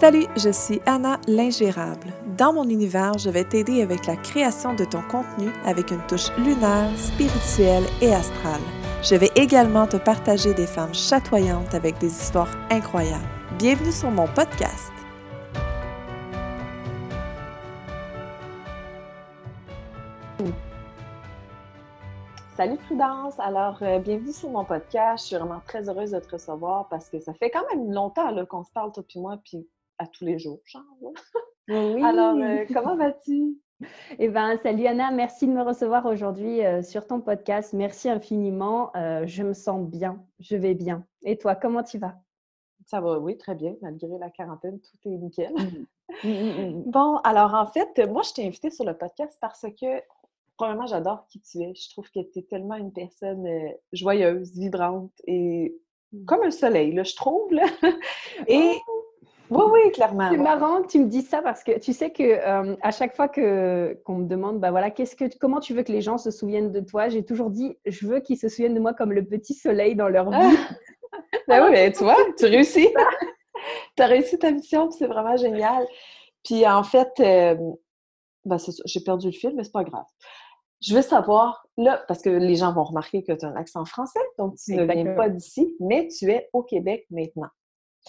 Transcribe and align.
Salut, 0.00 0.26
je 0.36 0.50
suis 0.50 0.80
Anna 0.86 1.18
l'ingérable. 1.26 2.12
Dans 2.36 2.52
mon 2.52 2.68
univers, 2.68 3.18
je 3.18 3.30
vais 3.30 3.42
t'aider 3.42 3.82
avec 3.82 4.06
la 4.06 4.14
création 4.14 4.72
de 4.72 4.84
ton 4.84 5.02
contenu 5.02 5.50
avec 5.64 5.90
une 5.90 6.06
touche 6.06 6.30
lunaire, 6.36 6.96
spirituelle 6.96 7.82
et 8.00 8.14
astrale. 8.14 8.60
Je 9.02 9.16
vais 9.16 9.32
également 9.34 9.88
te 9.88 9.96
partager 9.96 10.54
des 10.54 10.68
femmes 10.68 10.94
chatoyantes 10.94 11.74
avec 11.74 11.98
des 11.98 12.06
histoires 12.06 12.54
incroyables. 12.70 13.26
Bienvenue 13.58 13.90
sur 13.90 14.12
mon 14.12 14.28
podcast. 14.28 14.92
Salut 22.56 22.76
Prudence! 22.86 23.34
Alors, 23.40 23.78
euh, 23.82 23.98
bienvenue 23.98 24.32
sur 24.32 24.50
mon 24.50 24.64
podcast. 24.64 25.24
Je 25.24 25.26
suis 25.26 25.36
vraiment 25.36 25.60
très 25.66 25.88
heureuse 25.88 26.12
de 26.12 26.20
te 26.20 26.30
recevoir 26.30 26.88
parce 26.88 27.08
que 27.08 27.18
ça 27.18 27.34
fait 27.34 27.50
quand 27.50 27.64
même 27.74 27.92
longtemps 27.92 28.32
qu'on 28.46 28.62
se 28.62 28.70
parle, 28.70 28.92
toi 28.92 29.02
et 29.12 29.18
moi, 29.18 29.38
puis 29.44 29.66
à 29.98 30.06
tous 30.06 30.24
les 30.24 30.38
jours, 30.38 30.60
genre. 30.64 30.82
Oui. 31.68 32.02
Alors, 32.02 32.36
euh, 32.36 32.64
comment 32.72 32.96
vas-tu? 32.96 33.58
Eh 34.18 34.28
bien, 34.28 34.58
salut 34.62 34.86
Anna, 34.86 35.10
merci 35.10 35.46
de 35.46 35.52
me 35.52 35.62
recevoir 35.62 36.06
aujourd'hui 36.06 36.64
euh, 36.64 36.82
sur 36.82 37.06
ton 37.06 37.20
podcast. 37.20 37.72
Merci 37.74 38.08
infiniment. 38.08 38.90
je 38.94 39.42
me 39.42 39.52
sens 39.52 39.86
bien, 39.86 40.24
je 40.40 40.56
vais 40.56 40.74
bien. 40.74 41.04
Et 41.24 41.36
toi, 41.36 41.54
comment 41.54 41.82
tu 41.82 41.98
vas? 41.98 42.16
Ça 42.86 43.00
va, 43.00 43.18
oui, 43.18 43.36
très 43.36 43.54
bien. 43.54 43.76
Malgré 43.82 44.18
la 44.18 44.30
quarantaine, 44.30 44.80
tout 44.80 45.08
est 45.08 45.18
nickel. 45.18 45.52
Mmh. 45.52 46.28
Mmh, 46.28 46.30
mmh, 46.30 46.82
bon, 46.86 47.16
alors 47.18 47.54
en 47.54 47.66
fait, 47.66 47.98
moi, 48.08 48.22
je 48.22 48.32
t'ai 48.32 48.46
invitée 48.46 48.70
sur 48.70 48.84
le 48.84 48.96
podcast 48.96 49.36
parce 49.40 49.66
que 49.80 50.02
premièrement, 50.58 50.86
j'adore 50.86 51.26
qui 51.28 51.40
tu 51.40 51.62
es. 51.62 51.74
Je 51.74 51.88
trouve 51.90 52.10
que 52.10 52.20
tu 52.20 52.40
es 52.40 52.42
tellement 52.42 52.74
une 52.74 52.92
personne 52.92 53.46
euh, 53.46 53.70
joyeuse, 53.92 54.52
vibrante 54.52 55.12
et 55.26 55.74
comme 56.26 56.42
un 56.42 56.50
soleil, 56.50 56.92
là, 56.92 57.04
je 57.04 57.14
trouve. 57.14 57.52
Là. 57.52 57.66
Et 58.46 58.72
oh! 58.88 59.04
Oui, 59.50 59.64
oui, 59.72 59.92
clairement. 59.92 60.30
C'est 60.30 60.36
marrant 60.36 60.82
que 60.82 60.88
tu 60.88 60.98
me 60.98 61.06
dises 61.06 61.28
ça 61.28 61.42
parce 61.42 61.62
que 61.62 61.78
tu 61.78 61.92
sais 61.92 62.10
que 62.10 62.22
euh, 62.22 62.76
à 62.82 62.90
chaque 62.90 63.14
fois 63.14 63.28
que 63.28 63.98
qu'on 64.04 64.16
me 64.16 64.26
demande, 64.26 64.60
bah 64.60 64.70
voilà, 64.70 64.90
qu'est-ce 64.90 65.16
que, 65.16 65.24
comment 65.38 65.60
tu 65.60 65.74
veux 65.74 65.82
que 65.82 65.92
les 65.92 66.00
gens 66.00 66.18
se 66.18 66.30
souviennent 66.30 66.72
de 66.72 66.80
toi, 66.80 67.08
j'ai 67.08 67.24
toujours 67.24 67.50
dit, 67.50 67.76
je 67.86 68.06
veux 68.06 68.20
qu'ils 68.20 68.38
se 68.38 68.48
souviennent 68.48 68.74
de 68.74 68.80
moi 68.80 68.94
comme 68.94 69.12
le 69.12 69.24
petit 69.24 69.54
soleil 69.54 69.94
dans 69.94 70.08
leur 70.08 70.30
vie. 70.30 70.36
ben 71.48 71.64
oui, 71.64 71.70
mais 71.72 71.92
tu 71.92 72.04
vois, 72.04 72.16
tu 72.36 72.46
réussis. 72.46 72.88
tu 73.96 74.02
as 74.02 74.06
réussi 74.06 74.38
ta 74.38 74.50
mission, 74.50 74.90
c'est 74.90 75.06
vraiment 75.06 75.36
génial. 75.36 75.86
Puis 76.44 76.66
en 76.66 76.82
fait, 76.82 77.12
euh, 77.20 77.56
ben, 78.44 78.56
j'ai 78.84 79.00
perdu 79.00 79.26
le 79.26 79.32
fil, 79.32 79.54
mais 79.54 79.64
c'est 79.64 79.72
pas 79.72 79.84
grave. 79.84 80.06
Je 80.80 80.94
veux 80.94 81.02
savoir, 81.02 81.66
là, 81.76 82.02
parce 82.06 82.22
que 82.22 82.30
les 82.30 82.54
gens 82.54 82.72
vont 82.72 82.84
remarquer 82.84 83.24
que 83.24 83.32
tu 83.32 83.44
as 83.44 83.48
un 83.48 83.56
accent 83.56 83.84
français, 83.84 84.20
donc 84.38 84.54
tu 84.56 84.76
ne 84.76 84.84
viens 84.84 85.14
pas 85.14 85.28
d'ici, 85.28 85.74
mais 85.80 86.08
tu 86.08 86.30
es 86.30 86.48
au 86.52 86.62
Québec 86.62 87.06
maintenant. 87.10 87.48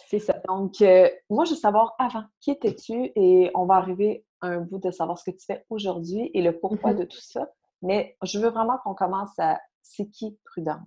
C'est 0.07 0.19
ça. 0.19 0.41
Donc, 0.47 0.81
euh, 0.81 1.09
moi, 1.29 1.45
je 1.45 1.51
veux 1.51 1.57
savoir 1.57 1.95
avant, 1.99 2.23
qui 2.39 2.51
étais-tu? 2.51 3.11
Et 3.15 3.51
on 3.55 3.65
va 3.65 3.75
arriver 3.75 4.25
à 4.41 4.47
un 4.47 4.61
bout 4.61 4.79
de 4.79 4.91
savoir 4.91 5.17
ce 5.17 5.29
que 5.29 5.35
tu 5.35 5.45
fais 5.45 5.65
aujourd'hui 5.69 6.31
et 6.33 6.41
le 6.41 6.57
pourquoi 6.57 6.93
mm-hmm. 6.93 6.99
de 6.99 7.03
tout 7.05 7.21
ça. 7.21 7.49
Mais 7.81 8.17
je 8.23 8.39
veux 8.39 8.49
vraiment 8.49 8.77
qu'on 8.83 8.95
commence 8.95 9.37
à 9.37 9.59
c'est 9.81 10.07
qui 10.07 10.37
Prudence? 10.45 10.77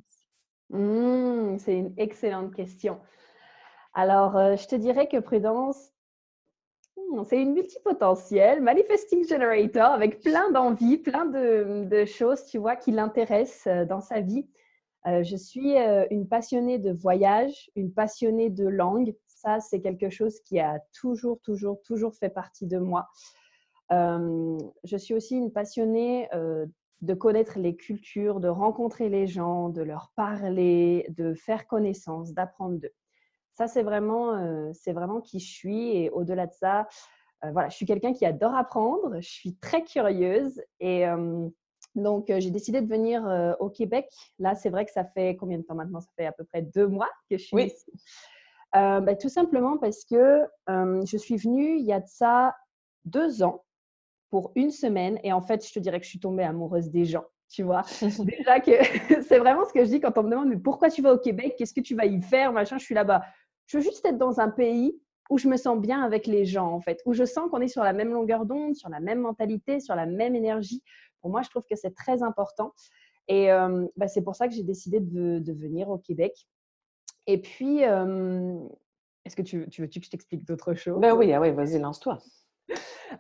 Mmh, 0.71 1.59
c'est 1.59 1.77
une 1.77 1.95
excellente 1.97 2.55
question. 2.55 3.01
Alors, 3.95 4.37
euh, 4.37 4.57
je 4.57 4.67
te 4.67 4.77
dirais 4.77 5.09
que 5.09 5.19
Prudence, 5.19 5.93
Hmm, 6.97 7.23
c'est 7.25 7.41
une 7.41 7.55
multipotentielle, 7.55 8.61
manifesting 8.61 9.27
generator, 9.27 9.93
avec 9.93 10.21
plein 10.21 10.51
d'envies, 10.51 10.99
plein 10.99 11.25
de, 11.25 12.05
choses, 12.05 12.45
tu 12.47 12.59
vois, 12.59 12.77
qui 12.77 12.91
l'intéressent 12.91 13.67
euh, 13.67 13.85
dans 13.85 14.01
sa 14.01 14.21
vie. 14.21 14.47
Euh, 15.06 15.22
je 15.22 15.36
suis 15.36 15.77
euh, 15.77 16.06
une 16.11 16.28
passionnée 16.28 16.78
de 16.78 16.92
voyage, 16.92 17.70
une 17.75 17.92
passionnée 17.92 18.50
de 18.50 18.67
langue. 18.67 19.14
Ça, 19.27 19.61
c'est 19.61 19.81
quelque 19.81 20.11
chose 20.11 20.41
qui 20.41 20.61
a 20.61 20.81
toujours, 20.92 21.41
toujours, 21.41 21.81
toujours 21.83 22.14
fait 22.14 22.31
partie 22.31 22.67
de 22.67 22.78
moi. 22.78 23.08
je 23.91 24.97
suis 24.97 25.14
aussi 25.14 25.36
une 25.36 25.53
passionnée 25.53 26.28
de 27.03 27.14
connaître 27.14 27.58
les 27.58 27.77
cultures, 27.77 28.41
de 28.41 28.48
rencontrer 28.48 29.08
les 29.08 29.27
gens, 29.27 29.68
de 29.68 29.83
leur 29.83 30.12
parler, 30.14 31.05
de 31.11 31.35
faire 31.35 31.67
connaissance, 31.67 32.33
d'apprendre 32.33 32.79
d'eux. 32.79 32.95
Ça, 33.55 33.67
c'est 33.67 33.83
vraiment, 33.83 34.35
euh, 34.36 34.70
c'est 34.73 34.92
vraiment 34.92 35.20
qui 35.20 35.41
je 35.41 35.52
suis. 35.52 35.96
Et 35.96 36.11
au-delà 36.11 36.46
de 36.46 36.52
ça, 36.52 36.89
euh, 37.45 37.51
voilà, 37.51 37.68
je 37.68 37.77
suis 37.77 37.86
quelqu'un 37.86 38.12
qui 38.12 38.24
adore 38.24 38.55
apprendre. 38.55 39.20
Je 39.20 39.29
suis 39.29 39.57
très 39.57 39.83
curieuse. 39.83 40.62
Et 40.80 41.05
donc, 41.95 42.27
j'ai 42.29 42.51
décidé 42.51 42.80
de 42.80 42.89
venir 42.89 43.57
au 43.61 43.69
Québec. 43.69 44.08
Là, 44.39 44.55
c'est 44.55 44.70
vrai 44.70 44.85
que 44.85 44.92
ça 44.92 45.05
fait 45.05 45.36
combien 45.36 45.58
de 45.58 45.63
temps 45.63 45.75
maintenant? 45.75 46.01
Ça 46.01 46.11
fait 46.17 46.27
à 46.27 46.33
peu 46.33 46.45
près 46.45 46.63
deux 46.63 46.86
mois 46.86 47.11
que 47.30 47.36
je 47.36 47.45
suis 47.45 47.57
oui. 47.57 47.67
ici. 47.67 47.92
Bah, 48.73 49.14
tout 49.14 49.29
simplement 49.29 49.77
parce 49.77 50.05
que 50.05 50.47
je 50.69 51.17
suis 51.17 51.36
venue 51.36 51.77
il 51.77 51.85
y 51.85 51.92
a 51.92 52.01
de 52.01 52.08
ça 52.08 52.57
deux 53.05 53.42
ans 53.42 53.64
pour 54.30 54.53
une 54.55 54.70
semaine. 54.70 55.19
Et 55.23 55.33
en 55.33 55.42
fait, 55.42 55.67
je 55.67 55.73
te 55.73 55.79
dirais 55.79 55.98
que 55.98 56.05
je 56.05 56.11
suis 56.11 56.20
tombée 56.20 56.45
amoureuse 56.45 56.91
des 56.91 57.05
gens 57.05 57.25
tu 57.53 57.63
vois? 57.63 57.83
Déjà 58.19 58.61
que 58.61 58.73
c'est 59.23 59.39
vraiment 59.39 59.64
ce 59.67 59.73
que 59.73 59.85
je 59.85 59.91
dis 59.91 60.01
quand 60.01 60.17
on 60.19 60.23
me 60.23 60.30
demande 60.30 60.48
mais 60.48 60.57
pourquoi 60.57 60.91
tu 60.91 61.03
vas 61.03 61.13
au 61.13 61.19
Québec, 61.19 61.55
qu'est-ce 61.59 61.74
que 61.74 61.80
tu 61.80 61.95
vas 61.95 62.07
y 62.07 62.20
faire, 62.20 62.53
machin, 62.53 62.79
je 62.79 62.85
suis 62.85 62.95
là-bas. 62.95 63.23
Je 63.67 63.77
veux 63.77 63.83
juste 63.83 64.05
être 64.05 64.19
dans 64.19 64.41
un 64.41 64.48
pays 64.48 64.98
où 65.30 65.39
je 65.39 65.48
me 65.48 65.57
sens 65.57 65.79
bien 65.79 66.03
avec 66.03 66.27
les 66.27 66.45
gens, 66.45 66.73
en 66.73 66.80
fait, 66.80 67.01
où 67.07 67.13
je 67.13 67.24
sens 67.24 67.48
qu'on 67.51 67.61
est 67.61 67.69
sur 67.69 67.85
la 67.85 67.92
même 67.92 68.13
longueur 68.13 68.45
d'onde, 68.45 68.74
sur 68.74 68.89
la 68.89 69.01
même 69.01 69.20
mentalité, 69.20 69.80
sur 69.80 69.95
la 69.95 70.07
même 70.07 70.35
énergie. 70.35 70.83
Pour 71.23 71.31
moi, 71.31 71.43
je 71.43 71.49
trouve 71.49 71.65
que 71.69 71.77
c'est 71.77 71.95
très 71.95 72.23
important. 72.23 72.75
Et 73.29 73.51
euh, 73.51 73.87
bah, 73.97 74.09
c'est 74.09 74.23
pour 74.23 74.37
ça 74.37 74.49
que 74.49 74.55
j'ai 74.55 74.65
décidé 74.65 75.01
de, 75.01 75.53
venir 75.53 75.89
au 75.89 75.99
Québec. 75.99 76.47
Et 77.27 77.41
puis, 77.41 77.85
euh, 77.85 78.59
est-ce 79.25 79.37
que 79.37 79.43
tu, 79.43 79.61
veux 79.61 79.87
que 79.87 80.01
je 80.03 80.11
t'explique 80.11 80.45
d'autres 80.45 80.75
choses? 80.75 81.01
Ben 81.01 81.15
oui, 81.15 81.33
ah 81.33 81.41
oui 81.41 81.51
vas-y, 81.53 81.79
lance-toi. 81.79 82.19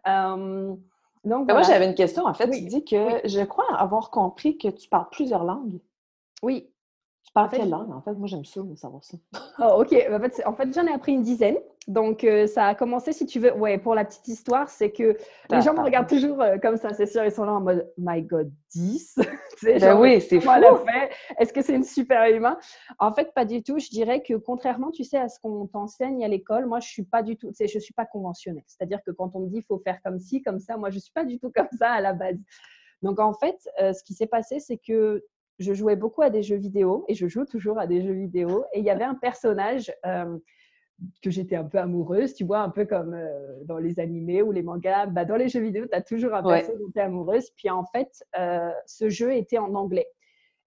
Euh, 0.08 0.74
donc, 1.22 1.46
ben, 1.46 1.52
Moi, 1.52 1.62
j'avais 1.64 1.86
une 1.86 1.94
question. 1.94 2.24
En 2.24 2.32
fait, 2.32 2.48
tu 2.48 2.62
dis 2.62 2.82
que 2.82 3.20
je 3.26 3.44
crois 3.44 3.76
avoir 3.76 4.10
compris 4.10 4.56
que 4.56 4.68
tu 4.68 4.88
parles 4.88 5.10
plusieurs 5.10 5.44
langues. 5.44 5.80
Oui, 6.42 6.71
tu 7.24 7.32
parles 7.32 7.50
quelle 7.50 7.70
langue? 7.70 7.92
En 7.92 8.02
fait, 8.02 8.14
moi, 8.14 8.26
j'aime 8.26 8.44
ça, 8.44 8.60
savoir 8.76 9.02
ça. 9.04 9.16
oh, 9.60 9.82
OK. 9.82 9.92
En 9.92 10.20
fait, 10.20 10.42
en 10.44 10.54
fait 10.54 10.74
j'en 10.74 10.86
ai 10.86 10.92
appris 10.92 11.12
une 11.12 11.22
dizaine. 11.22 11.56
Donc, 11.88 12.22
euh, 12.22 12.46
ça 12.46 12.66
a 12.66 12.74
commencé, 12.74 13.12
si 13.12 13.26
tu 13.26 13.40
veux, 13.40 13.52
ouais, 13.54 13.76
pour 13.76 13.94
la 13.94 14.04
petite 14.04 14.28
histoire, 14.28 14.68
c'est 14.68 14.92
que 14.92 15.16
les 15.50 15.62
gens 15.62 15.74
me 15.74 15.82
regardent 15.82 16.08
toujours 16.08 16.40
euh, 16.40 16.56
comme 16.58 16.76
ça, 16.76 16.92
c'est 16.92 17.06
sûr, 17.06 17.24
ils 17.24 17.32
sont 17.32 17.44
là 17.44 17.54
en 17.54 17.60
mode 17.60 17.90
My 17.98 18.22
God, 18.22 18.52
10 18.72 19.18
ben 19.62 20.00
oui, 20.00 20.20
c'est 20.20 20.40
fou. 20.40 20.50
Est-ce 21.38 21.52
que 21.52 21.60
c'est 21.60 21.74
une 21.74 21.84
super 21.84 22.24
humain? 22.26 22.56
En 22.98 23.12
fait, 23.12 23.32
pas 23.34 23.44
du 23.44 23.62
tout. 23.62 23.78
Je 23.78 23.88
dirais 23.88 24.22
que 24.22 24.34
contrairement, 24.34 24.90
tu 24.90 25.02
sais, 25.04 25.18
à 25.18 25.28
ce 25.28 25.40
qu'on 25.40 25.66
t'enseigne 25.66 26.24
à 26.24 26.28
l'école, 26.28 26.66
moi, 26.66 26.80
je 26.80 26.88
suis 26.88 27.04
pas 27.04 27.22
du 27.22 27.36
tout, 27.36 27.48
tu 27.48 27.54
sais, 27.54 27.68
je 27.68 27.78
suis 27.78 27.94
pas 27.94 28.06
conventionnelle. 28.06 28.64
C'est-à-dire 28.66 29.00
que 29.04 29.10
quand 29.10 29.30
on 29.34 29.40
me 29.40 29.48
dit 29.48 29.58
il 29.58 29.64
faut 29.64 29.78
faire 29.78 30.00
comme 30.04 30.20
ci, 30.20 30.42
comme 30.42 30.60
ça, 30.60 30.76
moi, 30.76 30.90
je 30.90 30.98
suis 30.98 31.12
pas 31.12 31.24
du 31.24 31.38
tout 31.38 31.50
comme 31.54 31.68
ça 31.78 31.90
à 31.90 32.00
la 32.00 32.12
base. 32.12 32.38
Donc, 33.02 33.18
en 33.18 33.34
fait, 33.34 33.56
euh, 33.80 33.92
ce 33.92 34.04
qui 34.04 34.14
s'est 34.14 34.26
passé, 34.26 34.60
c'est 34.60 34.78
que 34.78 35.24
je 35.62 35.72
jouais 35.72 35.96
beaucoup 35.96 36.22
à 36.22 36.30
des 36.30 36.42
jeux 36.42 36.56
vidéo 36.56 37.04
et 37.08 37.14
je 37.14 37.26
joue 37.26 37.44
toujours 37.44 37.78
à 37.78 37.86
des 37.86 38.02
jeux 38.02 38.12
vidéo. 38.12 38.64
Et 38.72 38.80
il 38.80 38.84
y 38.84 38.90
avait 38.90 39.04
un 39.04 39.14
personnage 39.14 39.92
euh, 40.04 40.36
que 41.22 41.30
j'étais 41.30 41.56
un 41.56 41.64
peu 41.64 41.78
amoureuse, 41.78 42.34
tu 42.34 42.44
vois, 42.44 42.60
un 42.60 42.68
peu 42.68 42.84
comme 42.84 43.14
euh, 43.14 43.64
dans 43.64 43.78
les 43.78 43.98
animés 43.98 44.42
ou 44.42 44.52
les 44.52 44.62
mangas. 44.62 45.06
Bah, 45.06 45.24
dans 45.24 45.36
les 45.36 45.48
jeux 45.48 45.60
vidéo, 45.60 45.86
tu 45.86 45.96
as 45.96 46.02
toujours 46.02 46.34
un 46.34 46.42
personnage 46.42 46.80
dont 46.80 46.90
tu 46.92 46.98
es 46.98 47.02
amoureuse. 47.02 47.50
Puis 47.56 47.70
en 47.70 47.84
fait, 47.84 48.10
euh, 48.38 48.70
ce 48.86 49.08
jeu 49.08 49.34
était 49.34 49.58
en 49.58 49.74
anglais. 49.74 50.06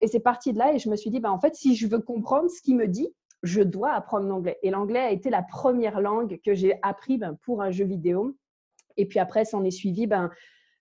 Et 0.02 0.08
c'est 0.08 0.20
parti 0.20 0.54
de 0.54 0.60
là 0.60 0.74
et 0.74 0.80
je 0.80 0.90
me 0.90 0.96
suis 0.96 1.10
dit, 1.10 1.20
bah, 1.20 1.32
en 1.32 1.40
fait, 1.40 1.56
si 1.56 1.76
je 1.76 1.88
veux 1.88 2.00
comprendre 2.00 2.50
ce 2.50 2.62
qu'il 2.62 2.76
me 2.76 2.88
dit, 2.88 3.14
je 3.44 3.62
dois 3.62 3.92
apprendre 3.92 4.28
l'anglais. 4.28 4.58
Et 4.64 4.72
l'anglais 4.72 5.00
a 5.00 5.12
été 5.12 5.30
la 5.30 5.44
première 5.44 6.02
langue 6.02 6.40
que 6.44 6.54
j'ai 6.54 6.80
appris 6.82 7.18
ben, 7.18 7.38
pour 7.44 7.62
un 7.62 7.72
jeu 7.72 7.86
vidéo. 7.86 8.36
Et 8.98 9.06
puis 9.06 9.20
après, 9.20 9.46
s'en 9.46 9.64
est 9.64 9.72
suivi 9.72 10.08
ben, 10.08 10.32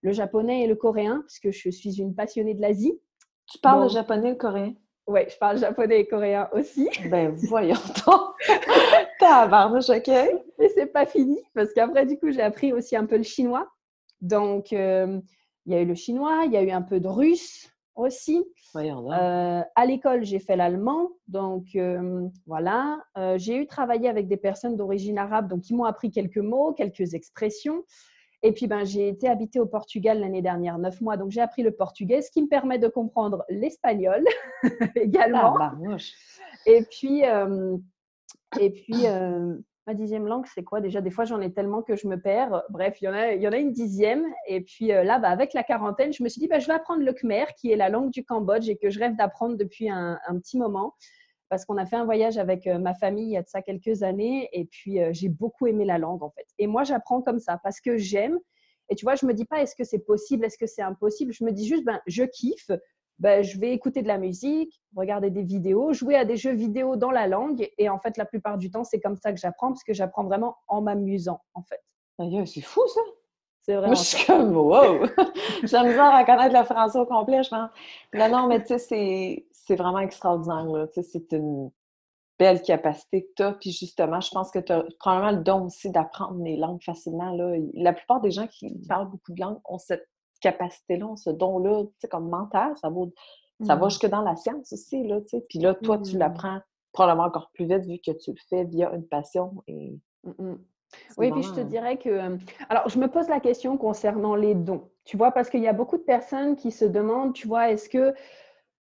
le 0.03 0.13
japonais 0.13 0.63
et 0.63 0.67
le 0.67 0.75
coréen, 0.75 1.25
puisque 1.27 1.51
je 1.51 1.71
suis 1.71 2.01
une 2.01 2.15
passionnée 2.15 2.55
de 2.55 2.61
l'Asie. 2.61 2.99
Tu 3.47 3.59
parles 3.59 3.91
japonais 3.91 4.33
et 4.33 4.37
coréen? 4.37 4.75
Oui, 5.07 5.21
je 5.29 5.37
parle 5.37 5.59
japonais 5.59 6.01
et 6.01 6.07
coréen 6.07 6.49
aussi. 6.53 6.89
Ben 7.11 7.31
voyons 7.49 7.75
donc! 8.07 8.35
Tabarnouche, 9.21 9.91
OK? 9.91 10.09
Et 10.09 10.69
c'est 10.75 10.87
pas 10.87 11.07
fini, 11.07 11.39
parce 11.55 11.73
qu'après, 11.73 12.07
du 12.07 12.19
coup, 12.19 12.31
j'ai 12.31 12.41
appris 12.43 12.73
aussi 12.73 12.97
un 12.97 13.05
peu 13.05 13.17
le 13.17 13.23
chinois. 13.23 13.69
Donc, 14.21 14.73
euh, 14.73 15.21
il 15.67 15.73
y 15.73 15.77
a 15.77 15.81
eu 15.81 15.87
le 15.87 15.95
chinois, 15.95 16.43
il 16.47 16.53
y 16.53 16.57
a 16.57 16.63
eu 16.63 16.71
un 16.71 16.83
peu 16.83 17.01
de 17.01 17.09
russe 17.09 17.69
aussi. 17.95 18.45
Voyons 18.73 19.13
euh, 19.13 19.63
à 19.77 19.87
l'école, 19.87 20.25
j'ai 20.25 20.41
fait 20.41 20.57
l'allemand. 20.57 21.11
Donc, 21.29 21.67
euh, 21.77 22.27
voilà. 22.47 22.99
j'ai 23.37 23.57
eu 23.57 23.67
travaillé 23.67 24.09
avec 24.09 24.27
des 24.27 24.39
personnes 24.39 24.77
d'origine 24.77 25.19
arabe, 25.19 25.49
donc 25.49 25.61
qui 25.61 25.75
m'ont 25.75 25.85
appris 25.85 26.11
quelques 26.11 26.39
mots, 26.39 26.73
quelques 26.73 27.15
expressions. 27.15 27.85
Et 28.47 28.53
puis, 28.53 28.67
ben, 28.67 28.85
j'ai 28.85 29.09
été 29.09 29.27
habiter 29.27 29.59
au 29.59 29.65
Portugal 29.65 30.21
l'année 30.21 30.43
dernière, 30.43 30.77
neuf 30.77 31.01
mois. 31.01 31.17
Donc, 31.17 31.31
j'ai 31.31 31.41
appris 31.41 31.63
le 31.63 31.71
portugais, 31.71 32.21
ce 32.21 32.31
qui 32.31 32.43
me 32.43 32.47
permet 32.47 32.79
de 32.79 32.89
comprendre 32.89 33.43
l'espagnol 33.49 34.23
également. 34.97 35.57
Ah, 35.59 35.73
et 36.67 36.85
puis, 36.85 37.25
euh, 37.25 37.79
et 38.61 38.71
puis 38.71 39.07
euh, 39.07 39.57
ma 39.87 39.95
dixième 39.95 40.27
langue, 40.27 40.45
c'est 40.55 40.63
quoi? 40.63 40.83
Déjà 40.83 41.01
Des 41.01 41.11
fois, 41.11 41.25
j'en 41.25 41.41
ai 41.41 41.55
tellement 41.55 41.81
que 41.81 41.97
je 41.97 42.07
me 42.07 42.21
perds. 42.21 42.63
Bref, 42.69 43.01
il 43.01 43.07
y 43.07 43.09
en 43.09 43.15
a, 43.15 43.33
il 43.33 43.41
y 43.41 43.49
en 43.49 43.53
a 43.53 43.57
une 43.57 43.73
dixième. 43.73 44.27
Et 44.47 44.61
puis 44.61 44.93
euh, 44.93 45.05
là, 45.05 45.19
bah, 45.19 45.31
avec 45.31 45.55
la 45.55 45.63
quarantaine, 45.63 46.13
je 46.13 46.23
me 46.23 46.29
suis 46.29 46.39
dit, 46.39 46.47
bah, 46.47 46.59
je 46.59 46.67
vais 46.67 46.75
apprendre 46.75 47.03
le 47.03 47.15
khmer, 47.15 47.47
qui 47.59 47.73
est 47.73 47.77
la 47.77 47.89
langue 47.89 48.11
du 48.11 48.27
Cambodge 48.27 48.69
et 48.69 48.77
que 48.77 48.91
je 48.91 49.01
rêve 49.01 49.17
d'apprendre 49.17 49.57
depuis 49.57 49.89
un, 49.89 50.19
un, 50.27 50.39
petit 50.39 50.59
moment. 50.59 50.93
Parce 51.49 51.65
qu'on 51.65 51.77
a 51.77 51.87
fait 51.87 51.97
un 51.97 52.05
voyage 52.05 52.39
avec 52.39 52.67
euh, 52.67 52.79
ma 52.79 52.95
famille 52.95 53.27
il 53.27 53.33
y 53.33 53.37
a 53.37 53.43
de 53.43 53.49
ça 53.49 53.63
quelques 53.63 54.03
années 54.03 54.49
et 54.53 54.65
puis 54.65 55.01
euh, 55.01 55.11
j'ai 55.13 55.29
beaucoup 55.29 55.67
aimé 55.67 55.85
la 55.85 55.99
langue 55.99 56.23
en 56.23 56.31
fait. 56.31 56.47
Et 56.59 56.67
moi, 56.67 56.85
j'apprends 56.85 57.23
comme 57.23 57.39
ça 57.39 57.59
parce 57.63 57.81
que 57.81 57.97
j'aime. 57.97 58.39
Et 58.91 58.95
tu 58.95 59.05
vois, 59.05 59.15
je 59.15 59.25
me 59.27 59.33
dis 59.33 59.45
pas 59.45 59.63
est-ce 59.63 59.75
que 59.75 59.85
c'est 59.85 60.05
possible, 60.05 60.45
est-ce 60.45 60.59
que 60.59 60.67
c'est 60.67 60.83
impossible? 60.83 61.33
Je 61.33 61.45
me 61.45 61.53
dis 61.53 61.67
juste, 61.67 61.85
ben, 61.85 62.01
je 62.07 62.25
kiffe. 62.25 62.71
Ben, 63.21 63.45
je 63.45 63.61
vais 63.61 63.73
écouter 63.73 64.03
de 64.03 64.09
la 64.09 64.19
musique, 64.19 64.83
regarder 64.97 65.31
des 65.31 65.45
vidéos, 65.45 65.93
jouer 65.93 66.17
à 66.17 66.25
des 66.25 66.37
jeux 66.37 66.53
vidéo 66.53 66.97
dans 66.97 67.13
la 67.13 67.29
langue. 67.29 67.71
Et 67.79 67.89
en 67.89 68.01
fait, 68.01 68.17
la 68.17 68.25
plupart 68.25 68.59
du 68.59 68.73
temps, 68.73 68.83
c'est 68.83 68.99
comme 68.99 69.17
ça 69.17 69.33
que 69.33 69.39
j'apprends 69.39 69.69
parce 69.69 69.85
que 69.85 69.93
j'apprends 69.93 70.25
vraiment 70.25 70.57
en 70.67 70.83
m'amusant 70.83 71.41
en 71.55 71.63
fait. 71.63 71.81
C'est 72.47 72.61
fou 72.61 72.83
ça! 72.89 73.01
C'est 73.65 73.73
vraiment. 73.73 73.89
Moi, 73.89 73.95
je 73.95 74.03
suis 74.03 74.27
comme, 74.27 74.57
wow! 74.57 75.07
J'ai 75.63 75.83
misère 75.83 76.15
à 76.15 76.25
connaître 76.25 76.57
le 76.57 76.65
français 76.65 76.99
au 76.99 77.07
complet, 77.07 77.43
je 77.43 77.51
pense. 77.51 77.71
Non, 78.13 78.29
non, 78.29 78.47
mais 78.47 78.63
tu 78.63 78.79
sais, 78.79 79.47
c'est 79.51 79.77
vraiment 79.77 80.01
extraordinaire. 80.01 80.67
Tu 80.93 81.03
sais, 81.03 81.03
c'est 81.03 81.33
une 81.33 81.71
belle 82.39 82.61
capacité 82.63 83.25
que 83.25 83.31
tu 83.37 83.43
as. 83.43 83.53
Puis 83.53 83.73
justement, 83.73 84.21
je 84.21 84.31
pense 84.31 84.51
que 84.51 84.59
tu 84.59 84.73
as 84.73 84.85
probablement 84.99 85.39
le 85.39 85.43
don 85.43 85.65
aussi 85.67 85.91
d'apprendre 85.91 86.43
les 86.43 86.57
langues 86.57 86.83
facilement. 86.83 87.33
Là. 87.33 87.57
La 87.75 87.95
plupart 87.95 88.21
des 88.21 88.31
gens 88.31 88.47
qui 88.47 88.71
parlent 88.87 89.09
beaucoup 89.09 89.33
de 89.33 89.41
langues 89.41 89.61
ont 89.65 89.79
cette 89.79 90.07
capacité-là, 90.41 91.17
ce 91.17 91.31
don-là, 91.31 91.85
tu 91.85 91.91
sais, 92.01 92.09
comme 92.09 92.29
mental. 92.29 92.75
Ça, 92.83 92.91
vaut, 92.91 93.13
ça 93.65 93.77
va 93.77 93.87
mmh. 93.87 93.91
jusque 93.91 94.07
dans 94.07 94.21
la 94.21 94.37
science 94.37 94.73
aussi, 94.75 95.07
là, 95.07 95.23
tu 95.23 95.29
sais. 95.29 95.47
Puis 95.49 95.59
là, 95.59 95.75
toi, 95.75 95.99
tu 95.99 96.17
mmh. 96.17 96.19
l'apprends 96.19 96.61
probablement 96.93 97.29
encore 97.29 97.51
plus 97.55 97.67
vite 97.67 97.87
vu 97.87 97.99
que 97.99 98.13
tu 98.13 98.33
le 98.33 98.41
fais 98.51 98.65
via 98.65 98.93
une 98.95 99.07
passion. 99.07 99.63
Et... 99.69 99.99
oui, 101.17 101.31
puis 101.31 101.43
je 101.43 101.53
te 101.53 101.61
dirais 101.61 101.97
que. 101.97 102.37
Alors, 102.69 102.89
je 102.89 102.99
me 102.99 103.09
pose 103.09 103.29
la 103.29 103.41
question 103.41 103.77
concernant 103.77 104.35
les 104.35 104.55
dons. 104.55 104.91
Tu 105.05 105.17
vois, 105.17 105.33
parce 105.33 105.51
qu'il 105.51 105.61
y 105.61 105.69
a 105.69 105.73
beaucoup 105.73 105.97
de 105.97 106.03
personnes 106.03 106.57
qui 106.57 106.71
se 106.71 106.85
demandent, 106.85 107.35
tu 107.35 107.47
vois, 107.47 107.71
est-ce 107.71 107.89
que 107.89 108.15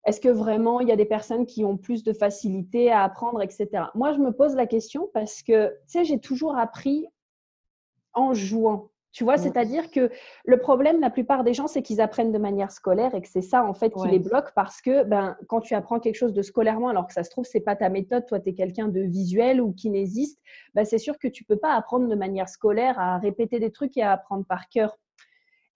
est-ce 0.05 0.21
que 0.21 0.29
vraiment 0.29 0.79
il 0.79 0.87
y 0.87 0.91
a 0.91 0.95
des 0.95 1.05
personnes 1.05 1.45
qui 1.45 1.63
ont 1.65 1.77
plus 1.77 2.03
de 2.03 2.13
facilité 2.13 2.91
à 2.91 3.03
apprendre, 3.03 3.41
etc. 3.41 3.85
Moi, 3.95 4.13
je 4.13 4.19
me 4.19 4.31
pose 4.31 4.55
la 4.55 4.65
question 4.65 5.09
parce 5.13 5.43
que, 5.43 5.67
tu 5.67 5.75
sais, 5.87 6.05
j'ai 6.05 6.19
toujours 6.19 6.57
appris 6.57 7.05
en 8.13 8.33
jouant. 8.33 8.91
Tu 9.11 9.23
vois, 9.23 9.35
mmh. 9.35 9.39
c'est-à-dire 9.39 9.89
que 9.89 10.11
le 10.45 10.57
problème, 10.57 10.99
la 10.99 11.09
plupart 11.09 11.43
des 11.43 11.53
gens, 11.53 11.67
c'est 11.67 11.81
qu'ils 11.81 11.99
apprennent 11.99 12.31
de 12.31 12.37
manière 12.37 12.71
scolaire 12.71 13.15
et 13.15 13.21
que 13.21 13.27
c'est 13.27 13.41
ça, 13.41 13.65
en 13.65 13.73
fait, 13.73 13.91
qui 13.91 14.07
les 14.07 14.19
bloque 14.19 14.51
parce 14.53 14.81
que 14.81 15.03
ben, 15.03 15.35
quand 15.47 15.61
tu 15.61 15.73
apprends 15.73 15.99
quelque 15.99 16.15
chose 16.15 16.33
de 16.33 16.41
scolairement, 16.43 16.89
alors 16.89 17.07
que 17.07 17.13
ça 17.13 17.23
se 17.23 17.29
trouve, 17.31 17.45
c'est 17.45 17.59
pas 17.59 17.75
ta 17.75 17.89
méthode, 17.89 18.25
toi, 18.27 18.39
tu 18.39 18.49
es 18.49 18.53
quelqu'un 18.53 18.87
de 18.87 19.01
visuel 19.01 19.61
ou 19.61 19.71
kinésiste, 19.71 20.39
ben, 20.75 20.85
c'est 20.85 20.99
sûr 20.99 21.17
que 21.17 21.27
tu 21.27 21.43
peux 21.43 21.57
pas 21.57 21.73
apprendre 21.73 22.07
de 22.07 22.15
manière 22.15 22.49
scolaire 22.49 22.99
à 22.99 23.17
répéter 23.17 23.59
des 23.59 23.71
trucs 23.71 23.97
et 23.97 24.03
à 24.03 24.11
apprendre 24.11 24.45
par 24.45 24.69
cœur. 24.69 24.95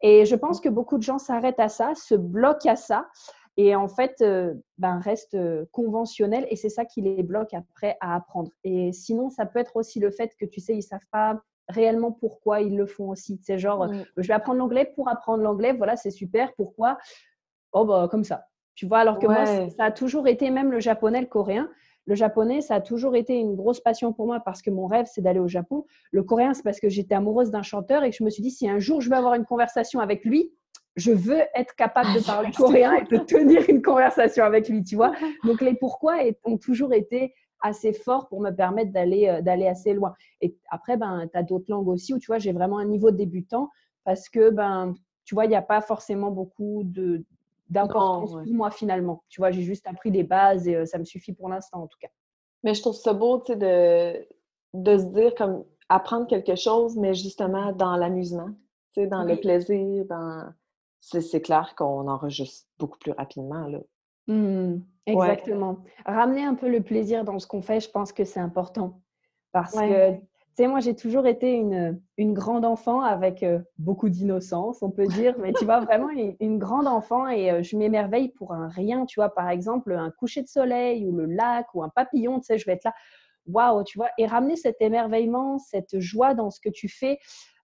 Et 0.02 0.26
je 0.26 0.36
pense 0.36 0.60
que 0.60 0.70
beaucoup 0.70 0.98
de 0.98 1.04
gens 1.04 1.18
s'arrêtent 1.18 1.60
à 1.60 1.70
ça, 1.70 1.94
se 1.96 2.14
bloquent 2.14 2.70
à 2.70 2.76
ça 2.76 3.08
et 3.56 3.76
en 3.76 3.88
fait, 3.88 4.16
euh, 4.22 4.56
ben, 4.78 5.00
reste 5.00 5.36
euh, 5.36 5.66
conventionnel 5.72 6.48
et 6.50 6.56
c'est 6.56 6.70
ça 6.70 6.86
qui 6.86 7.02
les 7.02 7.22
bloque 7.22 7.54
après 7.54 7.98
à 8.02 8.16
apprendre. 8.16 8.52
Et 8.64 8.92
sinon, 8.94 9.30
ça 9.30 9.46
peut 9.46 9.60
être 9.60 9.76
aussi 9.76 10.00
le 10.00 10.10
fait 10.10 10.36
que 10.40 10.46
tu 10.46 10.60
sais, 10.60 10.76
ils 10.76 10.82
savent 10.82 11.08
pas 11.12 11.42
réellement 11.74 12.12
pourquoi 12.12 12.62
ils 12.62 12.76
le 12.76 12.86
font 12.86 13.10
aussi. 13.10 13.40
C'est 13.44 13.58
genre, 13.58 13.90
je 14.18 14.28
vais 14.28 14.34
apprendre 14.34 14.60
l'anglais 14.60 14.92
pour 14.96 15.10
apprendre 15.10 15.44
l'anglais, 15.44 15.74
voilà, 15.74 15.96
c'est 15.96 16.12
super. 16.12 16.54
Pourquoi? 16.56 16.98
Oh, 17.72 17.86
bah, 17.86 18.08
comme 18.10 18.24
ça. 18.24 18.46
Tu 18.76 18.88
vois, 18.88 19.00
alors 19.00 19.20
que 19.20 19.28
moi, 19.28 19.46
ça 19.70 19.86
a 19.86 19.92
toujours 19.92 20.28
été, 20.28 20.50
même 20.50 20.72
le 20.72 20.80
japonais, 20.80 21.22
le 21.22 21.28
coréen, 21.28 21.70
le 22.06 22.16
japonais, 22.16 22.62
ça 22.62 22.76
a 22.76 22.82
toujours 22.82 23.16
été 23.16 23.36
une 23.36 23.56
grosse 23.56 23.80
passion 23.80 24.14
pour 24.14 24.26
moi 24.26 24.42
parce 24.44 24.62
que 24.62 24.70
mon 24.70 24.88
rêve, 24.88 25.06
c'est 25.12 25.22
d'aller 25.22 25.40
au 25.40 25.48
Japon. 25.48 25.86
Le 26.12 26.24
coréen, 26.24 26.54
c'est 26.54 26.64
parce 26.64 26.80
que 26.80 26.90
j'étais 26.90 27.16
amoureuse 27.16 27.50
d'un 27.50 27.62
chanteur 27.62 28.04
et 28.04 28.10
que 28.10 28.16
je 28.16 28.24
me 28.24 28.30
suis 28.30 28.44
dit, 28.44 28.52
si 28.52 28.68
un 28.70 28.80
jour 28.80 29.00
je 29.00 29.10
veux 29.10 29.16
avoir 29.16 29.36
une 29.36 29.46
conversation 29.46 30.00
avec 30.00 30.26
lui, 30.26 30.52
je 30.96 31.12
veux 31.12 31.42
être 31.56 31.76
capable 31.76 32.14
de 32.14 32.20
ah, 32.24 32.32
parler 32.32 32.52
coréen 32.58 32.94
et 32.94 33.04
de 33.04 33.18
tenir 33.18 33.64
une 33.70 33.82
conversation 33.82 34.44
avec 34.44 34.68
lui, 34.70 34.84
tu 34.84 34.96
vois. 34.96 35.14
Donc 35.46 35.62
les 35.62 35.76
pourquoi 35.76 36.18
ont 36.44 36.58
toujours 36.58 36.94
été 36.94 37.34
assez 37.64 37.94
forts 37.94 38.28
pour 38.28 38.42
me 38.42 38.52
permettre 38.52 38.92
d'aller 38.92 39.28
euh, 39.28 39.42
d'aller 39.42 39.68
assez 39.68 39.94
loin. 39.94 40.14
Et 40.42 40.56
après, 40.70 40.98
ben, 40.98 41.28
tu 41.32 41.38
as 41.38 41.44
d'autres 41.44 41.70
langues 41.70 41.88
aussi 41.88 42.14
où 42.14 42.20
tu 42.20 42.28
vois, 42.28 42.38
j'ai 42.38 42.52
vraiment 42.52 42.78
un 42.78 42.86
niveau 42.86 43.10
débutant 43.10 43.70
parce 44.04 44.30
que, 44.30 44.52
ben, 44.52 44.94
tu 45.26 45.34
vois, 45.34 45.46
il 45.46 45.50
n'y 45.50 45.56
a 45.56 45.62
pas 45.62 45.82
forcément 45.82 46.30
beaucoup 46.30 46.84
de 46.84 47.24
d'importance 47.70 48.34
pour 48.34 48.54
moi 48.54 48.70
finalement. 48.70 49.24
Tu 49.30 49.42
vois, 49.42 49.50
j'ai 49.50 49.64
juste 49.64 49.88
appris 49.88 50.12
des 50.12 50.24
bases 50.24 50.68
et 50.68 50.76
euh, 50.76 50.86
ça 50.86 51.00
me 51.00 51.06
suffit 51.06 51.34
pour 51.34 51.50
l'instant 51.50 51.82
en 51.82 51.88
tout 51.88 51.98
cas. 52.00 52.10
Mais 52.64 52.76
je 52.76 52.82
trouve 52.82 52.94
ça 52.94 53.14
beau, 53.14 53.40
tu 53.40 53.54
sais, 53.54 53.58
de, 53.58 54.28
de 54.74 54.98
se 54.98 55.06
dire 55.06 55.34
comme 55.36 55.64
apprendre 55.90 56.28
quelque 56.28 56.56
chose, 56.56 56.96
mais 56.98 57.14
justement 57.16 57.72
dans 57.72 57.96
l'amusement, 57.96 58.50
tu 58.94 59.02
sais, 59.02 59.08
dans 59.08 59.24
le 59.24 59.36
plaisir, 59.38 60.06
dans 60.06 60.54
c'est 61.00 61.42
clair 61.42 61.76
qu'on 61.76 62.08
enregistre 62.08 62.68
beaucoup 62.80 62.98
plus 62.98 63.12
rapidement. 63.12 63.68
Là. 63.68 63.80
Mmh, 64.28 64.82
exactement. 65.06 65.78
Ramener 66.06 66.44
un 66.44 66.56
peu 66.56 66.70
le 66.70 66.82
plaisir 66.82 67.24
dans 67.24 67.40
ce 67.40 67.48
qu'on 67.48 67.62
fait, 67.62 67.80
je 67.80 67.90
pense 67.90 68.14
que 68.14 68.24
c'est 68.24 68.40
important. 68.40 69.02
Parce 69.52 69.74
que, 69.74 70.14
tu 70.14 70.22
sais, 70.56 70.68
moi, 70.68 70.80
j'ai 70.80 70.96
toujours 70.96 71.28
été 71.28 71.54
une, 71.54 72.02
une, 72.18 72.34
grande 72.34 72.66
enfant 72.66 73.02
avec 73.02 73.46
beaucoup 73.78 74.10
d'innocence, 74.10 74.82
on 74.82 74.90
peut 74.90 75.06
dire. 75.06 75.36
Mais 75.38 75.54
tu 75.54 75.66
vois, 75.66 75.80
vraiment 75.82 76.10
une, 76.10 76.58
grande 76.58 76.88
enfant 76.88 77.28
et 77.28 77.62
je 77.64 77.78
m'émerveille 77.78 78.30
pour 78.30 78.54
un 78.54 78.68
rien. 78.68 79.06
Tu 79.06 79.20
vois, 79.20 79.30
par 79.30 79.50
exemple, 79.50 79.94
un 79.94 80.10
coucher 80.10 80.42
de 80.42 80.48
soleil 80.48 81.06
ou 81.06 81.16
le 81.16 81.26
lac 81.26 81.68
ou 81.76 81.84
un 81.84 81.90
papillon, 81.90 82.40
tu 82.40 82.46
sais, 82.46 82.58
je 82.58 82.66
vais 82.66 82.74
être 82.74 82.86
là. 82.86 82.94
Waouh, 83.46 83.84
tu 83.84 83.98
vois. 83.98 84.10
Et 84.18 84.26
ramener 84.26 84.56
cet 84.56 84.82
émerveillement, 84.82 85.60
cette 85.60 86.00
joie 86.00 86.34
dans 86.34 86.50
ce 86.50 86.60
que 86.60 86.70
tu 86.70 86.88
fais. 86.88 87.20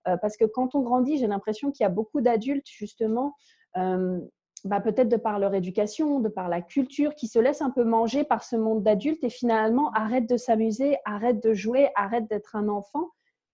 Euh, 0.08 0.18
parce 0.18 0.38
que 0.38 0.46
quand 0.46 0.76
on 0.76 0.82
grandit, 0.82 1.18
j'ai 1.18 1.28
l'impression 1.28 1.72
qu'il 1.72 1.84
y 1.84 1.88
a 1.88 1.90
beaucoup 1.90 2.22
d'adultes, 2.22 2.68
justement, 2.68 3.36
euh, 3.78 4.20
bah, 4.66 4.82
peut-être 4.82 5.10
de 5.10 5.18
par 5.18 5.40
leur 5.40 5.54
éducation, 5.54 6.20
de 6.20 6.30
par 6.30 6.50
la 6.50 6.62
culture, 6.62 7.16
qui 7.16 7.28
se 7.28 7.40
laissent 7.40 7.62
un 7.62 7.70
peu 7.70 7.84
manger 7.84 8.24
par 8.24 8.44
ce 8.44 8.56
monde 8.56 8.84
d'adultes 8.84 9.24
et 9.24 9.30
finalement 9.30 9.92
arrêtent 9.92 10.30
de 10.30 10.38
s'amuser, 10.38 10.98
arrêtent 11.06 11.44
de 11.44 11.54
jouer, 11.54 11.90
arrêtent 11.96 12.30
d'être 12.30 12.56
un 12.56 12.68
enfant. 12.68 13.10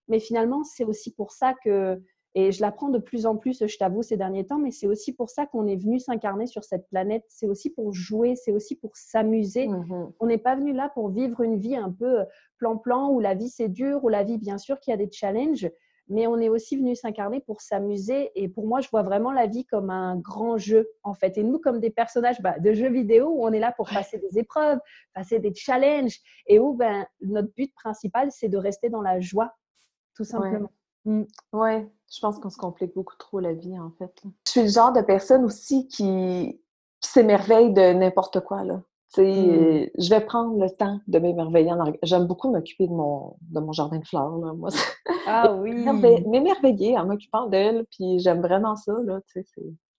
Mais 0.08 0.20
finalement, 0.20 0.64
c'est 0.64 0.84
aussi 0.84 1.14
pour 1.14 1.32
ça 1.32 1.54
que, 1.64 2.02
et 2.36 2.52
je 2.52 2.62
l'apprends 2.62 2.90
de 2.90 3.00
plus 3.00 3.26
en 3.26 3.38
plus, 3.38 3.66
je 3.66 3.78
t'avoue, 3.78 4.04
ces 4.04 4.18
derniers 4.18 4.46
temps, 4.46 4.60
mais 4.60 4.72
c'est 4.72 4.88
aussi 4.88 5.14
pour 5.14 5.30
ça 5.30 5.46
qu'on 5.46 5.68
est 5.68 5.78
venu 5.78 6.00
s'incarner 6.00 6.48
sur 6.48 6.64
cette 6.64 6.88
planète. 6.90 7.24
C'est 7.30 7.48
aussi 7.48 7.70
pour 7.70 7.94
jouer, 7.94 8.36
c'est 8.36 8.52
aussi 8.52 8.76
pour 8.76 8.96
s'amuser. 8.96 9.68
Mmh 9.68 10.12
on 10.20 10.26
n'est 10.28 10.38
pas 10.38 10.56
venu 10.56 10.74
là 10.74 10.90
pour 10.94 11.10
vivre 11.10 11.42
une 11.42 11.58
vie 11.58 11.76
un 11.76 11.92
peu 11.92 12.20
plan-plan, 12.58 13.10
où 13.10 13.20
la 13.20 13.34
vie 13.36 13.50
c'est 13.50 13.70
dur, 13.70 14.04
où 14.04 14.10
la 14.10 14.24
vie, 14.24 14.38
bien 14.38 14.58
sûr, 14.58 14.80
qu'il 14.80 14.92
y 14.92 14.94
a 14.94 14.98
des 14.98 15.10
challenges, 15.12 15.70
mais 16.08 16.28
on 16.28 16.38
est 16.38 16.50
aussi 16.50 16.78
venu 16.78 16.96
s'incarner 16.96 17.40
pour 17.40 17.62
s'amuser. 17.62 18.32
Et 18.36 18.48
pour 18.48 18.68
moi, 18.68 18.82
je 18.82 18.90
vois 18.90 19.04
vraiment 19.04 19.32
la 19.32 19.48
vie 19.48 19.66
comme 19.66 19.90
un 19.90 20.16
grand 20.18 20.58
jeu, 20.58 20.88
en 21.04 21.14
fait. 21.14 21.38
Et 21.38 21.44
nous, 21.44 21.60
comme 21.60 21.80
des 21.80 21.90
personnages 21.90 22.42
bah, 22.42 22.60
de 22.60 22.74
jeux 22.74 22.90
vidéo, 22.92 23.30
où 23.30 23.46
on 23.46 23.52
est 23.52 23.60
là 23.60 23.72
pour 23.72 23.90
passer 23.90 24.20
des 24.20 24.38
épreuves, 24.38 24.80
passer 25.14 25.40
des 25.40 25.54
challenges, 25.54 26.20
et 26.48 26.60
où 26.60 26.74
ben, 26.74 27.06
notre 27.22 27.52
but 27.54 27.74
principal, 27.74 28.32
c'est 28.32 28.50
de 28.50 28.58
rester 28.58 28.90
dans 28.90 29.02
la 29.02 29.20
joie, 29.20 29.56
tout 30.16 30.26
simplement. 30.26 30.72
Oui, 31.06 31.26
ouais, 31.54 31.88
je 32.12 32.20
pense 32.20 32.40
qu'on 32.40 32.50
se 32.50 32.58
complique 32.58 32.94
beaucoup 32.94 33.16
trop 33.18 33.40
la 33.40 33.54
vie, 33.54 33.80
en 33.80 33.92
fait. 33.92 34.22
Je 34.46 34.52
suis 34.52 34.62
le 34.62 34.70
genre 34.70 34.94
de 34.94 35.02
personne 35.02 35.44
aussi 35.44 35.88
qui, 35.88 36.62
qui 37.00 37.10
s'émerveille 37.10 37.74
de 37.74 37.94
n'importe 37.94 38.40
quoi, 38.42 38.64
là. 38.64 38.82
Mmh. 39.22 39.90
Je 39.98 40.10
vais 40.10 40.22
prendre 40.22 40.60
le 40.60 40.70
temps 40.70 41.00
de 41.08 41.20
m'émerveiller. 41.20 41.72
J'aime 42.04 42.26
beaucoup 42.26 42.52
m'occuper 42.52 42.88
de 42.88 42.94
mon, 42.94 43.36
de 43.42 43.60
mon 43.60 43.72
jardin 43.72 44.00
de 44.00 44.06
fleurs. 44.06 44.38
Là, 44.38 44.54
moi. 44.54 44.70
Ah 45.28 45.54
oui! 45.54 45.74
M'émerveiller 46.28 46.98
en 46.98 47.06
m'occupant 47.08 47.48
d'elle, 47.48 47.86
puis 47.92 48.20
j'aime 48.20 48.42
vraiment 48.42 48.76
ça. 48.76 48.94
Là, 49.04 49.20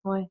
ouais. 0.05 0.29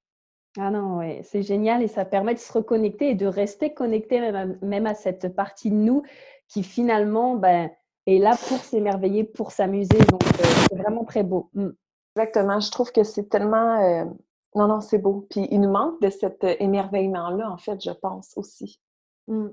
Ah 0.57 0.71
non, 0.71 0.97
ouais, 0.97 1.21
c'est 1.23 1.43
génial 1.43 1.83
et 1.83 1.87
ça 1.87 2.05
permet 2.05 2.33
de 2.33 2.39
se 2.39 2.51
reconnecter 2.53 3.09
et 3.09 3.15
de 3.15 3.25
rester 3.25 3.73
connecté 3.73 4.21
même 4.61 4.87
à, 4.87 4.93
cette 4.93 5.35
partie 5.35 5.69
de 5.69 5.75
nous 5.75 6.03
qui 6.47 6.63
finalement 6.63 7.35
ben, 7.35 7.69
est 8.05 8.19
là 8.19 8.37
pour 8.47 8.59
s'émerveiller, 8.59 9.25
pour 9.25 9.51
s'amuser. 9.51 9.97
Donc, 10.09 10.23
euh, 10.23 10.43
c'est 10.69 10.77
vraiment 10.77 11.03
très 11.03 11.23
beau. 11.23 11.49
Mmh. 11.53 11.69
Exactement. 12.15 12.59
Je 12.61 12.71
trouve 12.71 12.91
que 12.91 13.03
c'est 13.03 13.29
tellement. 13.29 13.81
Euh, 13.81 14.05
non, 14.55 14.67
non, 14.67 14.79
c'est 14.79 14.97
beau. 14.97 15.27
Puis 15.29 15.47
il 15.51 15.59
nous 15.59 15.69
manque 15.69 16.01
de 16.01 16.09
cet 16.09 16.43
euh, 16.43 16.55
émerveillement-là, 16.59 17.51
en 17.51 17.57
fait, 17.57 17.83
je 17.83 17.91
pense 17.91 18.33
aussi. 18.37 18.79
Mmh. 19.27 19.47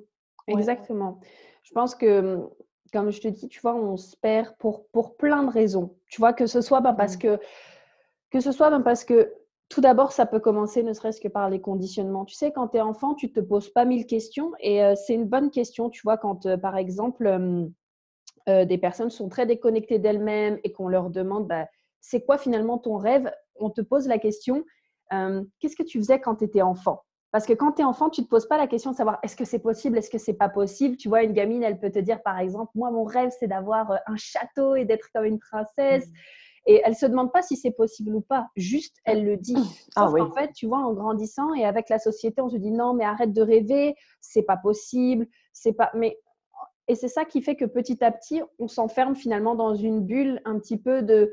Exactement. 0.46 1.18
Je 1.64 1.72
pense 1.72 1.94
que, 1.94 2.20
mmh, 2.20 2.50
comme 2.92 3.10
je 3.10 3.20
te 3.20 3.28
dis, 3.28 3.48
tu 3.48 3.60
vois, 3.60 3.74
on 3.74 3.96
se 3.96 4.16
perd 4.16 4.54
pour, 4.58 4.86
pour 4.88 5.16
plein 5.16 5.42
de 5.42 5.50
raisons. 5.50 5.96
Tu 6.08 6.20
vois, 6.20 6.32
que 6.32 6.46
ce 6.46 6.60
soit 6.60 6.80
ben, 6.80 6.94
parce 6.94 7.16
mmh. 7.16 7.20
que, 7.20 7.40
que 8.30 8.40
ce 8.40 8.52
soit 8.52 8.70
ben, 8.70 8.80
parce 8.80 9.04
que 9.04 9.34
tout 9.68 9.80
d'abord, 9.80 10.12
ça 10.12 10.24
peut 10.24 10.38
commencer 10.38 10.82
ne 10.82 10.92
serait-ce 10.92 11.20
que 11.20 11.28
par 11.28 11.50
les 11.50 11.60
conditionnements. 11.60 12.24
Tu 12.24 12.34
sais, 12.34 12.52
quand 12.52 12.68
tu 12.68 12.76
es 12.76 12.80
enfant, 12.80 13.14
tu 13.14 13.26
ne 13.26 13.32
te 13.32 13.40
poses 13.40 13.70
pas 13.70 13.84
mille 13.84 14.06
questions 14.06 14.52
et 14.60 14.84
euh, 14.84 14.94
c'est 14.94 15.14
une 15.14 15.24
bonne 15.24 15.50
question, 15.50 15.90
tu 15.90 16.02
vois, 16.02 16.18
quand 16.18 16.46
euh, 16.46 16.56
par 16.56 16.76
exemple, 16.76 17.70
des 18.48 18.78
personnes 18.78 19.10
sont 19.10 19.28
très 19.28 19.46
déconnectées 19.46 20.00
d'elles-mêmes 20.00 20.58
et 20.64 20.72
qu'on 20.72 20.88
leur 20.88 21.10
demande, 21.10 21.46
bah, 21.46 21.68
c'est 22.00 22.24
quoi 22.24 22.38
finalement 22.38 22.76
ton 22.76 22.96
rêve? 22.96 23.30
On 23.54 23.70
te 23.70 23.80
pose 23.80 24.08
la 24.08 24.18
question, 24.18 24.64
euh, 25.12 25.42
qu'est-ce 25.60 25.76
que 25.76 25.82
tu 25.82 25.98
faisais 25.98 26.20
quand 26.20 26.36
tu 26.36 26.44
étais 26.44 26.62
enfant? 26.62 27.02
Parce 27.30 27.46
que 27.46 27.54
quand 27.54 27.72
tu 27.72 27.82
es 27.82 27.84
enfant, 27.84 28.10
tu 28.10 28.20
ne 28.20 28.26
te 28.26 28.30
poses 28.30 28.46
pas 28.46 28.58
la 28.58 28.66
question 28.66 28.90
de 28.90 28.96
savoir 28.96 29.18
est-ce 29.22 29.36
que 29.36 29.46
c'est 29.46 29.58
possible, 29.58 29.96
est-ce 29.96 30.10
que 30.10 30.18
c'est 30.18 30.34
pas 30.34 30.50
possible? 30.50 30.96
Tu 30.96 31.08
vois, 31.08 31.22
une 31.22 31.32
gamine, 31.32 31.62
elle 31.62 31.78
peut 31.78 31.90
te 31.90 31.98
dire 31.98 32.22
par 32.22 32.38
exemple, 32.38 32.70
moi, 32.74 32.90
mon 32.90 33.04
rêve, 33.04 33.30
c'est 33.38 33.48
d'avoir 33.48 33.90
euh, 33.90 33.96
un 34.06 34.16
château 34.16 34.76
et 34.76 34.84
d'être 34.84 35.08
comme 35.14 35.24
une 35.24 35.38
princesse. 35.38 36.06
Mmh. 36.06 36.12
Et 36.66 36.82
elle 36.84 36.94
se 36.94 37.06
demande 37.06 37.32
pas 37.32 37.42
si 37.42 37.56
c'est 37.56 37.72
possible 37.72 38.14
ou 38.14 38.20
pas, 38.20 38.48
juste 38.54 38.96
elle 39.04 39.24
le 39.24 39.36
dit. 39.36 39.56
Ah 39.96 40.08
en 40.08 40.30
fait, 40.30 40.52
tu 40.52 40.66
vois, 40.66 40.78
en 40.78 40.92
grandissant 40.92 41.54
et 41.54 41.64
avec 41.64 41.88
la 41.88 41.98
société, 41.98 42.40
on 42.40 42.48
se 42.48 42.56
dit 42.56 42.70
non, 42.70 42.94
mais 42.94 43.04
arrête 43.04 43.32
de 43.32 43.42
rêver, 43.42 43.96
c'est 44.20 44.42
pas 44.42 44.56
possible, 44.56 45.26
c'est 45.52 45.72
pas. 45.72 45.90
Mais 45.94 46.18
et 46.88 46.94
c'est 46.94 47.08
ça 47.08 47.24
qui 47.24 47.42
fait 47.42 47.56
que 47.56 47.64
petit 47.64 48.04
à 48.04 48.12
petit, 48.12 48.42
on 48.58 48.68
s'enferme 48.68 49.14
finalement 49.14 49.54
dans 49.54 49.74
une 49.74 50.00
bulle 50.00 50.40
un 50.44 50.58
petit 50.58 50.76
peu 50.76 51.02
de 51.02 51.32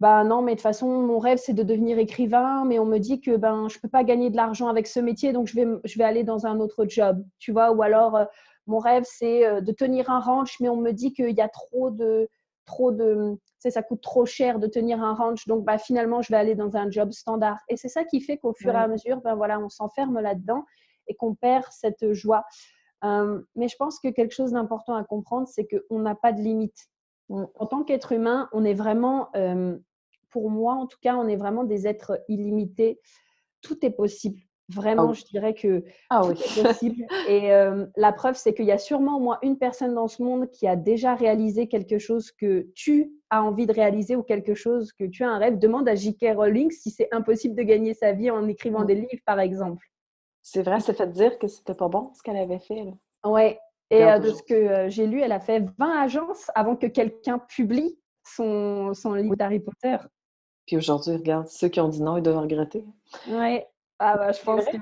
bah 0.00 0.24
non, 0.24 0.42
mais 0.42 0.52
de 0.52 0.56
toute 0.56 0.62
façon, 0.62 0.88
mon 1.02 1.18
rêve, 1.18 1.38
c'est 1.38 1.52
de 1.52 1.62
devenir 1.62 1.98
écrivain, 1.98 2.64
mais 2.64 2.78
on 2.78 2.84
me 2.84 2.98
dit 2.98 3.20
que 3.20 3.36
ben, 3.36 3.68
je 3.68 3.78
ne 3.78 3.80
peux 3.80 3.88
pas 3.88 4.04
gagner 4.04 4.28
de 4.30 4.36
l'argent 4.36 4.68
avec 4.68 4.86
ce 4.86 5.00
métier, 5.00 5.32
donc 5.32 5.46
je 5.46 5.54
vais, 5.54 5.66
je 5.84 5.98
vais 5.98 6.04
aller 6.04 6.24
dans 6.24 6.46
un 6.46 6.58
autre 6.58 6.84
job, 6.88 7.24
tu 7.38 7.52
vois, 7.52 7.70
ou 7.72 7.82
alors 7.82 8.16
euh, 8.16 8.24
mon 8.66 8.78
rêve, 8.78 9.04
c'est 9.06 9.46
euh, 9.46 9.60
de 9.60 9.72
tenir 9.72 10.10
un 10.10 10.20
ranch, 10.20 10.58
mais 10.60 10.68
on 10.68 10.76
me 10.76 10.90
dit 10.90 11.12
qu'il 11.12 11.30
y 11.30 11.40
a 11.40 11.48
trop 11.48 11.90
de, 11.90 12.28
trop 12.66 12.92
de, 12.92 13.38
ça 13.60 13.82
coûte 13.82 14.00
trop 14.00 14.26
cher 14.26 14.58
de 14.58 14.66
tenir 14.66 15.02
un 15.02 15.14
ranch, 15.14 15.46
donc 15.46 15.64
bah, 15.64 15.78
finalement, 15.78 16.22
je 16.22 16.30
vais 16.30 16.38
aller 16.38 16.54
dans 16.54 16.76
un 16.76 16.90
job 16.90 17.12
standard. 17.12 17.58
Et 17.68 17.76
c'est 17.76 17.88
ça 17.88 18.04
qui 18.04 18.20
fait 18.20 18.36
qu'au 18.36 18.52
fur 18.52 18.74
et 18.74 18.78
à 18.78 18.88
mesure, 18.88 19.20
ben, 19.20 19.34
voilà, 19.34 19.58
on 19.60 19.68
s'enferme 19.68 20.18
là-dedans 20.20 20.64
et 21.06 21.14
qu'on 21.14 21.34
perd 21.34 21.66
cette 21.70 22.12
joie. 22.12 22.44
Euh, 23.04 23.40
mais 23.54 23.68
je 23.68 23.76
pense 23.76 24.00
que 24.00 24.08
quelque 24.08 24.32
chose 24.32 24.52
d'important 24.52 24.94
à 24.94 25.04
comprendre, 25.04 25.46
c'est 25.46 25.66
qu'on 25.66 25.98
n'a 25.98 26.14
pas 26.14 26.32
de 26.32 26.40
limite. 26.40 26.88
En 27.30 27.66
tant 27.66 27.84
qu'être 27.84 28.12
humain, 28.12 28.48
on 28.52 28.64
est 28.64 28.74
vraiment, 28.74 29.28
euh, 29.34 29.76
pour 30.30 30.50
moi 30.50 30.74
en 30.74 30.86
tout 30.86 30.98
cas, 31.00 31.16
on 31.16 31.26
est 31.26 31.36
vraiment 31.36 31.64
des 31.64 31.86
êtres 31.86 32.20
illimités. 32.28 33.00
Tout 33.62 33.84
est 33.84 33.90
possible. 33.90 34.40
Vraiment, 34.70 35.10
ah 35.10 35.12
je 35.12 35.24
dirais 35.24 35.52
que 35.52 35.84
ah 36.08 36.22
tout 36.22 36.32
est 36.32 36.62
possible. 36.62 37.04
Et 37.28 37.52
euh, 37.52 37.86
la 37.96 38.12
preuve, 38.12 38.34
c'est 38.34 38.54
qu'il 38.54 38.64
y 38.64 38.72
a 38.72 38.78
sûrement 38.78 39.18
au 39.18 39.20
moins 39.20 39.38
une 39.42 39.58
personne 39.58 39.94
dans 39.94 40.08
ce 40.08 40.22
monde 40.22 40.50
qui 40.50 40.66
a 40.66 40.74
déjà 40.74 41.14
réalisé 41.14 41.68
quelque 41.68 41.98
chose 41.98 42.32
que 42.32 42.66
tu 42.74 43.12
as 43.28 43.42
envie 43.42 43.66
de 43.66 43.72
réaliser 43.72 44.16
ou 44.16 44.22
quelque 44.22 44.54
chose 44.54 44.92
que 44.94 45.04
tu 45.04 45.22
as 45.22 45.28
un 45.28 45.38
rêve. 45.38 45.58
Demande 45.58 45.86
à 45.86 45.94
J.K. 45.94 46.34
Rowling 46.34 46.70
si 46.70 46.90
c'est 46.90 47.08
impossible 47.12 47.54
de 47.54 47.62
gagner 47.62 47.92
sa 47.92 48.12
vie 48.12 48.30
en 48.30 48.48
écrivant 48.48 48.84
mmh. 48.84 48.86
des 48.86 48.94
livres, 48.94 49.22
par 49.26 49.38
exemple. 49.38 49.86
C'est 50.42 50.62
vrai, 50.62 50.80
c'est 50.80 50.94
fait 50.94 51.10
dire 51.10 51.38
que 51.38 51.46
c'était 51.46 51.74
pas 51.74 51.88
bon 51.88 52.10
ce 52.14 52.22
qu'elle 52.22 52.36
avait 52.36 52.58
fait. 52.58 52.84
Oui. 53.24 53.56
Et 53.90 54.04
euh, 54.04 54.18
de 54.18 54.30
ce 54.30 54.42
que 54.42 54.54
euh, 54.54 54.88
j'ai 54.88 55.06
lu, 55.06 55.20
elle 55.20 55.32
a 55.32 55.40
fait 55.40 55.64
20 55.78 56.02
agences 56.02 56.50
avant 56.54 56.76
que 56.76 56.86
quelqu'un 56.86 57.38
publie 57.38 57.98
son, 58.24 58.94
son 58.94 59.14
livre 59.14 59.36
d'Harry 59.36 59.60
Potter. 59.60 59.96
Puis 60.66 60.76
aujourd'hui, 60.76 61.16
regarde, 61.16 61.46
ceux 61.48 61.68
qui 61.68 61.80
ont 61.80 61.88
dit 61.88 62.02
non, 62.02 62.16
ils 62.16 62.22
doivent 62.22 62.38
regretter. 62.38 62.84
Oui. 63.28 63.60
Ah 63.98 64.16
bah, 64.16 64.32
je 64.32 64.42
pense 64.42 64.64
que... 64.64 64.76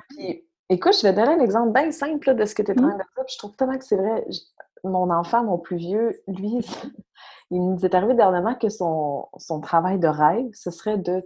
écoute, 0.69 0.95
je 0.97 1.03
vais 1.03 1.13
donner 1.13 1.33
un 1.33 1.41
exemple 1.41 1.73
bien 1.73 1.91
simple 1.91 2.35
de 2.35 2.45
ce 2.45 2.55
que 2.55 2.63
tu 2.63 2.71
es 2.71 2.79
en 2.79 2.83
train 2.83 2.93
de 2.93 2.97
dire. 2.97 3.25
Je 3.29 3.39
trouve 3.39 3.55
tellement 3.57 3.79
que 3.79 3.85
c'est 3.85 3.97
vrai. 3.97 4.25
Mon 4.85 5.11
enfant, 5.11 5.45
mon 5.45 5.59
plus 5.59 5.77
vieux, 5.77 6.23
lui, 6.27 6.59
il 7.51 7.61
nous 7.61 7.85
est 7.85 7.95
arrivé 7.95 8.15
dernièrement 8.15 8.55
que 8.55 8.69
son, 8.69 9.29
son 9.37 9.61
travail 9.61 9.99
de 9.99 10.09
rêve, 10.09 10.49
ce 10.55 10.71
serait 10.71 10.99
de, 10.99 11.23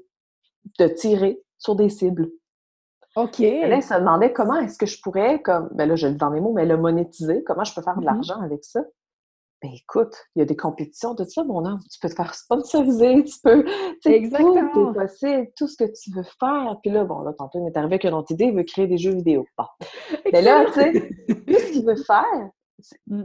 de 0.78 0.88
tirer 0.88 1.40
sur 1.58 1.76
des 1.76 1.88
cibles. 1.88 2.30
OK. 3.16 3.38
là, 3.38 3.76
il 3.76 3.82
se 3.82 3.94
demandait 3.94 4.32
comment 4.32 4.56
est-ce 4.60 4.78
que 4.78 4.86
je 4.86 5.00
pourrais, 5.00 5.40
comme, 5.40 5.68
ben 5.72 5.88
là, 5.88 5.96
je 5.96 6.06
le 6.06 6.12
dis 6.12 6.18
dans 6.18 6.30
mes 6.30 6.40
mots, 6.40 6.52
mais 6.52 6.66
le 6.66 6.76
monétiser, 6.76 7.42
comment 7.44 7.64
je 7.64 7.74
peux 7.74 7.82
faire 7.82 7.96
de 7.96 8.02
mm-hmm. 8.02 8.04
l'argent 8.04 8.40
avec 8.42 8.62
ça? 8.62 8.82
Ben 9.62 9.70
écoute, 9.72 10.14
il 10.34 10.40
y 10.40 10.42
a 10.42 10.44
des 10.44 10.56
compétitions 10.56 11.14
de 11.14 11.24
ça, 11.24 11.42
mon 11.42 11.64
homme. 11.64 11.80
Tu 11.90 11.98
peux 11.98 12.10
te 12.10 12.14
faire 12.14 12.34
sponsoriser, 12.34 13.24
tu 13.24 13.40
peux. 13.42 13.64
Exactement. 14.04 14.70
Tout 14.72 14.90
est 14.90 14.94
possible, 14.94 15.48
tout 15.56 15.66
ce 15.66 15.76
que 15.78 15.90
tu 15.90 16.12
veux 16.14 16.26
faire. 16.38 16.76
Puis 16.82 16.92
là, 16.92 17.04
bon, 17.04 17.22
là, 17.22 17.32
tantôt, 17.32 17.58
il 17.58 17.64
m'est 17.64 17.76
arrivé 17.76 17.94
avec 17.94 18.04
une 18.04 18.12
autre 18.12 18.32
idée, 18.32 18.46
il 18.46 18.54
veut 18.54 18.64
créer 18.64 18.86
des 18.86 18.98
jeux 18.98 19.14
vidéo. 19.14 19.46
Bon. 19.56 19.64
Mais 20.32 20.42
là, 20.42 20.66
tu 20.66 20.72
sais, 20.72 20.92
tout 21.28 21.58
ce 21.58 21.72
qu'il 21.72 21.86
veut 21.86 21.96
faire, 21.96 22.50
mm. 23.06 23.24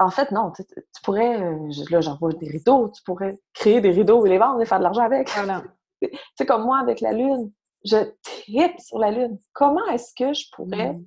en 0.00 0.10
fait, 0.10 0.32
non, 0.32 0.50
tu, 0.50 0.64
pourrais, 1.04 1.40
euh, 1.40 1.68
là, 1.90 2.00
j'envoie 2.00 2.32
des 2.32 2.48
rideaux, 2.48 2.88
tu 2.88 3.00
pourrais 3.04 3.38
créer 3.54 3.80
des 3.80 3.90
rideaux 3.90 4.26
et 4.26 4.30
les 4.30 4.38
vendre 4.38 4.60
et 4.60 4.66
faire 4.66 4.78
de 4.78 4.84
l'argent 4.84 5.02
avec. 5.02 5.30
Voilà. 5.30 5.62
C'est 6.36 6.46
comme 6.46 6.64
moi 6.64 6.78
avec 6.78 7.00
la 7.00 7.12
Lune 7.12 7.52
je 7.84 7.96
tripe 8.22 8.80
sur 8.80 8.98
la 8.98 9.10
Lune. 9.10 9.38
Comment 9.52 9.86
est-ce 9.86 10.14
que 10.14 10.32
je 10.32 10.46
pourrais. 10.52 10.94
Mm. 10.94 11.04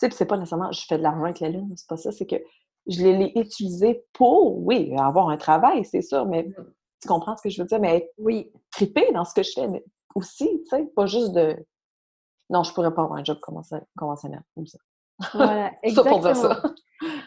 Tu 0.00 0.08
sais, 0.08 0.10
c'est 0.10 0.26
pas 0.26 0.36
nécessairement 0.36 0.70
je 0.72 0.84
fais 0.86 0.98
de 0.98 1.02
l'argent 1.02 1.24
avec 1.24 1.40
la 1.40 1.48
Lune, 1.48 1.72
c'est 1.76 1.88
pas 1.88 1.96
ça, 1.96 2.12
c'est 2.12 2.26
que 2.26 2.36
je 2.86 3.02
l'ai 3.02 3.32
utilisé 3.36 4.04
pour, 4.12 4.58
oui, 4.66 4.94
avoir 4.96 5.28
un 5.28 5.36
travail, 5.36 5.84
c'est 5.84 6.02
sûr, 6.02 6.24
mais 6.26 6.44
mm. 6.44 6.54
tu 7.02 7.08
comprends 7.08 7.36
ce 7.36 7.42
que 7.42 7.50
je 7.50 7.60
veux 7.60 7.66
dire, 7.66 7.80
mais 7.80 8.10
oui, 8.18 8.52
triper 8.70 9.10
dans 9.12 9.24
ce 9.24 9.34
que 9.34 9.42
je 9.42 9.52
fais, 9.54 9.68
mais 9.68 9.84
aussi, 10.14 10.48
tu 10.64 10.76
sais, 10.76 10.86
pas 10.94 11.06
juste 11.06 11.32
de. 11.32 11.56
Non, 12.50 12.62
je 12.62 12.72
pourrais 12.72 12.94
pas 12.94 13.02
avoir 13.02 13.18
un 13.18 13.24
job 13.24 13.38
conventionnel 13.40 14.42
comme 14.54 14.66
ça. 14.66 14.78
Voilà, 15.34 15.72
exactement. 15.82 16.54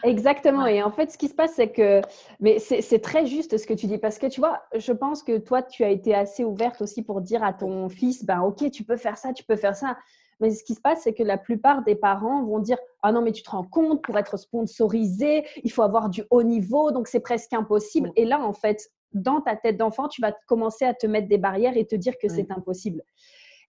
Exactement. 0.02 0.66
Et 0.66 0.82
en 0.82 0.90
fait, 0.90 1.10
ce 1.10 1.18
qui 1.18 1.28
se 1.28 1.34
passe, 1.34 1.54
c'est 1.54 1.70
que, 1.70 2.02
mais 2.40 2.58
c'est 2.58 3.00
très 3.00 3.26
juste 3.26 3.56
ce 3.56 3.66
que 3.66 3.74
tu 3.74 3.86
dis, 3.86 3.98
parce 3.98 4.18
que 4.18 4.26
tu 4.26 4.40
vois, 4.40 4.62
je 4.74 4.92
pense 4.92 5.22
que 5.22 5.38
toi, 5.38 5.62
tu 5.62 5.84
as 5.84 5.90
été 5.90 6.14
assez 6.14 6.44
ouverte 6.44 6.82
aussi 6.82 7.02
pour 7.02 7.20
dire 7.20 7.42
à 7.42 7.52
ton 7.52 7.88
fils, 7.88 8.24
ben 8.24 8.40
ok, 8.40 8.70
tu 8.70 8.84
peux 8.84 8.96
faire 8.96 9.16
ça, 9.16 9.32
tu 9.32 9.44
peux 9.44 9.56
faire 9.56 9.76
ça. 9.76 9.96
Mais 10.40 10.50
ce 10.50 10.64
qui 10.64 10.74
se 10.74 10.80
passe, 10.80 11.02
c'est 11.02 11.14
que 11.14 11.22
la 11.22 11.38
plupart 11.38 11.84
des 11.84 11.94
parents 11.94 12.42
vont 12.42 12.58
dire 12.58 12.78
Ah 13.02 13.12
non, 13.12 13.22
mais 13.22 13.32
tu 13.32 13.42
te 13.42 13.50
rends 13.50 13.64
compte, 13.64 14.02
pour 14.02 14.18
être 14.18 14.36
sponsorisé, 14.36 15.46
il 15.62 15.70
faut 15.70 15.82
avoir 15.82 16.08
du 16.08 16.24
haut 16.30 16.42
niveau, 16.42 16.90
donc 16.90 17.06
c'est 17.08 17.20
presque 17.20 17.52
impossible. 17.52 18.10
Et 18.16 18.24
là, 18.24 18.40
en 18.40 18.52
fait, 18.52 18.90
dans 19.14 19.40
ta 19.40 19.56
tête 19.56 19.76
d'enfant, 19.76 20.08
tu 20.08 20.20
vas 20.20 20.32
commencer 20.46 20.84
à 20.84 20.94
te 20.94 21.06
mettre 21.06 21.28
des 21.28 21.38
barrières 21.38 21.76
et 21.76 21.86
te 21.86 21.94
dire 21.94 22.14
que 22.20 22.28
c'est 22.28 22.50
impossible. 22.50 23.02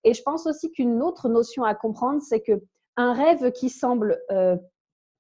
Et 0.04 0.14
je 0.14 0.22
pense 0.22 0.48
aussi 0.48 0.72
qu'une 0.72 1.02
autre 1.02 1.30
notion 1.30 1.64
à 1.64 1.76
comprendre, 1.76 2.22
c'est 2.22 2.42
que 2.42 2.62
un 2.98 3.14
rêve 3.14 3.52
qui 3.52 3.70
semble 3.70 4.22
euh, 4.32 4.58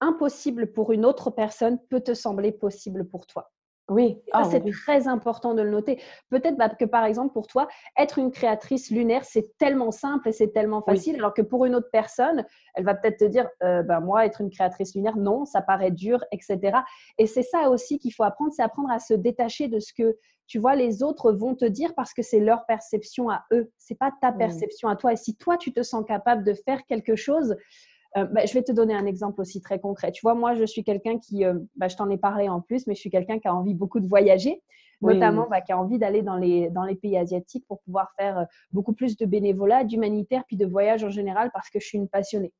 impossible 0.01 0.71
pour 0.71 0.91
une 0.91 1.05
autre 1.05 1.31
personne 1.31 1.79
peut 1.89 2.01
te 2.01 2.13
sembler 2.13 2.51
possible 2.51 3.07
pour 3.07 3.25
toi. 3.25 3.51
Oui, 3.89 4.21
ah 4.31 4.45
c'est 4.45 4.63
très 4.71 5.09
important 5.09 5.53
de 5.53 5.61
le 5.61 5.69
noter. 5.69 6.01
Peut-être 6.29 6.55
bah, 6.55 6.69
que 6.69 6.85
par 6.85 7.03
exemple 7.03 7.33
pour 7.33 7.47
toi, 7.47 7.67
être 7.97 8.17
une 8.17 8.31
créatrice 8.31 8.89
lunaire, 8.89 9.25
c'est 9.25 9.57
tellement 9.57 9.91
simple 9.91 10.29
et 10.29 10.31
c'est 10.31 10.53
tellement 10.53 10.81
facile, 10.81 11.15
alors 11.15 11.33
que 11.33 11.41
pour 11.41 11.65
une 11.65 11.75
autre 11.75 11.89
personne, 11.91 12.45
elle 12.75 12.85
va 12.85 12.95
peut-être 12.95 13.17
te 13.17 13.25
dire, 13.25 13.49
euh, 13.61 13.83
bah, 13.83 13.99
moi, 13.99 14.25
être 14.25 14.39
une 14.39 14.49
créatrice 14.49 14.95
lunaire, 14.95 15.17
non, 15.17 15.43
ça 15.43 15.61
paraît 15.61 15.91
dur, 15.91 16.23
etc. 16.31 16.77
Et 17.17 17.27
c'est 17.27 17.43
ça 17.43 17.69
aussi 17.69 17.99
qu'il 17.99 18.13
faut 18.13 18.23
apprendre, 18.23 18.53
c'est 18.55 18.63
apprendre 18.63 18.89
à 18.89 18.99
se 18.99 19.13
détacher 19.13 19.67
de 19.67 19.79
ce 19.79 19.91
que 19.91 20.17
tu 20.47 20.59
vois 20.59 20.75
les 20.75 21.03
autres 21.03 21.31
vont 21.31 21.55
te 21.55 21.65
dire 21.65 21.93
parce 21.95 22.13
que 22.13 22.21
c'est 22.21 22.39
leur 22.39 22.65
perception 22.65 23.29
à 23.29 23.43
eux, 23.51 23.71
c'est 23.77 23.97
pas 23.97 24.11
ta 24.21 24.31
perception 24.31 24.87
à 24.87 24.95
toi. 24.95 25.13
Et 25.13 25.17
si 25.17 25.35
toi 25.35 25.57
tu 25.57 25.73
te 25.73 25.83
sens 25.83 26.05
capable 26.05 26.43
de 26.43 26.53
faire 26.53 26.85
quelque 26.85 27.15
chose, 27.15 27.55
euh, 28.17 28.25
bah, 28.25 28.46
je 28.46 28.53
vais 28.53 28.63
te 28.63 28.72
donner 28.72 28.93
un 28.93 29.05
exemple 29.05 29.41
aussi 29.41 29.62
très 29.62 29.79
concret. 29.79 30.12
Tu 30.12 30.22
vois, 30.22 30.36
moi, 30.36 30.53
je 30.53 30.65
suis 30.65 30.84
quelqu'un 30.84 31.17
qui, 31.17 31.46
euh, 31.46 31.55
bah, 31.75 31.88
je 31.88 31.96
t'en 31.96 32.10
ai 32.10 32.17
parlé 32.17 32.50
en 32.50 32.62
plus, 32.62 32.86
mais 32.88 32.96
je 32.96 33.00
suis 33.00 33.10
quelqu'un 33.10 33.39
qui 33.39 33.48
a 33.48 33.55
envie 33.55 33.74
beaucoup 33.74 34.00
de 34.00 34.08
voyager, 34.08 34.62
notamment 35.01 35.48
bah, 35.50 35.62
qui 35.62 35.72
a 35.72 35.77
envie 35.77 35.98
d'aller 35.98 36.22
dans 36.22 36.38
les, 36.38 36.70
dans 36.70 36.84
les 36.84 36.96
pays 36.96 37.17
asiatiques 37.17 37.65
pour 37.67 37.82
pouvoir 37.82 38.12
faire 38.17 38.38
euh, 38.39 38.46
beaucoup 38.72 38.93
plus 38.93 39.17
de 39.17 39.25
bénévolat, 39.25 39.84
d'humanitaire, 39.84 40.43
puis 40.48 40.58
de 40.58 40.65
voyage 40.65 41.03
en 41.03 41.10
général 41.10 41.50
parce 41.53 41.70
que 41.70 41.79
je 41.79 41.86
suis 41.88 41.98
une 41.98 42.08
passionnée. 42.08 42.53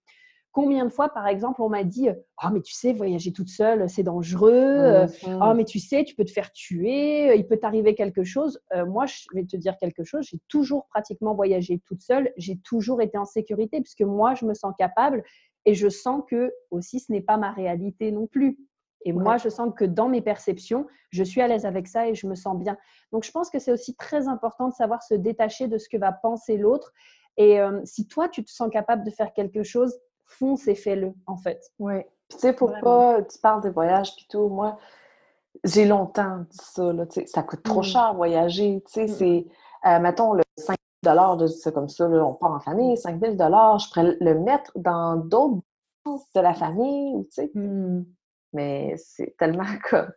Combien 0.54 0.86
de 0.86 0.92
fois, 0.92 1.10
par 1.10 1.28
exemple, 1.28 1.64
on 1.64 1.70
m'a 1.70 1.84
dit 1.84 2.10
Oh, 2.44 2.48
mais 2.54 2.62
tu 2.62 2.74
sais, 2.74 2.94
voyager 2.94 3.34
toute 3.34 3.50
seule, 3.50 3.90
c'est 3.90 4.04
dangereux. 4.04 5.08
Oh, 5.26 5.54
mais 5.56 5.66
tu 5.66 5.80
sais, 5.80 6.04
tu 6.04 6.14
peux 6.14 6.24
te 6.24 6.32
faire 6.32 6.52
tuer. 6.52 7.36
Il 7.36 7.48
peut 7.48 7.58
t'arriver 7.58 7.96
quelque 7.96 8.24
chose. 8.24 8.62
moi, 8.88 9.08
je 9.08 9.24
vais 9.34 9.46
te 9.46 9.58
dire 9.58 9.76
quelque 9.78 10.04
chose. 10.04 10.28
J'ai 10.30 10.40
toujours 10.48 10.86
pratiquement 10.86 11.34
voyagé 11.34 11.82
toute 11.88 12.04
seule. 12.04 12.32
J'ai 12.38 12.58
toujours 12.60 13.02
été 13.02 13.18
en 13.18 13.26
sécurité 13.26 13.82
puisque 13.82 14.04
moi, 14.04 14.36
je 14.36 14.46
me 14.46 14.54
sens 14.54 14.74
capable 14.78 15.24
et 15.66 15.74
je 15.74 15.90
sens 15.90 16.22
que 16.30 16.54
aussi, 16.70 17.00
ce 17.00 17.12
n'est 17.12 17.22
pas 17.22 17.38
ma 17.38 17.52
réalité 17.52 18.12
non 18.12 18.28
plus. 18.28 18.60
Et 19.06 19.12
moi, 19.12 19.38
je 19.38 19.50
sens 19.50 19.74
que 19.76 19.86
dans 19.86 20.08
mes 20.08 20.22
perceptions, 20.22 20.86
je 21.10 21.24
suis 21.24 21.42
à 21.42 21.48
l'aise 21.48 21.66
avec 21.66 21.88
ça 21.88 22.08
et 22.08 22.14
je 22.14 22.28
me 22.28 22.36
sens 22.36 22.58
bien. 22.60 22.78
Donc, 23.12 23.24
je 23.24 23.32
pense 23.32 23.50
que 23.50 23.58
c'est 23.58 23.72
aussi 23.72 23.96
très 23.96 24.28
important 24.28 24.70
de 24.70 24.74
savoir 24.74 25.02
se 25.02 25.16
détacher 25.16 25.68
de 25.68 25.80
ce 25.80 25.90
que 25.90 25.98
va 25.98 26.12
penser 26.12 26.58
l'autre. 26.58 26.94
Et 27.38 27.58
si 27.86 28.08
toi, 28.08 28.30
tu 28.30 28.44
te 28.44 28.52
sens 28.52 28.70
capable 28.72 29.04
de 29.04 29.10
faire 29.10 29.34
quelque 29.34 29.64
chose, 29.64 29.98
fonce 30.26 30.68
et 30.68 30.76
fais-le, 30.76 31.14
en 31.26 31.38
fait. 31.38 31.62
Oui. 31.80 32.02
Puis, 32.28 32.38
tu 32.38 32.40
sais, 32.40 32.54
pour 32.54 32.74
pas, 32.82 33.22
tu 33.24 33.40
parles 33.40 33.62
des 33.62 33.70
voyages, 33.70 34.16
puis 34.16 34.26
tout, 34.30 34.48
moi, 34.48 34.78
j'ai 35.64 35.86
longtemps 35.86 36.40
dit 36.50 36.58
ça, 36.62 36.92
là, 36.94 37.06
tu 37.06 37.22
sais, 37.22 37.28
ça 37.28 37.44
coûte 37.44 37.64
trop 37.64 37.82
mmh. 37.82 37.84
cher 37.84 38.14
voyager, 38.16 38.84
tu 38.88 38.94
sais, 38.94 39.06
mmh. 39.06 39.08
c'est, 39.08 39.46
euh, 39.86 40.00
mettons, 40.00 40.34
le 40.34 40.44
5 40.58 40.76
de 41.38 41.48
ça 41.48 41.72
comme 41.72 41.90
ça, 41.90 42.08
là, 42.08 42.26
on 42.26 42.34
part 42.34 42.54
en 42.54 42.60
famille, 42.60 42.98
5 42.98 43.20
000 43.20 43.34
je 43.36 43.90
pourrais 43.90 44.18
le 44.20 44.40
mettre 44.40 44.72
dans 44.76 45.18
d'autres 45.18 45.62
de 46.06 46.42
la 46.42 46.54
famille, 46.54 47.26
tu 47.28 47.32
sais. 47.32 47.52
Mmh. 47.54 48.04
Mais 48.54 48.96
c'est 48.98 49.36
tellement 49.38 49.64
comme... 49.90 50.12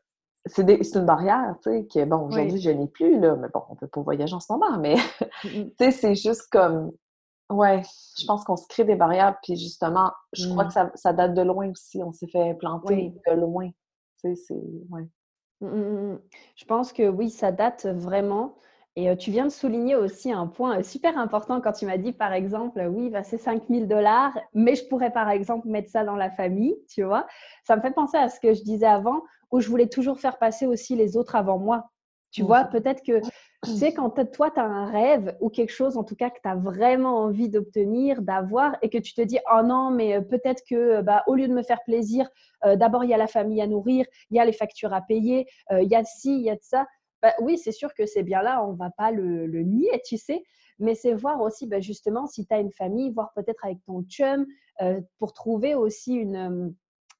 C'est 0.49 0.63
une 0.63 1.07
barrière, 1.07 1.57
tu 1.61 1.71
sais, 1.71 1.87
que, 1.93 2.05
bon, 2.05 2.29
aujourd'hui, 2.29 2.61
je 2.61 2.71
n'ai 2.71 2.87
plus, 2.87 3.19
là, 3.19 3.35
mais 3.35 3.49
bon, 3.53 3.63
on 3.69 3.75
peut 3.75 3.89
pas 3.89 4.01
voyager 4.01 4.35
en 4.35 4.41
ce 4.41 4.53
moment, 4.53 4.79
mais, 4.79 4.95
tu 5.43 5.73
sais, 5.79 5.91
c'est 5.91 6.15
juste 6.15 6.49
comme 6.53 6.93
Ouais, 7.49 7.83
je 8.19 8.27
pense 8.27 8.45
qu'on 8.45 8.57
se 8.57 8.67
crée 8.67 8.85
des 8.85 8.97
barrières, 8.97 9.39
puis 9.43 9.57
justement, 9.57 10.13
je 10.33 10.49
crois 10.49 10.65
mmh. 10.65 10.91
que 10.93 10.99
ça, 10.99 11.13
date 11.13 11.35
de 11.35 11.43
loin 11.43 11.71
aussi. 11.71 12.03
On 12.03 12.13
s'est 12.13 12.27
fait 12.27 12.55
planter 12.55 13.15
de 13.27 13.33
loin. 13.35 13.69
Tu 14.21 14.35
sais, 14.35 14.35
c'est. 14.35 14.63
Ouais. 14.91 15.07
Mmh, 15.61 15.69
mmh, 15.69 16.21
je 16.57 16.65
pense 16.65 16.93
que 16.93 17.09
oui, 17.09 17.31
ça 17.31 17.53
date 17.53 17.87
vraiment. 17.87 18.57
Et 18.99 19.15
tu 19.19 19.31
viens 19.31 19.45
de 19.45 19.51
souligner 19.51 19.95
aussi 19.95 20.33
un 20.33 20.47
point 20.47 20.83
super 20.83 21.19
important 21.19 21.61
quand 21.61 21.73
tu 21.73 21.85
m'as 21.85 21.99
dit, 21.99 22.13
par 22.13 22.33
exemple, 22.33 22.81
oui, 22.91 23.11
bah, 23.11 23.23
c'est 23.23 23.37
5000 23.37 23.89
dollars, 23.89 24.33
mais 24.55 24.75
je 24.75 24.87
pourrais, 24.89 25.11
par 25.11 25.29
exemple, 25.29 25.69
mettre 25.69 25.91
ça 25.91 26.03
dans 26.03 26.17
la 26.17 26.31
famille, 26.31 26.75
tu 26.89 27.03
vois. 27.03 27.27
Ça 27.65 27.77
me 27.77 27.83
fait 27.83 27.93
penser 27.93 28.17
à 28.17 28.31
ce 28.31 28.41
que 28.41 28.55
je 28.55 28.63
disais 28.63 28.87
avant, 28.87 29.21
où 29.51 29.61
je 29.61 29.69
voulais 29.69 29.89
toujours 29.89 30.19
faire 30.19 30.39
passer 30.39 30.67
aussi 30.67 30.97
les 30.97 31.19
autres 31.19 31.37
avant 31.37 31.59
moi. 31.59 31.91
Tu 32.31 32.43
vois, 32.43 32.65
peut-être 32.65 33.03
que 33.03 33.21
Tu 33.65 33.71
sais, 33.71 33.93
quand 33.93 34.11
toi, 34.33 34.51
tu 34.51 34.61
as 34.61 34.65
un 34.65 34.87
rêve 34.91 35.37
ou 35.41 35.49
quelque 35.49 35.73
chose, 35.73 35.97
en 35.97 36.05
tout 36.05 36.15
cas, 36.15 36.31
que 36.31 36.41
tu 36.43 36.49
as 36.49 36.55
vraiment 36.55 37.19
envie 37.19 37.49
d'obtenir, 37.49 38.23
d'avoir, 38.23 38.77
et 38.83 38.91
que 38.91 38.99
tu 38.99 39.15
te 39.15 39.21
dis, 39.21 39.39
oh 39.53 39.63
non, 39.63 39.91
mais 39.91 40.17
euh, 40.17 40.21
peut-être 40.21 40.63
que, 40.69 41.01
bah, 41.03 41.25
au 41.27 41.35
lieu 41.35 41.49
de 41.49 41.55
me 41.55 41.63
faire 41.63 41.83
plaisir, 41.85 42.29
euh, 42.65 42.77
d'abord, 42.77 43.05
il 43.05 43.11
y 43.11 43.15
a 43.15 43.17
la 43.17 43.27
famille 43.27 43.61
à 43.61 43.67
nourrir, 43.67 44.07
il 44.31 44.37
y 44.37 44.41
a 44.41 44.45
les 44.45 44.53
factures 44.53 44.93
à 44.93 45.01
payer, 45.01 45.47
euh, 45.73 45.83
il 45.83 45.89
y 45.89 45.95
a 45.95 46.05
ci, 46.05 46.35
il 46.35 46.43
y 46.43 46.51
a 46.51 46.55
de 46.55 46.63
ça. 46.63 46.87
Bah, 47.23 47.33
oui, 47.41 47.59
c'est 47.59 47.73
sûr 47.73 47.95
que 47.95 48.07
c'est 48.07 48.23
bien 48.23 48.43
là, 48.43 48.63
on 48.65 48.73
ne 48.73 48.77
va 48.77 48.91
pas 48.91 49.11
le, 49.11 49.47
nier, 49.63 50.03
tu 50.05 50.19
sais, 50.19 50.45
mais 50.79 50.95
c'est 50.95 51.15
voir 51.15 51.41
aussi, 51.41 51.67
bah, 51.67 51.81
justement, 51.81 52.27
si 52.27 52.47
tu 52.47 52.55
as 52.55 52.61
une 52.61 52.73
famille, 52.73 53.11
voir 53.11 53.33
peut-être 53.35 53.65
avec 53.65 53.79
ton 53.87 54.03
chum, 54.03 54.47
pour 55.19 55.33
trouver 55.33 55.75
aussi 55.75 56.15
une 56.15 56.75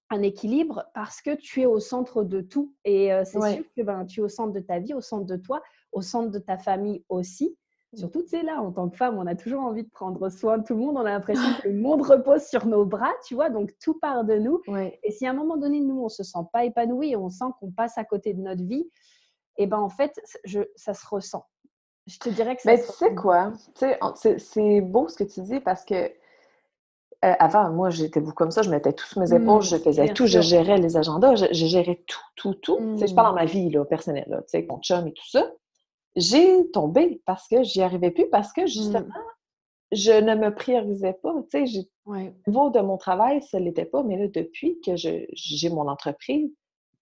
un 0.09 0.23
équilibre 0.23 0.85
parce 0.95 1.21
que 1.21 1.35
tu 1.35 1.63
es 1.63 1.67
au 1.67 1.81
centre 1.81 2.23
de 2.23 2.41
tout. 2.41 2.73
Et 2.85 3.11
c'est 3.25 3.41
sûr 3.41 3.65
que 3.77 3.83
ben, 3.83 4.05
tu 4.05 4.21
es 4.21 4.23
au 4.23 4.29
centre 4.29 4.53
de 4.53 4.61
ta 4.61 4.79
vie, 4.79 4.95
au 4.95 5.01
centre 5.01 5.25
de 5.25 5.37
toi 5.37 5.63
au 5.93 6.03
centre 6.03 6.31
de 6.31 6.39
ta 6.39 6.59
famille 6.59 7.05
aussi. 7.09 7.57
Mmh. 7.93 7.99
Surtout, 7.99 8.23
tu 8.23 8.29
sais, 8.29 8.43
là, 8.43 8.61
en 8.61 8.73
tant 8.73 8.89
que 8.89 8.97
femme, 8.97 9.19
on 9.19 9.27
a 9.27 9.35
toujours 9.35 9.63
envie 9.63 9.85
de 9.85 9.91
prendre 9.91 10.29
soin 10.29 10.59
de 10.59 10.65
tout 10.65 10.75
le 10.75 10.81
monde. 10.81 10.97
On 10.97 11.01
a 11.01 11.11
l'impression 11.11 11.49
que 11.63 11.69
le 11.69 11.75
monde 11.81 12.03
repose 12.03 12.43
sur 12.43 12.67
nos 12.67 12.85
bras, 12.85 13.13
tu 13.27 13.35
vois, 13.35 13.51
donc 13.51 13.73
tout 13.81 13.99
part 13.99 14.25
de 14.25 14.35
nous. 14.35 14.61
Et 15.03 15.11
si 15.11 15.27
à 15.27 15.31
un 15.31 15.35
moment 15.35 15.57
donné, 15.57 15.81
nous, 15.81 16.03
on 16.03 16.09
se 16.09 16.23
sent 16.23 16.39
pas 16.53 16.65
épanoui, 16.65 17.17
on 17.17 17.29
sent 17.31 17.47
qu'on 17.61 17.71
passe 17.71 17.97
à 17.99 18.05
côté 18.05 18.35
de 18.35 18.41
notre 18.41 18.65
vie, 18.65 18.91
et 19.59 19.63
eh 19.63 19.67
ben 19.67 19.79
en 19.79 19.89
fait, 19.89 20.13
je, 20.45 20.61
ça 20.77 20.93
se 20.93 21.07
ressent. 21.07 21.47
Je 22.07 22.19
te 22.19 22.29
dirais 22.29 22.57
que 22.57 22.63
ça 22.63 22.73
Mais 22.73 22.83
tu 22.83 22.93
sais 22.93 23.15
quoi? 23.15 23.53
C'est 23.75 24.81
beau 24.83 25.09
ce 25.09 25.17
que 25.17 25.25
tu 25.25 25.41
dis 25.41 25.61
parce 25.61 25.85
que 25.85 25.95
euh, 25.95 27.35
avant, 27.39 27.71
moi, 27.71 27.89
j'étais 27.89 28.21
beaucoup 28.21 28.35
comme 28.35 28.51
ça. 28.51 28.61
Je 28.61 28.69
mettais 28.69 28.93
tout 28.93 29.07
sur 29.07 29.21
mes 29.21 29.33
épaules, 29.33 29.61
mmh, 29.61 29.63
je 29.63 29.77
faisais 29.77 30.09
tout, 30.13 30.27
je 30.27 30.41
gérais 30.41 30.77
les 30.77 30.99
agendas, 30.99 31.37
je, 31.37 31.47
gérais 31.53 32.05
tout, 32.07 32.21
tout, 32.37 32.55
tout. 32.55 32.79
Je 33.01 33.15
parle 33.15 33.29
dans 33.29 33.33
mmh. 33.33 33.37
ma 33.37 33.45
vie 33.47 33.71
là, 33.71 33.85
personnelle, 33.87 34.27
là, 34.29 34.43
mon 34.69 34.79
chum 34.81 35.07
et 35.07 35.13
tout 35.15 35.29
ça 35.29 35.51
j'ai 36.17 36.71
tombé 36.71 37.23
parce 37.27 37.47
que 37.47 37.63
j'y 37.63 37.83
arrivais 37.83 38.11
plus, 38.11 38.29
parce 38.29 38.53
que 38.53 38.63
mmh. 38.63 38.69
justement, 38.69 39.15
je 39.93 40.13
ne 40.13 40.35
me 40.35 40.55
priorisais 40.55 41.13
pas. 41.23 41.35
Tu 41.51 41.67
sais, 41.67 41.89
au 42.07 42.17
niveau 42.47 42.71
de 42.71 42.81
mon 42.81 42.97
travail, 42.97 43.43
ça 43.43 43.61
ne 43.61 43.65
l'était 43.65 43.85
pas, 43.85 44.03
mais 44.03 44.17
là, 44.17 44.27
depuis 44.29 44.81
que 44.81 44.97
j'ai 44.97 45.71
mon 45.71 45.89
entreprise, 45.89 46.51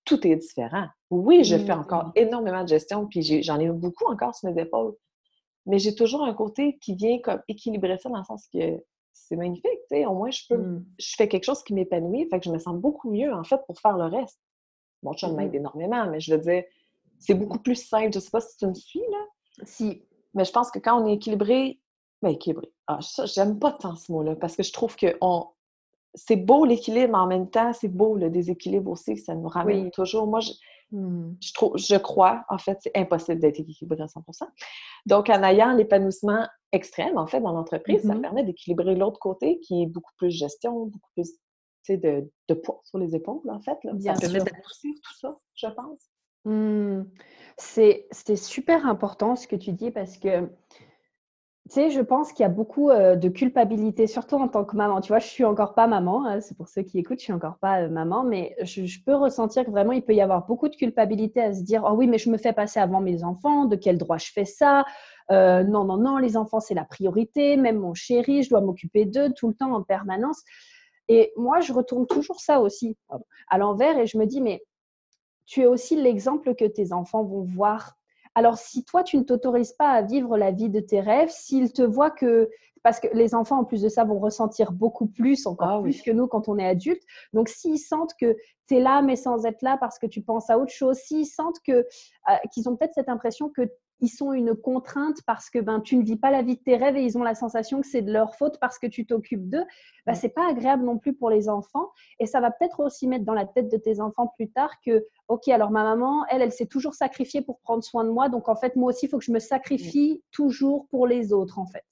tout 0.04 0.26
est 0.26 0.36
différent. 0.36 0.86
Oui, 1.10 1.44
je 1.44 1.56
fais 1.56 1.72
encore 1.72 2.06
mmh. 2.08 2.12
énormément 2.16 2.62
de 2.62 2.68
gestion, 2.68 3.06
puis 3.06 3.42
j'en 3.42 3.58
ai, 3.58 3.70
beaucoup 3.70 4.06
encore 4.06 4.34
sur 4.34 4.50
mes 4.50 4.60
épaules, 4.60 4.94
mais 5.66 5.78
j'ai 5.78 5.94
toujours 5.94 6.24
un 6.24 6.34
côté 6.34 6.76
qui 6.78 6.94
vient 6.94 7.18
comme 7.20 7.40
équilibrer 7.48 7.96
ça 7.96 8.10
dans 8.10 8.18
le 8.18 8.24
sens 8.24 8.46
que 8.52 8.82
c'est 9.14 9.36
magnifique, 9.36 9.70
tu 9.88 9.96
sais, 9.96 10.06
au 10.06 10.14
moins 10.14 10.30
je 10.30 10.42
peux, 10.48 10.56
mmh. 10.56 10.84
je 10.98 11.14
fais 11.16 11.28
quelque 11.28 11.44
chose 11.44 11.62
qui 11.62 11.72
m'épanouit, 11.72 12.28
fait 12.28 12.40
que 12.40 12.44
je 12.44 12.50
me 12.50 12.58
sens 12.58 12.76
beaucoup 12.76 13.10
mieux, 13.10 13.32
en 13.32 13.44
fait, 13.44 13.60
pour 13.66 13.78
faire 13.78 13.96
le 13.96 14.04
reste. 14.04 14.40
Mon 15.02 15.14
chum 15.14 15.36
m'aide 15.36 15.54
énormément, 15.54 16.10
mais 16.10 16.18
je 16.18 16.34
veux 16.34 16.40
dire, 16.40 16.64
c'est 17.18 17.34
beaucoup 17.34 17.58
plus 17.58 17.76
simple. 17.76 18.12
Je 18.12 18.18
ne 18.18 18.22
sais 18.22 18.30
pas 18.30 18.40
si 18.40 18.56
tu 18.56 18.66
me 18.66 18.74
suis, 18.74 19.00
là. 19.00 19.64
Si. 19.64 20.02
Mais 20.34 20.44
je 20.44 20.52
pense 20.52 20.70
que 20.70 20.78
quand 20.78 21.00
on 21.00 21.06
est 21.06 21.14
équilibré, 21.14 21.80
ben 22.22 22.30
équilibré. 22.30 22.72
Ah, 22.86 22.98
ça, 23.00 23.26
j'aime 23.26 23.58
pas 23.58 23.72
tant 23.72 23.96
ce 23.96 24.10
mot-là 24.10 24.36
parce 24.36 24.56
que 24.56 24.62
je 24.62 24.72
trouve 24.72 24.96
que 24.96 25.16
on... 25.20 25.46
c'est 26.14 26.36
beau 26.36 26.64
l'équilibre, 26.64 27.12
mais 27.12 27.18
en 27.18 27.26
même 27.26 27.50
temps, 27.50 27.72
c'est 27.72 27.88
beau 27.88 28.16
le 28.16 28.30
déséquilibre 28.30 28.90
aussi, 28.90 29.16
ça 29.16 29.34
nous 29.34 29.48
ramène 29.48 29.90
toujours. 29.90 30.26
Moi, 30.26 30.40
je, 30.40 30.52
hmm. 30.90 31.36
je, 31.40 31.52
trouve, 31.52 31.76
je 31.78 31.96
crois, 31.96 32.44
en 32.48 32.58
fait, 32.58 32.78
c'est 32.80 32.96
impossible 32.96 33.40
d'être 33.40 33.60
équilibré 33.60 34.02
à 34.02 34.06
100% 34.06 34.46
Donc, 35.06 35.30
en 35.30 35.42
ayant 35.42 35.72
l'épanouissement 35.74 36.46
extrême, 36.72 37.16
en 37.16 37.26
fait, 37.26 37.40
dans 37.40 37.52
l'entreprise, 37.52 38.02
ça 38.02 38.14
mm-hmm. 38.14 38.20
permet 38.20 38.42
d'équilibrer 38.42 38.96
l'autre 38.96 39.20
côté 39.20 39.60
qui 39.60 39.82
est 39.82 39.86
beaucoup 39.86 40.12
plus 40.16 40.30
gestion, 40.30 40.86
beaucoup 40.86 41.10
plus 41.14 41.30
de, 41.88 42.28
de 42.48 42.54
poids 42.54 42.80
sur 42.84 42.98
les 42.98 43.14
épaules, 43.14 43.48
en 43.48 43.60
fait. 43.60 43.78
Là. 43.84 43.92
ça 44.00 44.14
permet 44.14 44.40
d'adoucir 44.40 44.94
tout 45.02 45.14
ça, 45.20 45.38
je 45.54 45.66
pense. 45.68 46.10
Mmh. 46.44 47.04
C'est 47.56 48.36
super 48.36 48.86
important 48.86 49.36
ce 49.36 49.46
que 49.46 49.56
tu 49.56 49.72
dis 49.72 49.90
parce 49.90 50.18
que, 50.18 50.40
tu 50.40 51.70
sais, 51.70 51.90
je 51.90 52.00
pense 52.00 52.32
qu'il 52.32 52.42
y 52.42 52.46
a 52.46 52.50
beaucoup 52.50 52.90
de 52.90 53.28
culpabilité, 53.28 54.06
surtout 54.06 54.36
en 54.36 54.48
tant 54.48 54.64
que 54.64 54.76
maman. 54.76 55.00
Tu 55.00 55.08
vois, 55.08 55.20
je 55.20 55.28
suis 55.28 55.44
encore 55.44 55.74
pas 55.74 55.86
maman, 55.86 56.26
hein, 56.26 56.40
c'est 56.40 56.56
pour 56.56 56.68
ceux 56.68 56.82
qui 56.82 56.98
écoutent, 56.98 57.20
je 57.20 57.24
suis 57.24 57.32
encore 57.32 57.58
pas 57.58 57.88
maman, 57.88 58.24
mais 58.24 58.56
je, 58.62 58.82
peux 59.06 59.14
ressentir 59.14 59.64
que 59.64 59.70
vraiment 59.70 59.92
il 59.92 60.02
peut 60.02 60.14
y 60.14 60.20
avoir 60.20 60.46
beaucoup 60.46 60.68
de 60.68 60.74
culpabilité 60.76 61.40
à 61.40 61.54
se 61.54 61.62
dire, 61.62 61.84
oh 61.86 61.94
oui, 61.94 62.08
mais 62.08 62.18
je 62.18 62.28
me 62.28 62.38
fais 62.38 62.52
passer 62.52 62.80
avant 62.80 63.00
mes 63.00 63.22
enfants, 63.22 63.66
de 63.66 63.76
quel 63.76 63.98
droit 63.98 64.18
je 64.18 64.32
fais 64.32 64.44
ça? 64.44 64.84
Non, 65.30 65.84
non, 65.84 65.96
non, 65.96 66.18
les 66.18 66.36
enfants 66.36 66.60
c'est 66.60 66.74
la 66.74 66.84
priorité, 66.84 67.56
même 67.56 67.78
mon 67.78 67.94
chéri, 67.94 68.42
je 68.42 68.50
dois 68.50 68.60
m'occuper 68.60 69.06
d'eux 69.06 69.32
tout 69.32 69.48
le 69.48 69.54
temps 69.54 69.72
en 69.72 69.82
permanence. 69.82 70.42
Et 71.08 71.32
moi, 71.36 71.60
je 71.60 71.72
retourne 71.72 72.06
toujours 72.06 72.40
ça 72.40 72.60
aussi 72.60 72.96
à 73.48 73.58
l'envers 73.58 73.98
et 73.98 74.06
je 74.06 74.18
me 74.18 74.26
dis, 74.26 74.40
mais 74.40 74.62
tu 75.46 75.62
es 75.62 75.66
aussi 75.66 75.96
l'exemple 75.96 76.54
que 76.54 76.64
tes 76.64 76.92
enfants 76.92 77.24
vont 77.24 77.42
voir. 77.42 77.96
Alors, 78.34 78.58
si 78.58 78.84
toi, 78.84 79.02
tu 79.02 79.16
ne 79.16 79.22
t'autorises 79.22 79.72
pas 79.72 79.90
à 79.90 80.02
vivre 80.02 80.36
la 80.36 80.50
vie 80.50 80.68
de 80.68 80.80
tes 80.80 81.00
rêves, 81.00 81.30
s'ils 81.30 81.72
te 81.72 81.82
voient 81.82 82.10
que 82.10 82.50
parce 82.82 83.00
que 83.00 83.08
les 83.14 83.34
enfants, 83.34 83.60
en 83.60 83.64
plus 83.64 83.80
de 83.80 83.88
ça, 83.88 84.04
vont 84.04 84.18
ressentir 84.18 84.70
beaucoup 84.70 85.06
plus, 85.06 85.46
encore 85.46 85.78
ah 85.78 85.80
plus 85.80 86.02
que 86.02 86.10
nous 86.10 86.26
quand 86.26 86.48
on 86.48 86.58
est 86.58 86.66
adulte. 86.66 87.02
Donc, 87.32 87.48
s'ils 87.48 87.78
sentent 87.78 88.12
que 88.20 88.36
tu 88.68 88.76
es 88.76 88.80
là, 88.80 89.00
mais 89.00 89.16
sans 89.16 89.46
être 89.46 89.62
là 89.62 89.78
parce 89.80 89.98
que 89.98 90.06
tu 90.06 90.20
penses 90.20 90.50
à 90.50 90.58
autre 90.58 90.70
chose, 90.70 90.98
s'ils 90.98 91.26
sentent 91.26 91.60
que 91.66 91.72
euh, 91.72 92.34
qu'ils 92.52 92.68
ont 92.68 92.76
peut-être 92.76 92.92
cette 92.92 93.08
impression 93.08 93.48
que 93.48 93.62
ils 94.00 94.08
sont 94.08 94.32
une 94.32 94.54
contrainte 94.54 95.18
parce 95.26 95.50
que 95.50 95.58
ben, 95.58 95.80
tu 95.80 95.96
ne 95.96 96.04
vis 96.04 96.16
pas 96.16 96.30
la 96.30 96.42
vie 96.42 96.56
de 96.56 96.62
tes 96.62 96.76
rêves 96.76 96.96
et 96.96 97.04
ils 97.04 97.16
ont 97.16 97.22
la 97.22 97.34
sensation 97.34 97.80
que 97.80 97.86
c'est 97.86 98.02
de 98.02 98.12
leur 98.12 98.34
faute 98.34 98.58
parce 98.60 98.78
que 98.78 98.86
tu 98.86 99.06
t'occupes 99.06 99.48
d'eux, 99.48 99.64
ben, 100.06 100.14
c'est 100.14 100.28
pas 100.28 100.48
agréable 100.48 100.84
non 100.84 100.98
plus 100.98 101.14
pour 101.14 101.30
les 101.30 101.48
enfants. 101.48 101.90
Et 102.20 102.26
ça 102.26 102.40
va 102.40 102.50
peut-être 102.50 102.80
aussi 102.80 103.06
mettre 103.06 103.24
dans 103.24 103.34
la 103.34 103.46
tête 103.46 103.70
de 103.70 103.76
tes 103.76 104.00
enfants 104.00 104.32
plus 104.36 104.50
tard 104.50 104.70
que, 104.84 105.06
OK, 105.28 105.48
alors 105.48 105.70
ma 105.70 105.82
maman, 105.82 106.24
elle, 106.28 106.42
elle 106.42 106.52
s'est 106.52 106.66
toujours 106.66 106.94
sacrifiée 106.94 107.42
pour 107.42 107.60
prendre 107.60 107.82
soin 107.82 108.04
de 108.04 108.10
moi. 108.10 108.28
Donc 108.28 108.48
en 108.48 108.56
fait, 108.56 108.76
moi 108.76 108.90
aussi, 108.90 109.06
il 109.06 109.08
faut 109.08 109.18
que 109.18 109.24
je 109.24 109.32
me 109.32 109.38
sacrifie 109.38 110.22
toujours 110.30 110.86
pour 110.88 111.06
les 111.06 111.32
autres, 111.32 111.58
en 111.58 111.66
fait. 111.66 111.84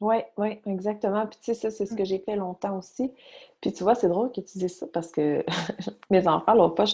Oui, 0.00 0.16
oui, 0.38 0.58
exactement. 0.66 1.26
Puis 1.26 1.38
tu 1.42 1.54
sais, 1.54 1.54
ça, 1.54 1.70
c'est 1.70 1.84
ce 1.84 1.94
que 1.94 2.04
j'ai 2.04 2.18
fait 2.20 2.36
longtemps 2.36 2.78
aussi. 2.78 3.12
Puis 3.60 3.72
tu 3.72 3.82
vois, 3.82 3.94
c'est 3.94 4.08
drôle 4.08 4.32
que 4.32 4.40
tu 4.40 4.58
dises 4.58 4.78
ça 4.78 4.86
parce 4.92 5.10
que 5.10 5.44
mes 6.10 6.26
enfants, 6.26 6.54
l'autre 6.54 6.74
pas, 6.74 6.86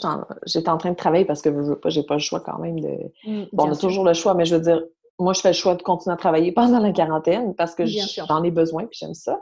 j'étais 0.44 0.68
en, 0.68 0.78
train 0.78 0.90
de 0.90 0.96
travailler 0.96 1.24
parce 1.24 1.40
que 1.40 1.50
je 1.50 1.56
veux 1.56 1.78
pas, 1.78 1.88
j'ai 1.88 2.02
pas 2.02 2.14
le 2.14 2.20
choix 2.20 2.40
quand 2.40 2.58
même 2.58 2.80
de. 2.80 3.12
Mmh, 3.24 3.44
bon, 3.52 3.68
on 3.68 3.72
a 3.72 3.76
toujours 3.76 4.04
le 4.04 4.12
choix, 4.12 4.34
mais 4.34 4.44
je 4.44 4.56
veux 4.56 4.62
dire, 4.62 4.82
moi, 5.20 5.32
je 5.32 5.40
fais 5.40 5.50
le 5.50 5.54
choix 5.54 5.76
de 5.76 5.82
continuer 5.82 6.14
à 6.14 6.16
travailler 6.16 6.50
pendant 6.52 6.80
la 6.80 6.92
quarantaine 6.92 7.54
parce 7.54 7.74
que 7.74 7.84
j'en 7.86 8.42
ai 8.42 8.50
besoin, 8.50 8.86
puis 8.86 8.98
j'aime 9.00 9.14
ça. 9.14 9.40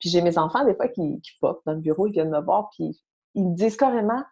Puis 0.00 0.08
j'ai 0.08 0.22
mes 0.22 0.38
enfants, 0.38 0.64
des 0.64 0.74
fois, 0.74 0.88
qui, 0.88 1.20
qui 1.20 1.32
pop 1.40 1.60
dans 1.66 1.72
le 1.72 1.80
bureau, 1.80 2.06
ils 2.06 2.12
viennent 2.12 2.30
me 2.30 2.40
voir, 2.40 2.70
puis 2.70 2.98
ils 3.34 3.44
me 3.44 3.54
disent 3.54 3.76
carrément 3.76 4.22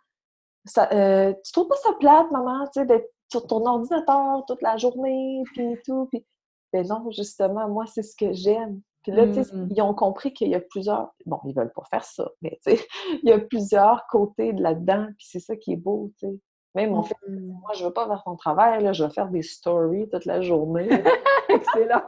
ça, 0.65 0.89
euh, 0.93 1.35
Tu 1.45 1.53
trouves 1.53 1.69
pas 1.69 1.77
ça 1.77 1.91
plate, 1.99 2.31
maman, 2.31 2.65
tu 2.67 2.81
sais, 2.81 2.87
d'être 2.87 3.11
sur 3.31 3.47
ton 3.47 3.67
ordinateur 3.67 4.45
toute 4.47 4.63
la 4.63 4.77
journée, 4.77 5.43
puis 5.53 5.77
tout. 5.85 6.07
Puis 6.11 6.25
ben 6.73 6.87
non, 6.87 7.11
justement, 7.11 7.69
moi, 7.69 7.85
c'est 7.87 8.03
ce 8.03 8.17
que 8.17 8.33
j'aime. 8.33 8.81
Puis 9.03 9.13
là, 9.13 9.27
tu 9.27 9.35
sais, 9.35 9.55
mmh. 9.55 9.69
ils 9.75 9.83
ont 9.83 9.95
compris 9.95 10.33
qu'il 10.33 10.49
y 10.49 10.55
a 10.55 10.61
plusieurs. 10.61 11.13
Bon, 11.27 11.41
ils 11.45 11.55
veulent 11.55 11.73
pas 11.73 11.83
faire 11.91 12.05
ça, 12.05 12.31
mais 12.41 12.59
tu 12.65 12.77
sais, 12.77 12.87
il 13.23 13.29
y 13.29 13.33
a 13.33 13.39
plusieurs 13.39 14.07
côtés 14.09 14.53
de 14.53 14.63
là-dedans, 14.63 15.09
puis 15.19 15.27
c'est 15.29 15.41
ça 15.41 15.57
qui 15.57 15.73
est 15.73 15.77
beau, 15.77 16.13
tu 16.19 16.29
sais. 16.29 16.39
Même 16.75 16.95
en 16.95 17.03
fait, 17.03 17.17
mmh. 17.29 17.49
moi, 17.61 17.73
je 17.75 17.85
veux 17.85 17.93
pas 17.93 18.07
faire 18.07 18.23
ton 18.25 18.35
travail, 18.35 18.83
là, 18.83 18.95
je 18.95 19.05
vais 19.05 19.11
faire 19.11 19.29
des 19.29 19.43
stories 19.43 20.09
toute 20.09 20.25
la 20.25 20.41
journée. 20.41 20.89
Excellent! 21.49 22.03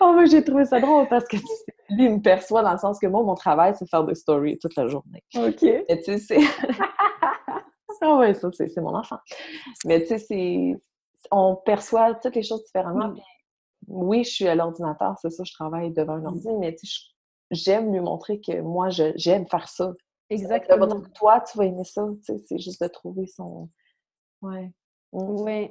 oh, 0.00 0.12
mais 0.14 0.26
j'ai 0.26 0.44
trouvé 0.44 0.66
ça 0.66 0.78
drôle 0.78 1.08
parce 1.08 1.24
que 1.24 1.36
lui, 1.88 2.04
il 2.04 2.10
me 2.16 2.20
perçoit 2.20 2.62
dans 2.62 2.72
le 2.72 2.78
sens 2.78 2.98
que 2.98 3.06
moi, 3.06 3.22
mon 3.22 3.34
travail, 3.34 3.74
c'est 3.78 3.88
faire 3.88 4.04
des 4.04 4.14
stories 4.14 4.58
toute 4.58 4.76
la 4.76 4.88
journée. 4.88 5.22
OK. 5.36 5.62
Et 5.62 6.02
tu 6.02 6.04
sais, 6.04 6.18
c'est. 6.18 6.38
ah 8.02 8.16
ouais, 8.18 8.34
ça, 8.34 8.50
c'est 8.52 8.76
mon 8.78 8.94
enfant. 8.94 9.18
Mais 9.86 10.02
tu 10.02 10.08
sais, 10.08 10.18
c'est. 10.18 10.76
On 11.30 11.56
perçoit 11.56 12.14
toutes 12.16 12.34
les 12.34 12.42
choses 12.42 12.62
différemment. 12.64 13.08
Mmh 13.08 13.20
oui, 13.88 14.24
je 14.24 14.30
suis 14.30 14.48
à 14.48 14.54
l'ordinateur, 14.54 15.16
c'est 15.20 15.30
ça, 15.30 15.44
je 15.44 15.52
travaille 15.52 15.92
devant 15.92 16.14
un 16.14 16.20
mmh. 16.20 16.26
ordi, 16.26 16.48
mais 16.58 16.76
j'aime 17.50 17.92
lui 17.92 18.00
montrer 18.00 18.40
que 18.40 18.60
moi, 18.60 18.88
j'aime 18.90 19.46
faire 19.46 19.68
ça. 19.68 19.92
Exactement. 20.30 20.88
Ça 20.88 21.08
toi, 21.14 21.40
tu 21.40 21.58
vas 21.58 21.66
aimer 21.66 21.84
ça, 21.84 22.06
c'est 22.22 22.58
juste 22.58 22.82
de 22.82 22.88
trouver 22.88 23.26
son... 23.26 23.68
Ouais. 24.42 24.72
Mmh. 25.12 25.42
Oui, 25.42 25.70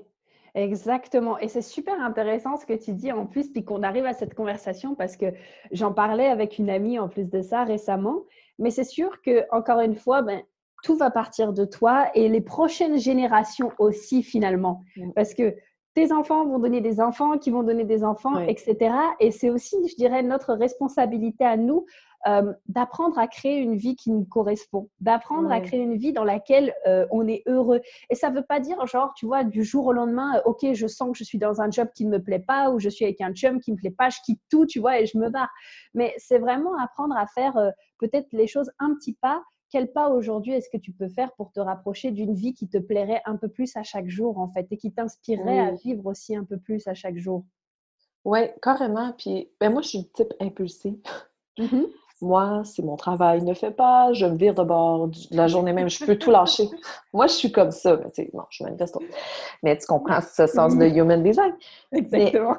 exactement. 0.56 1.38
Et 1.40 1.48
c'est 1.48 1.62
super 1.62 2.00
intéressant 2.02 2.58
ce 2.58 2.66
que 2.66 2.74
tu 2.74 2.94
dis 2.94 3.12
en 3.12 3.26
plus, 3.26 3.52
puis 3.52 3.64
qu'on 3.64 3.84
arrive 3.84 4.06
à 4.06 4.14
cette 4.14 4.36
conversation 4.36 4.96
parce 4.96 5.18
que 5.18 5.34
j'en 5.72 5.94
parlais 5.94 6.28
avec 6.28 6.60
une 6.60 6.70
amie 6.70 7.00
en 7.00 7.10
plus 7.10 7.30
de 7.30 7.42
ça 7.42 7.64
récemment. 7.64 8.24
Mais 8.60 8.72
c'est 8.72 8.84
sûr 8.84 9.22
que, 9.22 9.46
encore 9.52 9.80
une 9.80 9.96
fois, 9.96 10.22
ben, 10.22 10.44
tout 10.84 10.96
va 10.96 11.10
partir 11.12 11.54
de 11.54 11.66
toi 11.66 12.10
et 12.14 12.30
les 12.30 12.42
prochaines 12.42 13.00
générations 13.00 13.72
aussi 13.80 14.22
finalement. 14.22 14.84
Mmh. 14.96 15.12
Parce 15.14 15.34
que 15.34 15.56
tes 15.94 16.12
enfants 16.12 16.46
vont 16.46 16.60
donner 16.60 16.82
des 16.82 17.00
enfants, 17.00 17.38
qui 17.38 17.52
vont 17.52 17.64
donner 17.64 17.84
des 17.84 18.04
enfants, 18.04 18.40
etc. 18.40 18.96
Et 19.20 19.32
c'est 19.32 19.50
aussi, 19.50 19.78
je 19.88 19.96
dirais, 19.96 20.24
notre 20.24 20.54
responsabilité 20.54 21.46
à 21.46 21.58
nous 21.58 21.86
euh, 22.26 22.54
d'apprendre 22.70 23.20
à 23.20 23.28
créer 23.28 23.58
une 23.58 23.76
vie 23.76 23.98
qui 23.98 24.10
nous 24.10 24.24
correspond, 24.24 24.90
d'apprendre 25.02 25.52
à 25.52 25.60
créer 25.60 25.82
une 25.82 25.98
vie 25.98 26.14
dans 26.14 26.24
laquelle 26.24 26.74
euh, 26.88 27.06
on 27.12 27.28
est 27.28 27.44
heureux. 27.48 27.82
Et 28.10 28.16
ça 28.16 28.30
ne 28.30 28.36
veut 28.38 28.46
pas 28.48 28.62
dire, 28.62 28.86
genre, 28.88 29.14
tu 29.14 29.26
vois, 29.26 29.44
du 29.44 29.64
jour 29.66 29.88
au 29.88 29.92
lendemain, 29.94 30.38
euh, 30.38 30.42
ok, 30.46 30.74
je 30.74 30.88
sens 30.88 31.12
que 31.12 31.18
je 31.18 31.26
suis 31.26 31.38
dans 31.38 31.62
un 31.62 31.70
job 31.70 31.90
qui 31.94 32.06
ne 32.06 32.12
me 32.12 32.24
plaît 32.24 32.40
pas 32.40 32.72
ou 32.72 32.80
je 32.80 32.88
suis 32.88 33.04
avec 33.04 33.20
un 33.20 33.34
chum 33.34 33.60
qui 33.60 33.72
ne 33.72 33.76
me 33.76 33.82
plaît 33.82 33.96
pas, 33.98 34.10
je 34.10 34.20
quitte 34.26 34.42
tout, 34.50 34.66
tu 34.66 34.80
vois, 34.80 35.02
et 35.02 35.06
je 35.06 35.18
me 35.18 35.30
barre. 35.30 35.52
Mais 35.94 36.14
c'est 36.18 36.40
vraiment 36.40 36.78
apprendre 36.80 37.16
à 37.18 37.28
faire 37.28 37.56
peut-être 38.00 38.28
les 38.32 38.48
choses 38.48 38.72
un 38.80 38.96
petit 38.96 39.14
pas 39.22 39.44
quel 39.74 39.92
pas 39.92 40.10
aujourd'hui 40.10 40.54
est-ce 40.54 40.70
que 40.70 40.78
tu 40.78 40.92
peux 40.92 41.10
faire 41.10 41.32
pour 41.34 41.52
te 41.52 41.60
rapprocher 41.60 42.12
d'une 42.12 42.36
vie 42.36 42.54
qui 42.54 42.70
te 42.70 42.78
plairait 42.78 43.24
un 43.26 43.38
peu 43.38 43.48
plus 43.48 43.76
à 43.76 43.82
chaque 43.82 44.08
jour, 44.08 44.38
en 44.38 44.48
fait, 44.48 44.68
et 44.70 44.78
qui 44.78 44.92
t'inspirerait 44.92 45.58
à 45.58 45.72
vivre 45.72 46.06
aussi 46.06 46.36
un 46.36 46.44
peu 46.44 46.60
plus 46.60 46.88
à 46.88 46.94
chaque 46.94 47.18
jour? 47.18 47.44
Oui, 48.24 48.42
carrément. 48.62 49.14
Puis, 49.18 49.50
ben 49.60 49.72
moi, 49.72 49.82
je 49.82 49.88
suis 49.88 50.08
type 50.10 50.32
impulsif. 50.40 50.96
Mmh 51.58 51.86
moi, 52.22 52.62
si 52.64 52.82
mon 52.82 52.96
travail 52.96 53.42
ne 53.42 53.54
fait 53.54 53.72
pas, 53.72 54.14
je 54.14 54.26
me 54.26 54.38
vire 54.38 54.54
de 54.54 54.64
bord 54.64 55.10
la 55.32 55.50
journée 55.50 55.74
même, 55.74 55.90
je 55.90 56.06
peux 56.06 56.18
tout 56.18 56.32
lâcher. 56.32 56.70
Moi, 57.12 57.28
je 57.28 57.34
suis 57.34 57.52
comme 57.52 57.72
ça, 57.72 57.98
mais 57.98 58.12
tu 58.12 58.24
sais, 58.24 58.30
non, 58.34 58.44
je 58.50 58.64
manifeste 58.64 58.94
pas. 58.94 59.04
Mais 59.62 59.78
tu 59.78 59.86
comprends 59.88 60.22
ce 60.34 60.48
sens 60.48 60.78
de 60.78 60.86
human 60.86 61.22
design. 61.22 61.54
Exactement. 61.92 62.56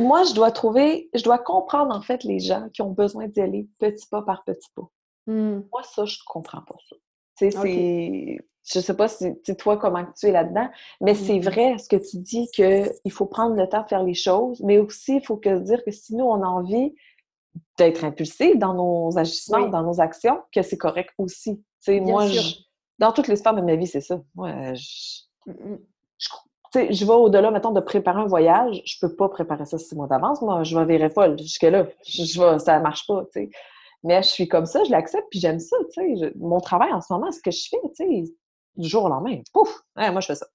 moi, 0.00 0.24
je 0.24 0.34
dois 0.34 0.50
trouver, 0.50 1.08
je 1.14 1.22
dois 1.22 1.38
comprendre 1.38 1.96
en 1.96 2.02
fait 2.02 2.24
les 2.24 2.40
gens 2.40 2.68
qui 2.74 2.82
ont 2.82 2.90
besoin 2.90 3.26
d'y 3.26 3.40
aller 3.40 3.66
petit 3.78 4.06
pas 4.06 4.20
par 4.20 4.44
petit 4.44 4.68
pas. 4.74 4.90
Mmh. 5.26 5.60
Moi, 5.72 5.82
ça, 5.82 6.04
je 6.04 6.16
ne 6.16 6.24
comprends 6.26 6.62
pas 6.62 6.76
ça. 6.88 6.96
Tu 7.38 7.50
sais, 7.50 7.58
c'est. 7.62 8.38
Je 8.66 8.80
sais 8.80 8.96
pas 8.96 9.08
si 9.08 9.34
toi 9.58 9.76
comment 9.76 10.06
tu 10.18 10.26
es 10.26 10.32
là-dedans, 10.32 10.70
mais 11.02 11.14
c'est 11.14 11.38
mmh. 11.38 11.42
vrai 11.42 11.78
ce 11.78 11.86
que 11.86 11.96
tu 11.96 12.16
dis 12.16 12.48
qu'il 12.54 13.12
faut 13.12 13.26
prendre 13.26 13.54
le 13.56 13.68
temps 13.68 13.82
de 13.82 13.88
faire 13.88 14.02
les 14.02 14.14
choses, 14.14 14.62
mais 14.62 14.78
aussi 14.78 15.16
il 15.16 15.24
faut 15.24 15.36
que 15.36 15.58
dire 15.58 15.84
que 15.84 15.90
si 15.90 16.16
nous 16.16 16.24
on 16.24 16.42
a 16.42 16.46
envie 16.46 16.94
d'être 17.76 18.04
impulsé 18.04 18.54
dans 18.54 18.72
nos 18.72 19.18
agissements, 19.18 19.68
dans 19.68 19.82
nos 19.82 20.00
actions, 20.00 20.40
que 20.50 20.62
c'est 20.62 20.78
correct 20.78 21.10
aussi. 21.18 21.62
Moi, 21.86 22.26
dans 22.98 23.12
toutes 23.12 23.28
les 23.28 23.36
sphères 23.36 23.54
de 23.54 23.60
ma 23.60 23.76
vie, 23.76 23.86
c'est 23.86 24.00
ça. 24.00 24.22
Moi, 24.34 24.72
je, 24.72 25.20
mmh 25.46 25.76
je 26.90 27.04
vais 27.04 27.12
au-delà, 27.12 27.50
mettons, 27.50 27.72
de 27.72 27.80
préparer 27.80 28.20
un 28.20 28.26
voyage. 28.26 28.82
Je 28.84 28.96
peux 29.00 29.14
pas 29.14 29.28
préparer 29.28 29.64
ça 29.64 29.78
six 29.78 29.94
mois 29.94 30.06
d'avance. 30.06 30.42
Moi, 30.42 30.64
je 30.64 30.78
vais 30.78 30.84
virer 30.84 31.10
folle 31.10 31.38
jusque-là. 31.38 31.86
Je, 32.06 32.24
je 32.24 32.58
ça 32.58 32.80
marche 32.80 33.06
pas, 33.06 33.24
tu 33.32 33.42
sais. 33.42 33.50
Mais 34.04 34.22
je 34.22 34.28
suis 34.28 34.48
comme 34.48 34.66
ça, 34.66 34.84
je 34.84 34.90
l'accepte, 34.90 35.26
puis 35.30 35.40
j'aime 35.40 35.58
ça, 35.58 35.76
tu 35.92 36.16
sais. 36.16 36.32
mon 36.36 36.60
travail 36.60 36.92
en 36.92 37.00
ce 37.00 37.12
moment, 37.12 37.32
ce 37.32 37.40
que 37.40 37.50
je 37.50 37.68
fais, 37.68 37.80
tu 37.96 38.04
sais, 38.04 38.32
du 38.76 38.88
jour 38.88 39.04
au 39.04 39.08
lendemain, 39.08 39.40
pouf! 39.52 39.82
moi, 39.96 40.20
je 40.20 40.26
fais 40.26 40.34
ça. 40.34 40.46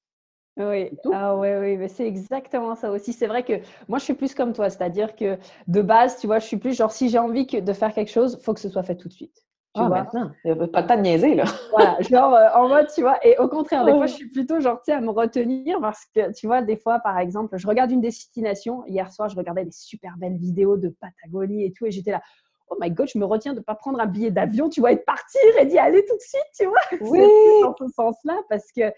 Oui, 0.57 0.91
ah 1.13 1.37
oui, 1.37 1.47
oui, 1.59 1.77
mais 1.77 1.87
c'est 1.87 2.05
exactement 2.05 2.75
ça 2.75 2.91
aussi. 2.91 3.13
C'est 3.13 3.27
vrai 3.27 3.43
que 3.43 3.53
moi, 3.87 3.97
je 3.97 4.03
suis 4.03 4.13
plus 4.13 4.35
comme 4.35 4.51
toi, 4.51 4.69
c'est-à-dire 4.69 5.15
que 5.15 5.37
de 5.67 5.81
base, 5.81 6.17
tu 6.19 6.27
vois, 6.27 6.39
je 6.39 6.45
suis 6.45 6.57
plus 6.57 6.75
genre, 6.75 6.91
si 6.91 7.09
j'ai 7.09 7.17
envie 7.17 7.45
de 7.45 7.73
faire 7.73 7.93
quelque 7.93 8.11
chose, 8.11 8.37
il 8.39 8.43
faut 8.43 8.53
que 8.53 8.59
ce 8.59 8.69
soit 8.69 8.83
fait 8.83 8.95
tout 8.95 9.07
de 9.07 9.13
suite. 9.13 9.35
Tu 9.75 9.81
ah, 9.81 9.87
vois? 9.87 9.99
maintenant, 9.99 10.31
il 10.43 10.51
n'y 10.51 10.59
a 10.59 10.67
pas 10.67 10.81
de 10.81 10.87
temps 10.87 10.97
de 10.97 11.01
niaiser, 11.01 11.35
là. 11.35 11.45
voilà, 11.71 11.97
genre 12.01 12.33
euh, 12.33 12.49
en 12.55 12.67
mode, 12.67 12.87
tu 12.93 13.01
vois, 13.01 13.25
et 13.25 13.37
au 13.37 13.47
contraire, 13.47 13.85
des 13.85 13.93
fois, 13.93 14.07
je 14.07 14.15
suis 14.15 14.29
plutôt 14.29 14.59
genre, 14.59 14.81
tu 14.81 14.91
sais, 14.91 14.93
à 14.93 14.99
me 14.99 15.11
retenir 15.11 15.79
parce 15.79 16.05
que, 16.13 16.33
tu 16.33 16.47
vois, 16.47 16.61
des 16.61 16.75
fois, 16.75 16.99
par 16.99 17.17
exemple, 17.19 17.57
je 17.57 17.67
regarde 17.67 17.91
une 17.91 18.01
destination. 18.01 18.83
Hier 18.85 19.09
soir, 19.13 19.29
je 19.29 19.37
regardais 19.37 19.63
des 19.63 19.71
super 19.71 20.17
belles 20.17 20.37
vidéos 20.37 20.75
de 20.75 20.89
Patagonie 20.89 21.63
et 21.63 21.71
tout, 21.71 21.85
et 21.85 21.91
j'étais 21.91 22.11
là, 22.11 22.21
oh 22.69 22.77
my 22.79 22.91
god, 22.91 23.07
je 23.13 23.17
me 23.17 23.25
retiens 23.25 23.53
de 23.53 23.59
ne 23.59 23.63
pas 23.63 23.75
prendre 23.75 23.99
un 23.99 24.05
billet 24.05 24.31
d'avion, 24.31 24.69
tu 24.69 24.79
vois, 24.79 24.91
et 24.91 24.95
de 24.95 25.01
partir 25.01 25.41
et 25.59 25.65
d'y 25.65 25.77
aller 25.77 26.03
tout 26.05 26.15
de 26.15 26.21
suite, 26.21 26.47
tu 26.57 26.65
vois. 26.65 26.79
Oui. 27.01 27.19
dans 27.61 27.75
ce 27.77 27.87
sens-là, 27.93 28.41
parce 28.49 28.71
que 28.71 28.91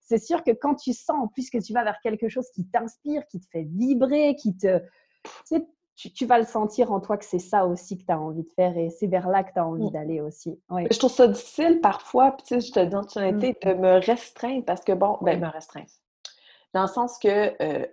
c'est 0.00 0.18
sûr 0.18 0.44
que 0.44 0.52
quand 0.52 0.76
tu 0.76 0.92
sens 0.92 1.16
en 1.18 1.28
plus 1.28 1.50
que 1.50 1.58
tu 1.58 1.72
vas 1.72 1.84
vers 1.84 2.00
quelque 2.00 2.28
chose 2.28 2.48
qui 2.54 2.66
t'inspire, 2.68 3.26
qui 3.26 3.40
te 3.40 3.46
fait 3.50 3.64
vibrer, 3.64 4.36
qui 4.36 4.56
te. 4.56 4.80
Tu, 5.98 6.12
tu, 6.12 6.26
vas 6.26 6.38
le 6.38 6.44
sentir 6.44 6.92
en 6.92 7.00
toi 7.00 7.16
que 7.16 7.24
c'est 7.24 7.38
ça 7.38 7.64
aussi 7.64 7.96
que 7.96 8.04
tu 8.04 8.12
as 8.12 8.20
envie 8.20 8.42
de 8.42 8.50
faire 8.50 8.76
et 8.76 8.90
c'est 8.90 9.06
vers 9.06 9.28
là 9.28 9.42
que 9.42 9.54
tu 9.54 9.58
as 9.58 9.66
envie 9.66 9.86
mm. 9.86 9.92
d'aller 9.92 10.20
aussi. 10.20 10.60
Je 10.70 10.98
trouve 10.98 11.10
ça 11.10 11.26
difficile 11.26 11.80
parfois, 11.80 12.32
puis 12.32 12.60
je 12.60 12.70
te 12.70 12.80
dis 12.80 12.94
en 12.94 13.00
mm. 13.00 13.40
de 13.40 13.74
me 13.74 14.04
restreindre 14.04 14.64
parce 14.66 14.84
que 14.84 14.92
bon, 14.92 15.16
ben, 15.22 15.40
me 15.40 15.48
restreindre. 15.48 15.88
Dans 16.74 16.82
le 16.82 16.88
sens 16.88 17.18
que, 17.18 17.62
euh, 17.62 17.86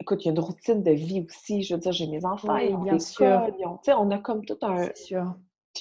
écoute, 0.00 0.24
il 0.24 0.26
y 0.26 0.28
a 0.30 0.32
une 0.32 0.40
routine 0.40 0.82
de 0.82 0.90
vie 0.90 1.24
aussi. 1.28 1.62
Je 1.62 1.74
veux 1.74 1.80
dire, 1.80 1.92
j'ai 1.92 2.06
mes 2.08 2.24
enfants, 2.24 2.54
oui, 2.54 2.74
bien 2.82 2.98
sûr. 2.98 3.46
sais, 3.82 3.92
on 3.92 4.10
a 4.10 4.18
comme 4.18 4.44
tout 4.44 4.58
un. 4.62 4.84
C'est 4.94 4.96
sûr 4.96 5.34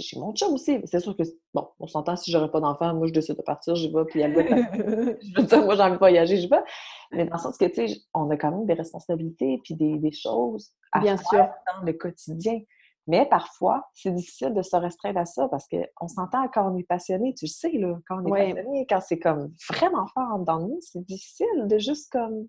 chez 0.03 0.19
mon 0.19 0.33
chum 0.33 0.53
aussi. 0.53 0.79
C'est 0.85 0.99
sûr 0.99 1.15
que, 1.15 1.23
bon, 1.53 1.67
on 1.79 1.87
s'entend, 1.87 2.15
si 2.15 2.31
j'aurais 2.31 2.51
pas 2.51 2.59
d'enfant, 2.59 2.93
moi, 2.93 3.07
je 3.07 3.13
décide 3.13 3.37
de 3.37 3.41
partir, 3.41 3.75
j'y 3.75 3.91
vais, 3.91 4.05
puis 4.05 4.21
elle 4.21 4.33
Je 5.21 5.41
veux 5.41 5.47
dire, 5.47 5.63
moi, 5.63 5.75
j'ai 5.75 5.81
envie 5.81 5.93
de 5.93 5.97
voyager, 5.97 6.37
j'y 6.37 6.47
vais. 6.47 6.63
Mais 7.11 7.25
dans 7.25 7.35
le 7.35 7.41
sens 7.41 7.57
que, 7.57 7.65
tu 7.65 7.87
sais, 7.87 7.97
on 8.13 8.29
a 8.29 8.37
quand 8.37 8.51
même 8.51 8.65
des 8.65 8.73
responsabilités, 8.73 9.59
puis 9.63 9.75
des, 9.75 9.97
des 9.97 10.11
choses 10.11 10.71
à 10.91 10.99
Bien 10.99 11.17
faire 11.17 11.53
dans 11.67 11.85
le 11.85 11.93
quotidien. 11.93 12.59
Mais 13.07 13.25
parfois, 13.25 13.87
c'est 13.93 14.13
difficile 14.13 14.53
de 14.53 14.61
se 14.61 14.75
restreindre 14.75 15.19
à 15.19 15.25
ça 15.25 15.47
parce 15.49 15.67
qu'on 15.67 16.07
s'entend 16.07 16.47
quand 16.53 16.71
on 16.71 16.77
est 16.77 16.83
passionné, 16.83 17.33
tu 17.33 17.45
le 17.45 17.49
sais, 17.49 17.71
là, 17.71 17.97
quand 18.07 18.21
on 18.23 18.35
est 18.35 18.53
passionné, 18.53 18.85
quand 18.87 19.01
c'est 19.01 19.17
comme 19.17 19.51
vraiment 19.67 20.05
fort 20.13 20.39
dans 20.39 20.59
nous, 20.59 20.77
c'est 20.81 21.03
difficile 21.03 21.47
de 21.65 21.79
juste 21.79 22.11
comme 22.11 22.47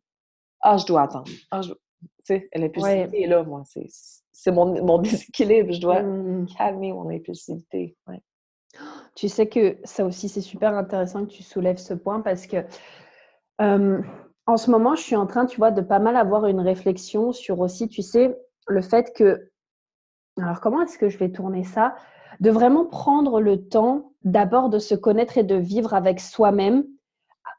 Ah, 0.61 0.77
je 0.77 0.87
dois 0.87 1.03
attendre. 1.03 1.31
Ah, 1.51 1.63
je... 1.63 1.73
Tu 1.73 1.79
sais, 2.25 2.49
l'impulsivité 2.55 3.23
est 3.23 3.27
là, 3.27 3.43
moi. 3.43 3.63
C'est 4.33 4.53
mon, 4.53 4.85
mon, 4.85 4.99
déséquilibre. 5.03 5.73
Je 5.73 5.81
dois 5.81 6.03
mmh, 6.03 6.43
mmh. 6.43 6.47
calmer 6.57 6.93
mon 6.93 7.09
impulsivité. 7.11 7.97
Tu 9.17 9.29
sais 9.29 9.49
que 9.49 9.79
ça 9.83 10.07
aussi, 10.07 10.29
c'est 10.29 10.41
super 10.41 10.75
intéressant 10.75 11.27
que 11.27 11.31
tu 11.31 11.43
soulèves 11.43 11.79
ce 11.79 11.93
point 11.93 12.21
parce 12.21 12.47
que 12.47 12.65
en 14.51 14.57
ce 14.57 14.71
moment, 14.71 14.95
je 14.95 15.03
suis 15.03 15.17
en 15.17 15.27
train, 15.27 15.47
tu 15.47 15.59
vois, 15.59 15.71
de 15.71 15.81
pas 15.81 15.99
mal 15.99 16.17
avoir 16.17 16.47
une 16.47 16.61
réflexion 16.61 17.33
sur 17.33 17.61
aussi, 17.61 17.89
tu 17.89 18.03
sais, 18.03 18.37
le 18.67 18.81
fait 18.81 19.13
que. 19.15 19.51
Alors, 20.41 20.61
comment 20.61 20.83
est-ce 20.83 20.99
que 20.99 21.09
je 21.09 21.19
vais 21.19 21.31
tourner 21.31 21.65
ça? 21.65 21.95
De 22.41 22.51
vraiment 22.51 22.87
prendre 22.87 23.41
le 23.41 23.69
temps 23.69 24.13
d'abord 24.25 24.71
de 24.71 24.79
se 24.79 24.95
connaître 24.95 25.39
et 25.39 25.45
de 25.45 25.57
vivre 25.57 25.95
avec 25.95 26.21
soi-même 26.21 26.85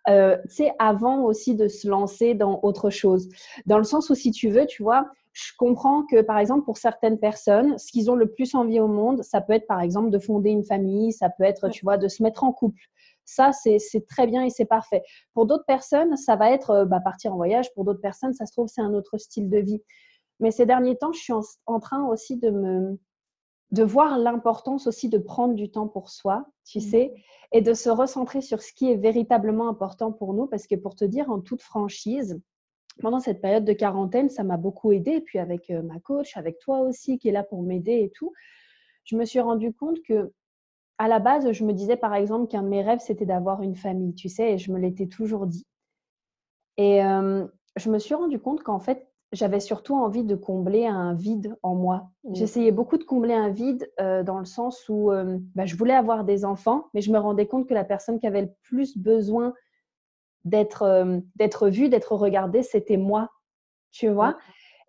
euh, 0.10 0.38
sais, 0.48 0.74
avant 0.80 1.24
aussi 1.24 1.56
de 1.56 1.68
se 1.68 1.88
lancer 1.88 2.34
dans 2.34 2.60
autre 2.64 2.90
chose. 2.90 3.30
Dans 3.66 3.78
le 3.78 3.84
sens 3.84 4.10
où, 4.10 4.16
si 4.16 4.32
tu 4.32 4.50
veux, 4.50 4.66
tu 4.66 4.84
vois, 4.84 5.08
je 5.34 5.52
comprends 5.58 6.04
que, 6.04 6.22
par 6.22 6.40
exemple, 6.40 6.66
pour 6.66 6.78
certaines 6.78 7.20
personnes, 7.20 7.78
ce 7.78 7.92
qu'ils 7.92 8.12
ont 8.12 8.16
le 8.16 8.32
plus 8.32 8.56
envie 8.56 8.80
au 8.80 8.88
monde, 8.88 9.24
ça 9.24 9.42
peut 9.42 9.54
être, 9.54 9.68
par 9.68 9.82
exemple, 9.82 10.10
de 10.10 10.20
fonder 10.20 10.50
une 10.50 10.64
famille, 10.64 11.14
ça 11.14 11.30
peut 11.30 11.44
être, 11.44 11.70
tu 11.70 11.86
vois, 11.86 11.98
de 11.98 12.08
se 12.08 12.24
mettre 12.24 12.44
en 12.44 12.52
couple. 12.52 12.82
Ça, 13.24 13.52
c'est 13.54 13.80
très 14.10 14.28
bien 14.28 14.44
et 14.44 14.50
c'est 14.50 14.66
parfait. 14.66 15.04
Pour 15.34 15.46
d'autres 15.46 15.66
personnes, 15.66 16.18
ça 16.18 16.36
va 16.36 16.52
être 16.52 16.72
euh, 16.72 16.86
bah, 16.86 17.00
partir 17.00 17.34
en 17.34 17.38
voyage. 17.38 17.74
Pour 17.74 17.86
d'autres 17.86 18.02
personnes, 18.02 18.34
ça 18.34 18.46
se 18.46 18.52
trouve, 18.52 18.68
c'est 18.68 18.82
un 18.82 18.94
autre 18.94 19.18
style 19.18 19.50
de 19.50 19.60
vie. 19.60 19.82
Mais 20.40 20.52
ces 20.52 20.66
derniers 20.66 20.98
temps, 20.98 21.14
je 21.14 21.20
suis 21.20 21.34
en 21.68 21.80
train 21.80 22.04
aussi 22.08 22.36
de 22.36 22.50
me, 22.50 23.00
de 23.72 23.84
voir 23.84 24.18
l'importance 24.18 24.88
aussi 24.88 25.08
de 25.10 25.18
prendre 25.18 25.54
du 25.54 25.72
temps 25.72 25.88
pour 25.88 26.10
soi, 26.10 26.46
tu 26.66 26.80
mmh. 26.80 26.82
sais, 26.82 27.14
et 27.54 27.62
de 27.62 27.74
se 27.74 27.90
recentrer 27.90 28.42
sur 28.42 28.62
ce 28.62 28.74
qui 28.74 28.92
est 28.92 28.98
véritablement 28.98 29.70
important 29.70 30.12
pour 30.12 30.34
nous. 30.34 30.48
Parce 30.48 30.68
que 30.68 30.76
pour 30.76 30.96
te 30.96 31.06
dire 31.06 31.30
en 31.30 31.40
toute 31.40 31.62
franchise, 31.62 32.40
pendant 33.02 33.20
cette 33.20 33.42
période 33.42 33.66
de 33.66 33.74
quarantaine, 33.74 34.30
ça 34.30 34.44
m'a 34.44 34.58
beaucoup 34.58 34.92
aidé. 34.92 35.12
Et 35.12 35.22
puis 35.22 35.40
avec 35.40 35.70
euh, 35.70 35.82
ma 35.82 36.00
coach, 36.00 36.36
avec 36.38 36.60
toi 36.60 36.80
aussi, 36.80 37.18
qui 37.18 37.30
est 37.30 37.34
là 37.34 37.44
pour 37.44 37.62
m'aider 37.64 38.00
et 38.04 38.10
tout, 38.10 38.34
je 39.06 39.16
me 39.16 39.26
suis 39.26 39.40
rendu 39.40 39.74
compte 39.74 40.02
que 40.04 40.32
à 40.98 41.08
la 41.08 41.20
base, 41.20 41.52
je 41.52 41.66
me 41.66 41.74
disais 41.74 41.98
par 41.98 42.14
exemple 42.14 42.48
qu'un 42.48 42.62
de 42.62 42.68
mes 42.68 42.84
rêves, 42.84 43.00
c'était 43.00 43.26
d'avoir 43.26 43.64
une 43.64 43.76
famille, 43.76 44.14
tu 44.14 44.30
sais, 44.30 44.54
et 44.54 44.58
je 44.60 44.72
me 44.72 44.78
l'étais 44.78 45.08
toujours 45.08 45.48
dit. 45.48 45.66
Et 46.78 47.04
euh, 47.04 47.48
je 47.76 47.90
me 47.90 47.98
suis 47.98 48.14
rendu 48.14 48.40
compte 48.40 48.62
qu'en 48.62 48.80
fait, 48.80 49.11
j'avais 49.32 49.60
surtout 49.60 49.96
envie 49.96 50.24
de 50.24 50.36
combler 50.36 50.86
un 50.86 51.14
vide 51.14 51.56
en 51.64 51.76
moi. 51.76 52.10
Mmh. 52.24 52.36
J'essayais 52.36 52.72
beaucoup 52.72 52.98
de 52.98 53.04
combler 53.04 53.34
un 53.34 53.50
vide 53.50 53.90
euh, 54.00 54.24
dans 54.24 54.40
le 54.40 54.46
sens 54.46 54.88
où 54.90 55.12
euh, 55.12 55.38
bah, 55.56 55.66
je 55.66 55.76
voulais 55.76 55.94
avoir 55.94 56.24
des 56.24 56.44
enfants, 56.44 56.88
mais 56.94 57.02
je 57.02 57.12
me 57.12 57.20
rendais 57.20 57.48
compte 57.48 57.68
que 57.68 57.74
la 57.74 57.86
personne 57.86 58.20
qui 58.20 58.28
avait 58.28 58.42
le 58.42 58.52
plus 58.64 58.98
besoin 58.98 59.54
d'être 60.44 60.82
euh, 60.82 61.20
d'être 61.36 61.70
vue, 61.70 61.88
d'être 61.88 62.16
regardée, 62.16 62.64
c'était 62.64 62.98
moi, 62.98 63.30
tu 63.92 64.10
vois. 64.10 64.38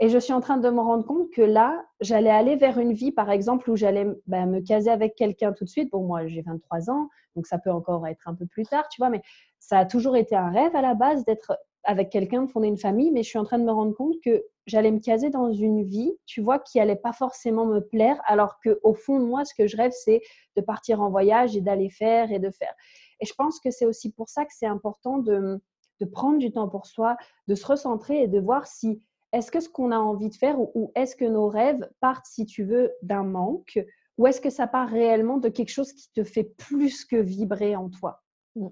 Et 0.01 0.09
je 0.09 0.19
suis 0.19 0.33
en 0.33 0.41
train 0.41 0.57
de 0.57 0.69
me 0.69 0.81
rendre 0.81 1.07
compte 1.07 1.31
que 1.31 1.43
là, 1.43 1.85
j'allais 2.01 2.31
aller 2.31 2.57
vers 2.57 2.79
une 2.79 2.93
vie, 2.93 3.13
par 3.13 3.31
exemple, 3.31 3.71
où 3.71 3.77
j'allais 3.77 4.07
bah, 4.27 4.47
me 4.47 4.61
caser 4.61 4.91
avec 4.91 5.15
quelqu'un 5.15 5.53
tout 5.53 5.65
de 5.65 5.69
suite. 5.69 5.93
Bon, 5.93 6.05
moi, 6.05 6.27
j'ai 6.27 6.43
23 6.43 6.91
ans, 6.91 7.09
donc 7.37 7.47
ça 7.47 7.59
peut 7.59 7.71
encore 7.71 8.05
être 8.09 8.27
un 8.27 8.35
peu 8.35 8.47
plus 8.47 8.65
tard, 8.65 8.89
tu 8.89 9.01
vois, 9.01 9.11
mais 9.11 9.23
ça 9.61 9.79
a 9.79 9.85
toujours 9.87 10.17
été 10.17 10.35
un 10.35 10.51
rêve 10.51 10.75
à 10.75 10.83
la 10.83 10.95
base 10.95 11.25
d'être 11.25 11.57
avec 11.85 12.11
quelqu'un, 12.11 12.43
de 12.43 12.51
fonder 12.51 12.69
une 12.69 12.79
famille, 12.79 13.11
mais 13.11 13.23
je 13.23 13.29
suis 13.29 13.39
en 13.39 13.45
train 13.45 13.59
de 13.59 13.65
me 13.65 13.73
rendre 13.73 13.95
compte 13.95 14.15
que 14.25 14.45
j'allais 14.67 14.91
me 14.91 15.01
caser 15.01 15.31
dans 15.31 15.53
une 15.53 15.83
vie, 15.83 16.13
tu 16.27 16.41
vois, 16.41 16.59
qui 16.59 16.79
allait 16.79 16.97
pas 16.97 17.13
forcément 17.13 17.67
me 17.67 17.81
plaire, 17.81 18.21
alors 18.27 18.59
que 18.61 18.79
au 18.83 18.95
fond 18.95 19.19
de 19.19 19.25
moi, 19.25 19.45
ce 19.45 19.55
que 19.55 19.67
je 19.67 19.77
rêve, 19.77 19.93
c'est 19.93 20.21
de 20.57 20.61
partir 20.63 21.01
en 21.01 21.11
voyage 21.11 21.57
et 21.57 21.61
d'aller 21.61 21.91
faire 21.91 22.31
et 22.31 22.39
de 22.39 22.51
faire. 22.51 22.75
Et 23.21 23.27
je 23.27 23.35
pense 23.35 23.61
que 23.61 23.71
c'est 23.71 23.87
aussi 23.87 24.13
pour 24.13 24.29
ça 24.29 24.45
que 24.45 24.53
c'est 24.55 24.67
important 24.67 25.19
de, 25.19 25.61
de, 26.01 26.07
prendre 26.07 26.39
du 26.39 26.53
temps 26.53 26.69
pour 26.69 26.87
soi, 26.87 27.17
de 27.49 27.55
se 27.55 27.67
recentrer 27.67 28.23
et 28.23 28.29
de 28.29 28.39
voir 28.39 28.67
si 28.67 29.01
est-ce 29.33 29.51
que 29.51 29.61
ce 29.61 29.69
qu'on 29.69 29.91
a 29.93 29.99
envie 29.99 30.29
de 30.29 30.35
faire 30.35 30.61
ou, 30.61 30.93
est-ce 30.95 31.17
que 31.17 31.25
nos 31.25 31.49
rêves 31.49 31.89
partent, 32.01 32.27
si 32.27 32.47
tu 32.47 32.65
veux, 32.65 32.93
d'un 33.03 33.25
manque 33.25 33.79
ou 34.19 34.27
est-ce 34.27 34.41
que 34.41 34.51
ça 34.51 34.67
part 34.67 34.89
réellement 34.89 35.39
de 35.39 35.49
quelque 35.49 35.71
chose 35.71 35.93
qui 35.93 36.13
te 36.13 36.23
fait 36.23 36.45
plus 36.45 37.05
que 37.05 37.17
vibrer 37.17 37.77
en 37.77 37.89
toi? 37.89 38.23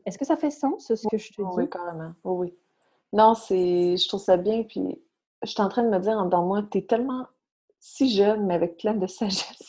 Est-ce 0.05 0.19
que 0.19 0.27
ça 0.27 0.37
fait 0.37 0.51
sens, 0.51 0.93
ce 0.95 1.09
que 1.09 1.17
je 1.17 1.33
te 1.33 1.41
dis? 1.41 1.49
Oui, 1.57 1.71
carrément. 1.71 2.13
oui. 2.25 2.55
Non, 3.13 3.35
c'est, 3.35 3.97
je 3.97 4.09
trouve 4.09 4.21
ça 4.21 4.37
bien. 4.37 4.63
Puis, 4.63 5.01
je 5.43 5.49
suis 5.51 5.63
en 5.63 5.69
train 5.69 5.83
de 5.83 5.89
me 5.89 5.99
dire 5.99 6.13
en 6.13 6.27
dedans 6.27 6.45
moi, 6.45 6.63
tu 6.71 6.79
es 6.79 6.83
tellement 6.83 7.27
si 7.81 8.15
jeune, 8.15 8.47
mais 8.47 8.55
avec 8.55 8.77
plein 8.77 8.95
de 8.95 9.07
sagesse. 9.09 9.69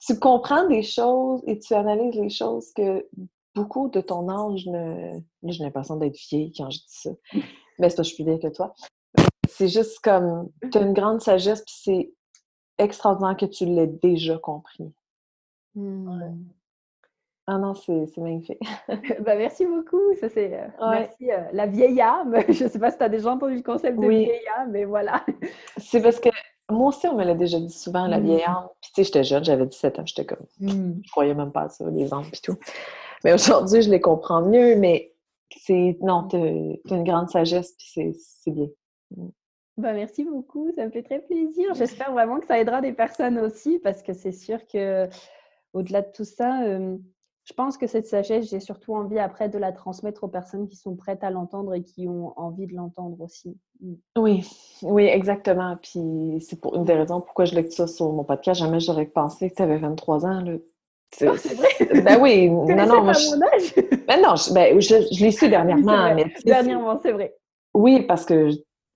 tu 0.00 0.18
comprends 0.18 0.66
des 0.68 0.82
choses 0.82 1.42
et 1.46 1.58
tu 1.58 1.74
analyses 1.74 2.14
les 2.14 2.30
choses 2.30 2.72
que 2.74 3.06
beaucoup 3.54 3.88
de 3.88 4.00
ton 4.00 4.28
âge 4.28 4.66
ne. 4.66 5.20
j'ai 5.44 5.62
l'impression 5.62 5.96
d'être 5.96 6.16
vieille 6.30 6.52
quand 6.56 6.70
je 6.70 6.78
dis 6.78 6.84
ça. 6.88 7.10
Mais 7.78 7.90
c'est 7.90 7.96
pas 7.96 8.02
je 8.02 8.08
suis 8.08 8.22
plus 8.22 8.24
vieille 8.24 8.40
que 8.40 8.54
toi. 8.54 8.74
C'est 9.48 9.68
juste 9.68 10.00
comme. 10.00 10.50
Tu 10.70 10.78
as 10.78 10.82
une 10.82 10.94
grande 10.94 11.20
sagesse, 11.20 11.62
puis 11.62 11.74
c'est 11.82 12.14
extraordinaire 12.78 13.36
que 13.36 13.46
tu 13.46 13.66
l'aies 13.66 13.86
déjà 13.86 14.38
compris. 14.38 14.92
Mmh. 15.74 16.34
Ah 17.46 17.58
non, 17.58 17.74
c'est 17.74 18.16
magnifique. 18.18 18.60
bah, 19.20 19.34
merci 19.36 19.66
beaucoup. 19.66 20.14
Ça, 20.20 20.28
c'est 20.28 20.54
euh, 20.54 20.90
merci 20.90 21.28
la 21.52 21.66
vieille 21.66 22.00
âme. 22.00 22.36
Je 22.48 22.64
ne 22.64 22.68
sais 22.68 22.78
pas 22.78 22.90
si 22.90 22.98
tu 22.98 23.04
as 23.04 23.08
déjà 23.08 23.30
entendu 23.30 23.56
le 23.56 23.62
concept 23.62 23.98
de 23.98 24.06
vieille 24.06 24.48
âme, 24.58 24.70
mais 24.70 24.84
voilà. 24.84 25.24
c'est 25.76 26.00
parce 26.00 26.20
que 26.20 26.28
moi 26.70 26.88
aussi, 26.88 27.06
on 27.08 27.16
me 27.16 27.24
l'a 27.24 27.34
déjà 27.34 27.58
dit 27.58 27.72
souvent, 27.72 28.06
la 28.06 28.20
vieille 28.20 28.44
mmh. 28.46 28.50
âme. 28.50 28.68
Puis 28.80 28.90
tu 28.94 29.02
sais, 29.02 29.04
j'étais 29.04 29.24
jeune, 29.24 29.44
j'avais 29.44 29.66
17 29.66 29.98
ans, 29.98 30.06
j'étais 30.06 30.24
comme. 30.24 30.46
Mmh. 30.60 31.00
Je 31.04 31.10
croyais 31.10 31.34
même 31.34 31.52
pas 31.52 31.62
à 31.62 31.68
ça, 31.68 31.84
les 31.90 32.14
âmes 32.14 32.24
et 32.32 32.38
tout. 32.38 32.56
Mais 33.24 33.32
aujourd'hui, 33.32 33.82
je 33.82 33.90
les 33.90 34.00
comprends 34.00 34.42
mieux, 34.42 34.76
mais 34.76 35.12
c'est. 35.56 35.98
Non, 36.00 36.28
tu 36.28 36.36
as, 36.36 36.94
une 36.94 37.04
grande 37.04 37.28
sagesse, 37.28 37.74
puis 37.76 38.14
c'est 38.14 38.50
bien. 38.50 38.68
Mmh. 39.16 39.28
Bah, 39.78 39.94
merci 39.94 40.22
beaucoup, 40.22 40.70
ça 40.76 40.84
me 40.84 40.90
fait 40.90 41.02
très 41.02 41.18
plaisir. 41.18 41.74
J'espère 41.74 42.12
vraiment 42.12 42.38
que 42.38 42.46
ça 42.46 42.60
aidera 42.60 42.80
des 42.80 42.92
personnes 42.92 43.38
aussi, 43.38 43.80
parce 43.80 44.02
que 44.02 44.12
c'est 44.12 44.32
sûr 44.32 44.64
que 44.66 45.08
au-delà 45.72 46.02
de 46.02 46.12
tout 46.12 46.24
ça, 46.24 46.60
je 47.44 47.52
pense 47.54 47.76
que 47.76 47.88
cette 47.88 48.06
sagesse, 48.06 48.48
j'ai 48.48 48.60
surtout 48.60 48.94
envie 48.94 49.18
après 49.18 49.48
de 49.48 49.58
la 49.58 49.72
transmettre 49.72 50.22
aux 50.22 50.28
personnes 50.28 50.68
qui 50.68 50.76
sont 50.76 50.94
prêtes 50.94 51.24
à 51.24 51.30
l'entendre 51.30 51.74
et 51.74 51.82
qui 51.82 52.06
ont 52.06 52.32
envie 52.36 52.66
de 52.68 52.74
l'entendre 52.74 53.20
aussi. 53.20 53.56
Mmh. 53.80 53.94
Oui, 54.16 54.48
oui, 54.82 55.04
exactement. 55.04 55.76
Puis 55.82 56.44
c'est 56.48 56.60
pour 56.60 56.76
une 56.76 56.84
des 56.84 56.94
raisons 56.94 57.20
pourquoi 57.20 57.44
je 57.44 57.60
ça 57.70 57.88
sur 57.88 58.12
mon 58.12 58.22
podcast. 58.22 58.60
Jamais 58.60 58.78
j'aurais 58.78 59.06
pensé 59.06 59.50
que 59.50 59.56
tu 59.56 59.62
avais 59.62 59.78
23 59.78 60.24
ans. 60.24 60.40
Là. 60.40 60.52
C'est 61.12 61.28
oh, 61.28 61.34
vrai? 61.34 62.02
Ben 62.02 62.20
oui, 62.20 62.48
non, 62.50 62.86
non, 62.86 63.02
moi. 63.02 63.12
Je... 63.12 63.34
Mon 63.34 63.42
âge? 63.42 63.74
Ben 64.06 64.20
non, 64.20 64.34
je, 64.34 64.52
ben, 64.52 64.80
je, 64.80 64.94
je 65.12 65.24
l'ai 65.24 65.30
su 65.30 65.48
dernièrement. 65.48 66.14
mais, 66.14 66.32
dernièrement, 66.44 66.98
c'est 67.02 67.12
vrai. 67.12 67.34
Oui, 67.72 68.02
parce 68.02 68.24
que 68.24 68.50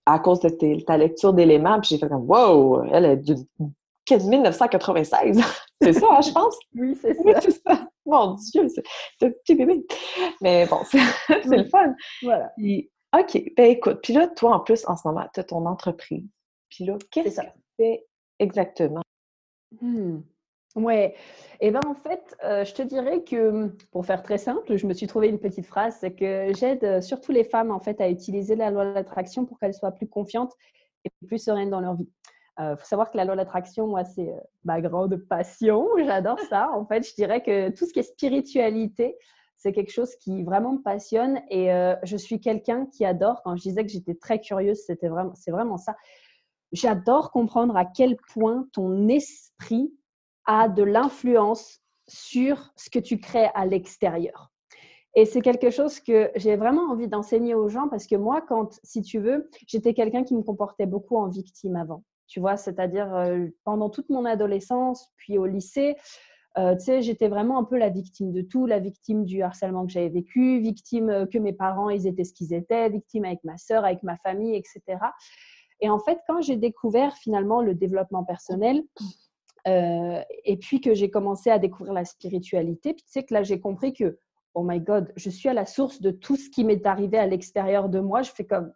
à 0.04 0.18
cause 0.18 0.40
de 0.40 0.80
ta 0.84 0.96
lecture 0.96 1.32
d'éléments, 1.32 1.80
puis 1.80 1.90
j'ai 1.90 1.98
fait 1.98 2.08
comme 2.08 2.28
Wow, 2.28 2.84
elle 2.92 3.06
est 3.06 3.16
du 3.16 3.34
1996. 4.10 5.40
c'est 5.80 5.92
ça, 5.92 6.06
hein, 6.10 6.20
je 6.20 6.32
pense? 6.32 6.56
Oui, 6.76 6.96
c'est 7.00 7.14
ça. 7.14 7.40
c'est 7.40 7.50
ça. 7.50 7.88
Mon 8.06 8.34
Dieu, 8.34 8.68
c'est 8.68 9.26
un 9.26 9.30
petit 9.30 9.54
bébé. 9.54 9.84
Mais 10.40 10.66
bon, 10.66 10.78
c'est 10.84 10.98
le 11.56 11.64
fun. 11.64 11.94
Voilà. 12.22 12.52
OK, 13.18 13.42
ben 13.56 13.70
écoute, 13.70 14.00
puis 14.02 14.12
là, 14.12 14.28
toi, 14.28 14.56
en 14.56 14.60
plus, 14.60 14.86
en 14.86 14.96
ce 14.96 15.06
moment, 15.06 15.26
tu 15.32 15.40
as 15.40 15.44
ton 15.44 15.64
entreprise. 15.66 16.24
Puis 16.70 16.84
là, 16.84 16.96
qu'est-ce 17.10 17.40
que 17.40 17.46
tu 17.46 17.52
fais 17.78 18.06
exactement? 18.38 19.02
Hmm. 19.80 20.20
Ouais, 20.76 21.14
et 21.60 21.68
eh 21.68 21.70
ben 21.70 21.80
en 21.86 21.94
fait, 21.94 22.36
euh, 22.44 22.62
je 22.66 22.74
te 22.74 22.82
dirais 22.82 23.24
que 23.24 23.74
pour 23.92 24.04
faire 24.04 24.22
très 24.22 24.36
simple, 24.36 24.76
je 24.76 24.86
me 24.86 24.92
suis 24.92 25.06
trouvé 25.06 25.28
une 25.28 25.38
petite 25.38 25.64
phrase, 25.64 25.96
c'est 26.00 26.14
que 26.14 26.52
j'aide 26.54 26.84
euh, 26.84 27.00
surtout 27.00 27.32
les 27.32 27.44
femmes 27.44 27.70
en 27.70 27.80
fait 27.80 27.98
à 27.98 28.10
utiliser 28.10 28.56
la 28.56 28.70
loi 28.70 28.84
de 28.84 28.90
l'attraction 28.90 29.46
pour 29.46 29.58
qu'elles 29.58 29.72
soient 29.72 29.92
plus 29.92 30.06
confiantes 30.06 30.52
et 31.04 31.10
plus 31.26 31.38
sereines 31.38 31.70
dans 31.70 31.80
leur 31.80 31.94
vie. 31.94 32.10
Il 32.58 32.62
euh, 32.62 32.76
faut 32.76 32.86
savoir 32.86 33.10
que 33.10 33.18
la 33.18 33.24
loi 33.24 33.34
de 33.34 33.40
l'attraction, 33.40 33.86
moi, 33.86 34.04
c'est 34.04 34.30
euh, 34.30 34.40
ma 34.64 34.80
grande 34.80 35.16
passion. 35.16 35.88
J'adore 35.98 36.40
ça. 36.48 36.70
En 36.72 36.86
fait, 36.86 37.06
je 37.06 37.14
dirais 37.14 37.42
que 37.42 37.68
tout 37.70 37.84
ce 37.84 37.92
qui 37.92 37.98
est 37.98 38.02
spiritualité, 38.02 39.16
c'est 39.58 39.72
quelque 39.72 39.92
chose 39.92 40.14
qui 40.16 40.42
vraiment 40.42 40.72
me 40.72 40.82
passionne. 40.82 41.42
Et 41.50 41.72
euh, 41.72 41.94
je 42.02 42.16
suis 42.16 42.40
quelqu'un 42.40 42.86
qui 42.86 43.04
adore. 43.04 43.42
Quand 43.42 43.56
je 43.56 43.62
disais 43.62 43.84
que 43.84 43.90
j'étais 43.90 44.14
très 44.14 44.40
curieuse, 44.40 44.80
c'était 44.86 45.08
vraiment, 45.08 45.34
c'est 45.34 45.50
vraiment 45.50 45.76
ça. 45.76 45.96
J'adore 46.72 47.30
comprendre 47.30 47.76
à 47.76 47.84
quel 47.84 48.16
point 48.32 48.66
ton 48.72 49.06
esprit 49.08 49.92
a 50.46 50.68
de 50.68 50.82
l'influence 50.82 51.80
sur 52.08 52.72
ce 52.76 52.88
que 52.88 52.98
tu 52.98 53.18
crées 53.18 53.50
à 53.54 53.66
l'extérieur. 53.66 54.50
Et 55.14 55.26
c'est 55.26 55.40
quelque 55.40 55.70
chose 55.70 56.00
que 56.00 56.30
j'ai 56.36 56.56
vraiment 56.56 56.90
envie 56.90 57.08
d'enseigner 57.08 57.54
aux 57.54 57.68
gens 57.68 57.88
parce 57.88 58.06
que 58.06 58.16
moi, 58.16 58.40
quand, 58.40 58.78
si 58.82 59.02
tu 59.02 59.18
veux, 59.18 59.50
j'étais 59.66 59.94
quelqu'un 59.94 60.24
qui 60.24 60.34
me 60.34 60.42
comportait 60.42 60.86
beaucoup 60.86 61.16
en 61.16 61.28
victime 61.28 61.76
avant 61.76 62.02
tu 62.26 62.40
vois, 62.40 62.56
c'est-à-dire 62.56 63.08
pendant 63.64 63.90
toute 63.90 64.10
mon 64.10 64.24
adolescence, 64.24 65.08
puis 65.16 65.38
au 65.38 65.46
lycée, 65.46 65.96
tu 66.56 66.62
sais, 66.78 67.02
j'étais 67.02 67.28
vraiment 67.28 67.58
un 67.58 67.64
peu 67.64 67.76
la 67.76 67.90
victime 67.90 68.32
de 68.32 68.42
tout, 68.42 68.66
la 68.66 68.78
victime 68.78 69.24
du 69.24 69.42
harcèlement 69.42 69.86
que 69.86 69.92
j'avais 69.92 70.08
vécu, 70.08 70.60
victime 70.60 71.26
que 71.32 71.38
mes 71.38 71.52
parents, 71.52 71.90
ils 71.90 72.06
étaient 72.06 72.24
ce 72.24 72.32
qu'ils 72.32 72.54
étaient, 72.54 72.88
victime 72.88 73.24
avec 73.24 73.44
ma 73.44 73.58
sœur, 73.58 73.84
avec 73.84 74.02
ma 74.02 74.16
famille, 74.18 74.54
etc. 74.56 74.82
Et 75.80 75.90
en 75.90 75.98
fait, 75.98 76.18
quand 76.26 76.40
j'ai 76.40 76.56
découvert 76.56 77.14
finalement 77.16 77.60
le 77.60 77.74
développement 77.74 78.24
personnel, 78.24 78.82
et 79.66 80.56
puis 80.60 80.80
que 80.80 80.94
j'ai 80.94 81.10
commencé 81.10 81.50
à 81.50 81.58
découvrir 81.58 81.92
la 81.92 82.04
spiritualité, 82.04 82.94
puis 82.94 83.02
tu 83.02 83.10
sais 83.10 83.24
que 83.24 83.34
là, 83.34 83.42
j'ai 83.42 83.60
compris 83.60 83.92
que, 83.92 84.18
oh 84.54 84.62
my 84.62 84.80
God, 84.80 85.12
je 85.16 85.28
suis 85.28 85.48
à 85.50 85.54
la 85.54 85.66
source 85.66 86.00
de 86.00 86.10
tout 86.10 86.36
ce 86.36 86.48
qui 86.48 86.64
m'est 86.64 86.86
arrivé 86.86 87.18
à 87.18 87.26
l'extérieur 87.26 87.90
de 87.90 88.00
moi. 88.00 88.22
Je 88.22 88.30
fais 88.30 88.46
comme, 88.46 88.72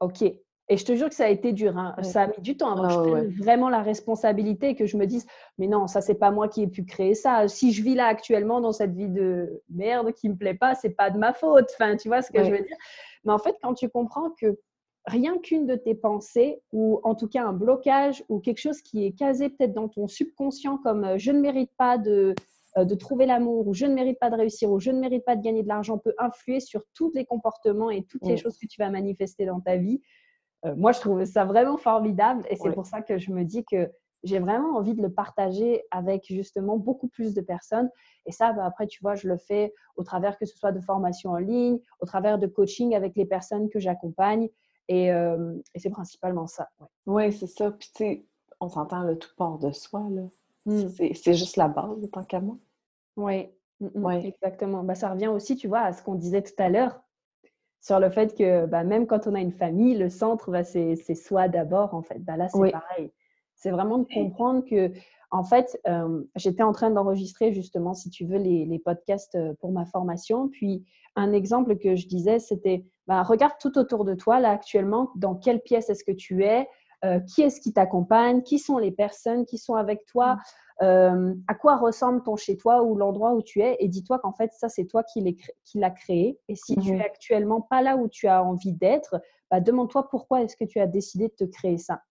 OK, 0.00 0.24
et 0.68 0.76
je 0.76 0.84
te 0.84 0.94
jure 0.96 1.08
que 1.08 1.14
ça 1.14 1.26
a 1.26 1.28
été 1.28 1.52
dur. 1.52 1.76
Hein. 1.78 1.94
Ça 2.02 2.22
a 2.22 2.26
mis 2.26 2.40
du 2.40 2.56
temps 2.56 2.72
avant 2.72 2.88
que 2.88 2.92
je 2.92 3.10
prenne 3.10 3.30
vraiment 3.30 3.68
la 3.68 3.82
responsabilité 3.82 4.70
et 4.70 4.74
que 4.74 4.86
je 4.86 4.96
me 4.96 5.06
dise, 5.06 5.26
mais 5.58 5.68
non, 5.68 5.86
ça, 5.86 6.00
c'est 6.00 6.16
pas 6.16 6.32
moi 6.32 6.48
qui 6.48 6.62
ai 6.62 6.66
pu 6.66 6.84
créer 6.84 7.14
ça. 7.14 7.46
Si 7.46 7.72
je 7.72 7.82
vis 7.82 7.94
là 7.94 8.06
actuellement 8.06 8.60
dans 8.60 8.72
cette 8.72 8.94
vie 8.94 9.08
de 9.08 9.62
merde 9.70 10.12
qui 10.12 10.28
me 10.28 10.36
plaît 10.36 10.54
pas, 10.54 10.74
c'est 10.74 10.90
pas 10.90 11.10
de 11.10 11.18
ma 11.18 11.32
faute. 11.32 11.68
Enfin, 11.74 11.96
tu 11.96 12.08
vois 12.08 12.22
ce 12.22 12.32
que 12.32 12.42
je 12.42 12.50
veux 12.50 12.58
dire? 12.58 12.76
Mais 13.24 13.32
en 13.32 13.38
fait, 13.38 13.56
quand 13.62 13.74
tu 13.74 13.88
comprends 13.88 14.30
que 14.30 14.58
rien 15.06 15.38
qu'une 15.38 15.66
de 15.66 15.76
tes 15.76 15.94
pensées, 15.94 16.60
ou 16.72 17.00
en 17.04 17.14
tout 17.14 17.28
cas 17.28 17.44
un 17.44 17.52
blocage, 17.52 18.24
ou 18.28 18.40
quelque 18.40 18.58
chose 18.58 18.82
qui 18.82 19.06
est 19.06 19.12
casé 19.12 19.48
peut-être 19.48 19.72
dans 19.72 19.88
ton 19.88 20.08
subconscient 20.08 20.78
comme 20.78 21.04
euh, 21.04 21.18
je 21.18 21.30
ne 21.30 21.40
mérite 21.40 21.70
pas 21.78 21.96
de, 21.96 22.34
euh, 22.76 22.84
de 22.84 22.94
trouver 22.96 23.26
l'amour, 23.26 23.68
ou 23.68 23.74
je 23.74 23.86
ne 23.86 23.94
mérite 23.94 24.18
pas 24.18 24.30
de 24.30 24.36
réussir, 24.36 24.68
ou 24.70 24.80
je 24.80 24.90
ne 24.90 24.98
mérite 24.98 25.24
pas 25.24 25.36
de 25.36 25.42
gagner 25.42 25.62
de 25.62 25.68
l'argent, 25.68 25.96
peut 25.96 26.14
influer 26.18 26.58
sur 26.58 26.82
tous 26.92 27.12
les 27.14 27.24
comportements 27.24 27.90
et 27.90 28.02
toutes 28.02 28.26
les 28.26 28.36
choses 28.36 28.58
que 28.58 28.66
tu 28.66 28.80
vas 28.80 28.90
manifester 28.90 29.46
dans 29.46 29.60
ta 29.60 29.76
vie. 29.76 30.02
Euh, 30.66 30.74
moi, 30.76 30.92
je 30.92 31.00
trouve 31.00 31.24
ça 31.24 31.44
vraiment 31.44 31.76
formidable 31.76 32.44
et 32.50 32.56
c'est 32.56 32.72
pour 32.72 32.86
ça 32.86 33.02
que 33.02 33.18
je 33.18 33.30
me 33.32 33.44
dis 33.44 33.64
que 33.64 33.90
j'ai 34.24 34.38
vraiment 34.38 34.76
envie 34.76 34.94
de 34.94 35.02
le 35.02 35.12
partager 35.12 35.84
avec 35.90 36.26
justement 36.28 36.76
beaucoup 36.76 37.08
plus 37.08 37.34
de 37.34 37.40
personnes. 37.40 37.88
Et 38.24 38.32
ça, 38.32 38.52
bah, 38.52 38.64
après, 38.64 38.86
tu 38.86 38.98
vois, 39.02 39.14
je 39.14 39.28
le 39.28 39.36
fais 39.36 39.72
au 39.96 40.02
travers 40.02 40.38
que 40.38 40.46
ce 40.46 40.56
soit 40.56 40.72
de 40.72 40.80
formation 40.80 41.30
en 41.30 41.36
ligne, 41.36 41.78
au 42.00 42.06
travers 42.06 42.38
de 42.38 42.46
coaching 42.46 42.94
avec 42.94 43.14
les 43.16 43.26
personnes 43.26 43.68
que 43.68 43.78
j'accompagne. 43.78 44.48
Et, 44.88 45.12
euh, 45.12 45.54
c'est 45.76 45.90
principalement 45.90 46.46
ça. 46.46 46.68
Oui, 47.06 47.32
c'est 47.32 47.46
ça. 47.46 47.70
Puis, 47.70 47.90
tu 47.94 48.04
sais, 48.04 48.26
on 48.60 48.68
s'entend 48.68 49.02
le 49.02 49.16
tout 49.16 49.30
part 49.36 49.58
de 49.58 49.70
soi. 49.70 50.02
là. 50.10 50.22
Mmh. 50.64 50.88
C'est 51.14 51.34
juste 51.34 51.56
la 51.56 51.68
base, 51.68 52.10
tant 52.10 52.24
qu'à 52.24 52.40
moi. 52.40 52.56
Oui, 53.16 53.48
mmh, 53.80 53.86
mmh, 53.94 54.10
exactement. 54.24 54.82
Bah, 54.82 54.96
ça 54.96 55.10
revient 55.10 55.28
aussi, 55.28 55.56
tu 55.56 55.68
vois, 55.68 55.80
à 55.80 55.92
ce 55.92 56.02
qu'on 56.02 56.16
disait 56.16 56.42
tout 56.42 56.54
à 56.58 56.68
l'heure 56.68 57.00
sur 57.86 58.00
le 58.00 58.10
fait 58.10 58.36
que 58.36 58.66
bah, 58.66 58.82
même 58.82 59.06
quand 59.06 59.28
on 59.28 59.34
a 59.34 59.40
une 59.40 59.52
famille, 59.52 59.96
le 59.96 60.08
centre, 60.08 60.50
bah, 60.50 60.64
c'est 60.64 60.96
soi 61.14 61.46
d'abord, 61.46 61.94
en 61.94 62.02
fait. 62.02 62.18
Bah, 62.18 62.36
là, 62.36 62.48
c'est 62.48 62.72
pareil. 62.72 63.12
C'est 63.54 63.70
vraiment 63.70 63.98
de 63.98 64.08
comprendre 64.12 64.64
que, 64.68 64.90
en 65.30 65.44
fait, 65.44 65.80
euh, 65.86 66.24
j'étais 66.34 66.64
en 66.64 66.72
train 66.72 66.90
d'enregistrer 66.90 67.52
justement, 67.52 67.94
si 67.94 68.10
tu 68.10 68.24
veux, 68.24 68.38
les, 68.38 68.80
podcasts 68.84 69.36
euh, 69.36 69.54
pour 69.60 69.70
ma 69.70 69.84
formation. 69.84 70.48
Puis, 70.48 70.84
un 71.14 71.32
exemple 71.32 71.78
que 71.78 71.94
je 71.94 72.08
disais, 72.08 72.40
c'était, 72.40 72.84
bah, 73.06 73.22
regarde 73.22 73.54
tout 73.60 73.78
autour 73.78 74.04
de 74.04 74.14
toi, 74.14 74.40
là, 74.40 74.50
actuellement, 74.50 75.12
dans 75.14 75.36
quelle 75.36 75.60
pièce 75.60 75.88
est-ce 75.88 76.02
que 76.02 76.10
tu 76.10 76.42
es, 76.42 76.68
euh, 77.04 77.20
qui 77.20 77.42
est-ce 77.42 77.60
qui 77.60 77.72
t'accompagne, 77.72 78.42
qui 78.42 78.58
sont 78.58 78.78
les 78.78 78.90
personnes 78.90 79.46
qui 79.46 79.58
sont 79.58 79.76
avec 79.76 80.04
toi. 80.06 80.38
Euh, 80.82 81.32
à 81.48 81.54
quoi 81.54 81.78
ressemble 81.78 82.22
ton 82.22 82.36
chez 82.36 82.58
toi 82.58 82.82
ou 82.82 82.96
l'endroit 82.96 83.32
où 83.32 83.40
tu 83.40 83.62
es 83.62 83.78
et 83.80 83.88
dis-toi 83.88 84.18
qu'en 84.18 84.32
fait 84.32 84.52
ça 84.52 84.68
c'est 84.68 84.84
toi 84.84 85.02
qui 85.02 85.22
l'as 85.74 85.90
créé. 85.90 86.38
Et 86.48 86.54
si 86.54 86.76
tu 86.76 86.94
es 86.94 87.00
actuellement 87.02 87.62
pas 87.62 87.80
là 87.80 87.96
où 87.96 88.08
tu 88.08 88.26
as 88.26 88.44
envie 88.44 88.72
d'être 88.72 89.20
bah, 89.50 89.60
demande-toi 89.60 90.08
pourquoi 90.10 90.42
est-ce 90.42 90.56
que 90.56 90.64
tu 90.64 90.78
as 90.78 90.86
décidé 90.86 91.28
de 91.28 91.46
te 91.46 91.50
créer 91.50 91.78
ça. 91.78 92.02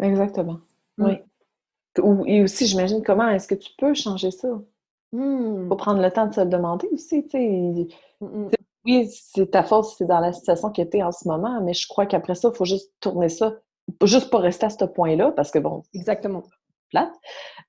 Exactement. 0.00 0.58
Oui. 0.98 1.18
Et 2.26 2.42
aussi 2.42 2.66
j'imagine 2.66 3.02
comment 3.02 3.28
est-ce 3.28 3.46
que 3.46 3.54
tu 3.54 3.70
peux 3.78 3.94
changer 3.94 4.30
ça? 4.30 4.48
Il 5.12 5.20
mm. 5.20 5.68
faut 5.68 5.76
prendre 5.76 6.02
le 6.02 6.10
temps 6.10 6.26
de 6.26 6.34
se 6.34 6.40
le 6.40 6.48
demander 6.48 6.88
aussi 6.92 7.24
oui 8.84 9.08
c'est 9.10 9.50
ta 9.50 9.62
force 9.62 9.96
c'est 9.96 10.06
dans 10.06 10.20
la 10.20 10.32
situation 10.32 10.70
qui 10.70 10.80
était 10.80 11.02
en 11.02 11.12
ce 11.12 11.26
moment 11.26 11.60
mais 11.62 11.74
je 11.74 11.86
crois 11.88 12.06
qu'après 12.06 12.34
ça 12.34 12.50
il 12.52 12.56
faut 12.56 12.64
juste 12.64 12.92
tourner 13.00 13.28
ça 13.28 13.54
juste 14.04 14.30
pas 14.30 14.38
rester 14.38 14.66
à 14.66 14.70
ce 14.70 14.84
point-là 14.84 15.32
parce 15.32 15.50
que 15.50 15.58
bon 15.58 15.82
exactement 15.94 16.42
plate. 16.90 17.12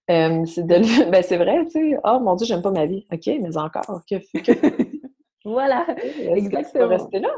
Euh, 0.09 0.45
c'est 0.45 0.65
de 0.65 0.75
ben, 1.11 1.23
c'est 1.23 1.37
vrai, 1.37 1.65
tu 1.65 1.71
sais, 1.71 1.97
oh 2.03 2.19
mon 2.19 2.35
Dieu, 2.35 2.45
j'aime 2.45 2.61
pas 2.61 2.71
ma 2.71 2.85
vie. 2.85 3.05
OK, 3.11 3.27
mais 3.27 3.57
encore, 3.57 4.01
que, 4.09 4.15
voilà, 5.45 5.85
exactement. 6.35 6.87
rester 6.87 7.19
là? 7.19 7.29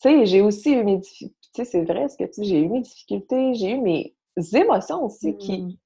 Tu 0.00 0.08
sais, 0.08 0.26
j'ai 0.26 0.40
aussi 0.40 0.72
eu 0.72 0.84
mes 0.84 0.98
difficultés, 0.98 1.34
tu 1.54 1.64
sais, 1.64 1.64
c'est 1.64 1.84
vrai, 1.84 2.08
ce 2.08 2.16
que 2.16 2.24
tu 2.24 2.44
j'ai 2.44 2.60
eu 2.60 2.68
mes 2.68 2.82
difficultés, 2.82 3.54
j'ai 3.54 3.70
eu 3.72 3.80
mes 3.80 4.14
émotions 4.54 5.04
aussi 5.04 5.36
qui, 5.36 5.62
mmh. 5.62 5.76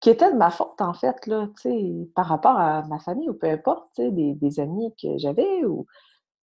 qui 0.00 0.10
étaient 0.10 0.32
de 0.32 0.36
ma 0.36 0.50
faute, 0.50 0.80
en 0.80 0.94
fait, 0.94 1.26
là, 1.26 1.48
tu 1.60 1.70
sais, 1.70 2.08
par 2.16 2.26
rapport 2.26 2.58
à 2.58 2.82
ma 2.88 2.98
famille 2.98 3.30
ou 3.30 3.34
peu 3.34 3.48
importe, 3.48 3.88
tu 3.94 4.02
sais, 4.02 4.10
des, 4.10 4.34
des 4.34 4.60
amis 4.60 4.92
que 5.00 5.18
j'avais 5.18 5.64
ou... 5.64 5.86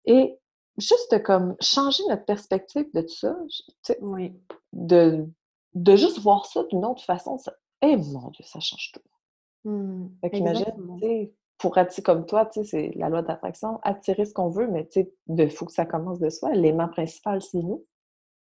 Et 0.07 0.39
juste 0.79 1.23
comme 1.23 1.55
changer 1.61 2.03
notre 2.09 2.25
perspective 2.25 2.87
de 2.95 3.03
tout 3.03 3.15
ça, 3.15 3.37
tu 3.49 3.63
sais, 3.83 3.99
oui. 4.01 4.33
de, 4.73 5.27
de 5.75 5.97
juste 5.97 6.19
voir 6.21 6.47
ça 6.47 6.65
d'une 6.65 6.85
autre 6.87 7.05
façon, 7.05 7.39
ça, 7.39 7.53
eh 7.83 7.97
mon 7.97 8.29
Dieu, 8.31 8.45
ça 8.45 8.61
change 8.61 8.93
tout. 8.93 9.69
Mmh, 9.69 10.09
fait 10.21 10.31
qu'imagine, 10.31 11.31
pour 11.59 11.77
attirer 11.77 12.03
comme 12.03 12.25
toi, 12.25 12.49
c'est 12.51 12.93
la 12.97 13.09
loi 13.09 13.23
d'attraction, 13.23 13.79
attirer 13.83 14.25
ce 14.25 14.33
qu'on 14.33 14.49
veut, 14.49 14.67
mais 14.67 14.89
il 15.29 15.51
faut 15.51 15.67
que 15.67 15.73
ça 15.73 15.85
commence 15.85 16.19
de 16.19 16.31
soi. 16.31 16.53
L'aimant 16.53 16.89
principal, 16.89 17.43
c'est 17.43 17.63
nous. 17.63 17.85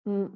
Mmh. 0.05 0.27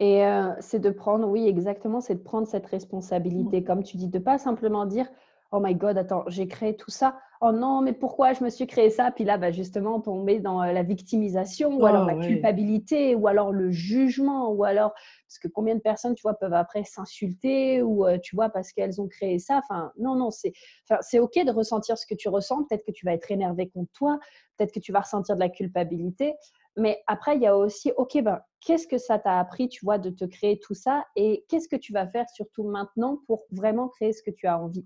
Et 0.00 0.22
c'est 0.60 0.80
de 0.80 0.90
prendre, 0.90 1.28
oui, 1.28 1.46
exactement, 1.46 2.00
c'est 2.00 2.16
de 2.16 2.22
prendre 2.22 2.48
cette 2.48 2.66
responsabilité, 2.66 3.60
mmh. 3.60 3.64
comme 3.64 3.82
tu 3.82 3.96
dis, 3.96 4.08
de 4.08 4.18
pas 4.18 4.38
simplement 4.38 4.86
dire 4.86 5.08
oh 5.54 5.60
my 5.60 5.74
god, 5.74 5.96
attends, 5.96 6.24
j'ai 6.26 6.48
créé 6.48 6.76
tout 6.76 6.90
ça. 6.90 7.16
Oh 7.40 7.52
non, 7.52 7.80
mais 7.80 7.92
pourquoi 7.92 8.32
je 8.32 8.42
me 8.42 8.50
suis 8.50 8.66
créé 8.66 8.90
ça? 8.90 9.12
Puis 9.12 9.24
là, 9.24 9.38
bah, 9.38 9.52
justement, 9.52 10.00
tomber 10.00 10.40
dans 10.40 10.60
euh, 10.62 10.72
la 10.72 10.82
victimisation 10.82 11.76
ou 11.76 11.86
alors 11.86 12.08
oh, 12.10 12.16
la 12.16 12.26
culpabilité 12.26 13.14
ou 13.14 13.28
alors 13.28 13.52
le 13.52 13.70
jugement 13.70 14.50
ou 14.50 14.64
alors 14.64 14.92
parce 15.28 15.38
que 15.38 15.46
combien 15.46 15.76
de 15.76 15.80
personnes, 15.80 16.16
tu 16.16 16.22
vois, 16.22 16.34
peuvent 16.34 16.54
après 16.54 16.82
s'insulter 16.82 17.82
ou 17.82 18.04
euh, 18.04 18.18
tu 18.18 18.34
vois 18.34 18.48
parce 18.48 18.72
qu'elles 18.72 19.00
ont 19.00 19.06
créé 19.06 19.38
ça? 19.38 19.60
Enfin, 19.62 19.92
non, 19.96 20.16
non, 20.16 20.32
c'est, 20.32 20.52
enfin, 20.88 21.00
c'est 21.02 21.20
ok 21.20 21.44
de 21.44 21.52
ressentir 21.52 21.98
ce 21.98 22.06
que 22.06 22.14
tu 22.14 22.28
ressens. 22.28 22.64
Peut-être 22.64 22.84
que 22.84 22.92
tu 22.92 23.06
vas 23.06 23.12
être 23.12 23.30
énervé 23.30 23.68
contre 23.68 23.92
toi, 23.92 24.18
peut-être 24.56 24.72
que 24.72 24.80
tu 24.80 24.90
vas 24.90 25.00
ressentir 25.00 25.36
de 25.36 25.40
la 25.40 25.50
culpabilité. 25.50 26.34
Mais 26.76 27.00
après, 27.06 27.36
il 27.36 27.42
y 27.42 27.46
a 27.46 27.56
aussi, 27.56 27.92
OK, 27.96 28.20
ben, 28.22 28.40
qu'est-ce 28.60 28.88
que 28.88 28.98
ça 28.98 29.20
t'a 29.20 29.38
appris, 29.38 29.68
tu 29.68 29.84
vois, 29.84 29.98
de 29.98 30.10
te 30.10 30.24
créer 30.24 30.58
tout 30.58 30.74
ça? 30.74 31.04
Et 31.14 31.44
qu'est-ce 31.48 31.68
que 31.68 31.76
tu 31.76 31.92
vas 31.92 32.08
faire 32.08 32.28
surtout 32.30 32.64
maintenant 32.64 33.20
pour 33.28 33.44
vraiment 33.52 33.88
créer 33.88 34.12
ce 34.12 34.22
que 34.22 34.32
tu 34.32 34.48
as 34.48 34.58
envie? 34.58 34.84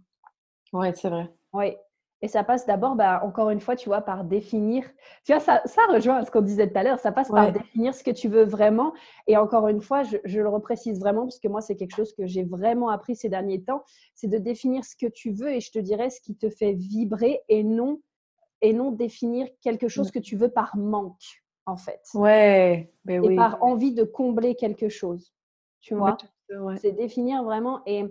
Oui, 0.72 0.88
c'est 0.94 1.08
vrai. 1.08 1.30
Oui. 1.52 1.76
Et 2.20 2.26
ça 2.26 2.42
passe 2.42 2.66
d'abord, 2.66 2.96
ben, 2.96 3.20
encore 3.22 3.50
une 3.50 3.60
fois, 3.60 3.76
tu 3.76 3.88
vois, 3.88 4.00
par 4.00 4.24
définir. 4.24 4.82
Tu 5.24 5.32
vois, 5.32 5.40
ça, 5.40 5.62
ça 5.66 5.82
rejoint 5.88 6.24
ce 6.24 6.32
qu'on 6.32 6.40
disait 6.40 6.68
tout 6.68 6.76
à 6.76 6.82
l'heure. 6.82 6.98
Ça 6.98 7.12
passe 7.12 7.28
par 7.28 7.52
définir 7.52 7.94
ce 7.94 8.02
que 8.02 8.10
tu 8.10 8.28
veux 8.28 8.42
vraiment. 8.42 8.92
Et 9.28 9.36
encore 9.36 9.68
une 9.68 9.80
fois, 9.80 10.02
je, 10.02 10.16
je 10.24 10.40
le 10.40 10.48
reprécise 10.48 10.98
vraiment 10.98 11.22
parce 11.22 11.38
que 11.38 11.46
moi, 11.46 11.60
c'est 11.60 11.76
quelque 11.76 11.94
chose 11.94 12.12
que 12.12 12.26
j'ai 12.26 12.42
vraiment 12.42 12.88
appris 12.88 13.14
ces 13.14 13.28
derniers 13.28 13.62
temps. 13.62 13.84
C'est 14.14 14.26
de 14.26 14.38
définir 14.38 14.84
ce 14.84 14.96
que 14.96 15.06
tu 15.06 15.30
veux 15.30 15.52
et 15.52 15.60
je 15.60 15.70
te 15.70 15.78
dirais 15.78 16.10
ce 16.10 16.20
qui 16.20 16.34
te 16.36 16.50
fait 16.50 16.72
vibrer 16.72 17.40
et 17.48 17.62
non, 17.62 18.00
et 18.62 18.72
non 18.72 18.90
définir 18.90 19.46
quelque 19.62 19.86
chose 19.86 20.10
que 20.10 20.18
tu 20.18 20.34
veux 20.34 20.50
par 20.50 20.76
manque 20.76 21.44
en 21.66 21.76
fait. 21.76 22.00
Ouais, 22.14 22.90
ben 23.04 23.22
et 23.22 23.36
par 23.36 23.62
envie 23.62 23.92
de 23.92 24.02
combler 24.02 24.56
quelque 24.56 24.88
chose. 24.88 25.32
Tu 25.80 25.94
vois? 25.94 26.16
C'est 26.80 26.92
définir 26.92 27.44
vraiment. 27.44 27.82
Et 27.86 28.04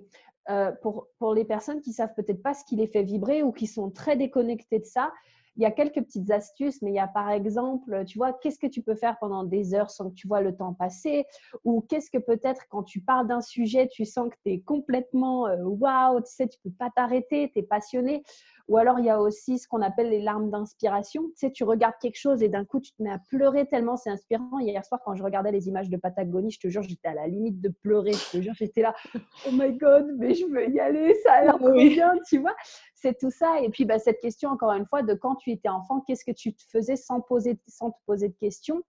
euh, 0.50 0.72
pour, 0.82 1.34
les 1.34 1.46
personnes 1.46 1.82
qui 1.82 1.94
savent 1.94 2.14
peut-être 2.16 2.42
pas 2.42 2.54
ce 2.54 2.64
qui 2.66 2.76
les 2.76 2.88
fait 2.88 3.04
vibrer 3.04 3.44
ou 3.44 3.52
qui 3.52 3.68
sont 3.68 3.90
très 3.90 4.16
déconnectées 4.16 4.80
de 4.80 4.86
ça, 4.86 5.12
il 5.58 5.64
y 5.64 5.66
a 5.66 5.72
quelques 5.72 6.04
petites 6.04 6.30
astuces, 6.30 6.82
mais 6.84 6.92
il 6.92 6.96
y 6.96 7.00
a 7.00 7.08
par 7.08 7.32
exemple, 7.32 8.06
tu 8.06 8.20
vois, 8.20 8.32
qu'est-ce 8.32 8.60
que 8.60 8.68
tu 8.68 8.84
peux 8.84 8.94
faire 8.94 9.18
pendant 9.20 9.44
des 9.44 9.74
heures 9.74 9.90
sans 9.90 10.12
que 10.12 10.14
tu 10.14 10.28
vois 10.28 10.42
le 10.42 10.56
temps 10.56 10.74
passer 10.74 11.26
Ou 11.64 11.82
qu'est-ce 11.82 12.12
que 12.12 12.20
peut-être 12.20 12.68
quand 12.70 12.84
tu 12.84 13.02
parles 13.02 13.28
d'un 13.28 13.42
sujet, 13.42 13.88
tu 13.88 14.06
sens 14.06 14.30
que 14.30 14.36
tu 14.46 14.52
es 14.54 14.60
complètement 14.60 15.48
euh, 15.48 15.58
waouh, 15.64 16.22
tu 16.22 16.32
sais, 16.32 16.48
tu 16.48 16.60
peux 16.64 16.70
pas 16.70 16.92
t'arrêter, 16.96 17.50
tu 17.52 17.60
es 17.60 17.64
passionné 17.64 18.24
ou 18.68 18.78
alors, 18.78 19.00
il 19.00 19.06
y 19.06 19.10
a 19.10 19.22
aussi 19.22 19.60
ce 19.60 19.68
qu'on 19.68 19.82
appelle 19.82 20.10
les 20.10 20.22
larmes 20.22 20.50
d'inspiration. 20.50 21.24
Tu 21.30 21.34
sais, 21.36 21.52
tu 21.52 21.64
regardes 21.64 21.96
quelque 22.02 22.20
chose 22.20 22.44
et 22.44 22.50
d'un 22.50 22.66
coup, 22.66 22.82
tu 22.82 22.92
te 22.92 23.02
mets 23.02 23.12
à 23.12 23.20
pleurer 23.30 23.66
tellement 23.66 23.96
c'est 23.96 24.10
inspirant. 24.10 24.60
Hier 24.60 24.84
soir, 24.84 25.00
quand 25.06 25.16
je 25.16 25.24
regardais 25.24 25.52
les 25.52 25.68
images 25.70 25.90
de 25.90 25.96
Patagonie, 25.96 26.52
je 26.52 26.60
te 26.60 26.68
jure, 26.68 26.84
j'étais 26.84 27.08
à 27.08 27.14
la 27.14 27.28
limite 27.28 27.62
de 27.62 27.70
pleurer. 27.70 28.12
Je 28.12 28.38
te 28.38 28.42
jure, 28.42 28.54
j'étais 28.56 28.82
là, 28.82 28.94
oh 29.48 29.52
my 29.54 29.72
God, 29.78 30.08
mais 30.18 30.34
je 30.34 30.46
veux 30.46 30.70
y 30.70 30.80
aller, 30.80 31.16
ça 31.24 31.34
a 31.34 31.44
l'air 31.44 31.58
trop 31.58 31.72
bien, 31.72 32.14
tu 32.28 32.40
vois. 32.40 32.56
C'est 32.96 33.18
tout 33.18 33.32
ça. 33.32 33.62
Et 33.62 33.70
puis, 33.70 33.86
bah, 33.86 34.00
cette 34.00 34.20
question, 34.20 34.50
encore 34.50 34.74
une 34.74 34.86
fois, 34.86 35.02
de 35.02 35.14
quand 35.14 35.36
tu 35.36 35.52
étais 35.52 35.70
enfant, 35.70 36.02
qu'est-ce 36.02 36.26
que 36.26 36.36
tu 36.36 36.54
te 36.54 36.64
faisais 36.70 36.98
sans, 36.98 37.22
poser, 37.22 37.58
sans 37.68 37.92
te 37.92 37.98
poser 38.06 38.28
de 38.28 38.36
questions? 38.36 38.84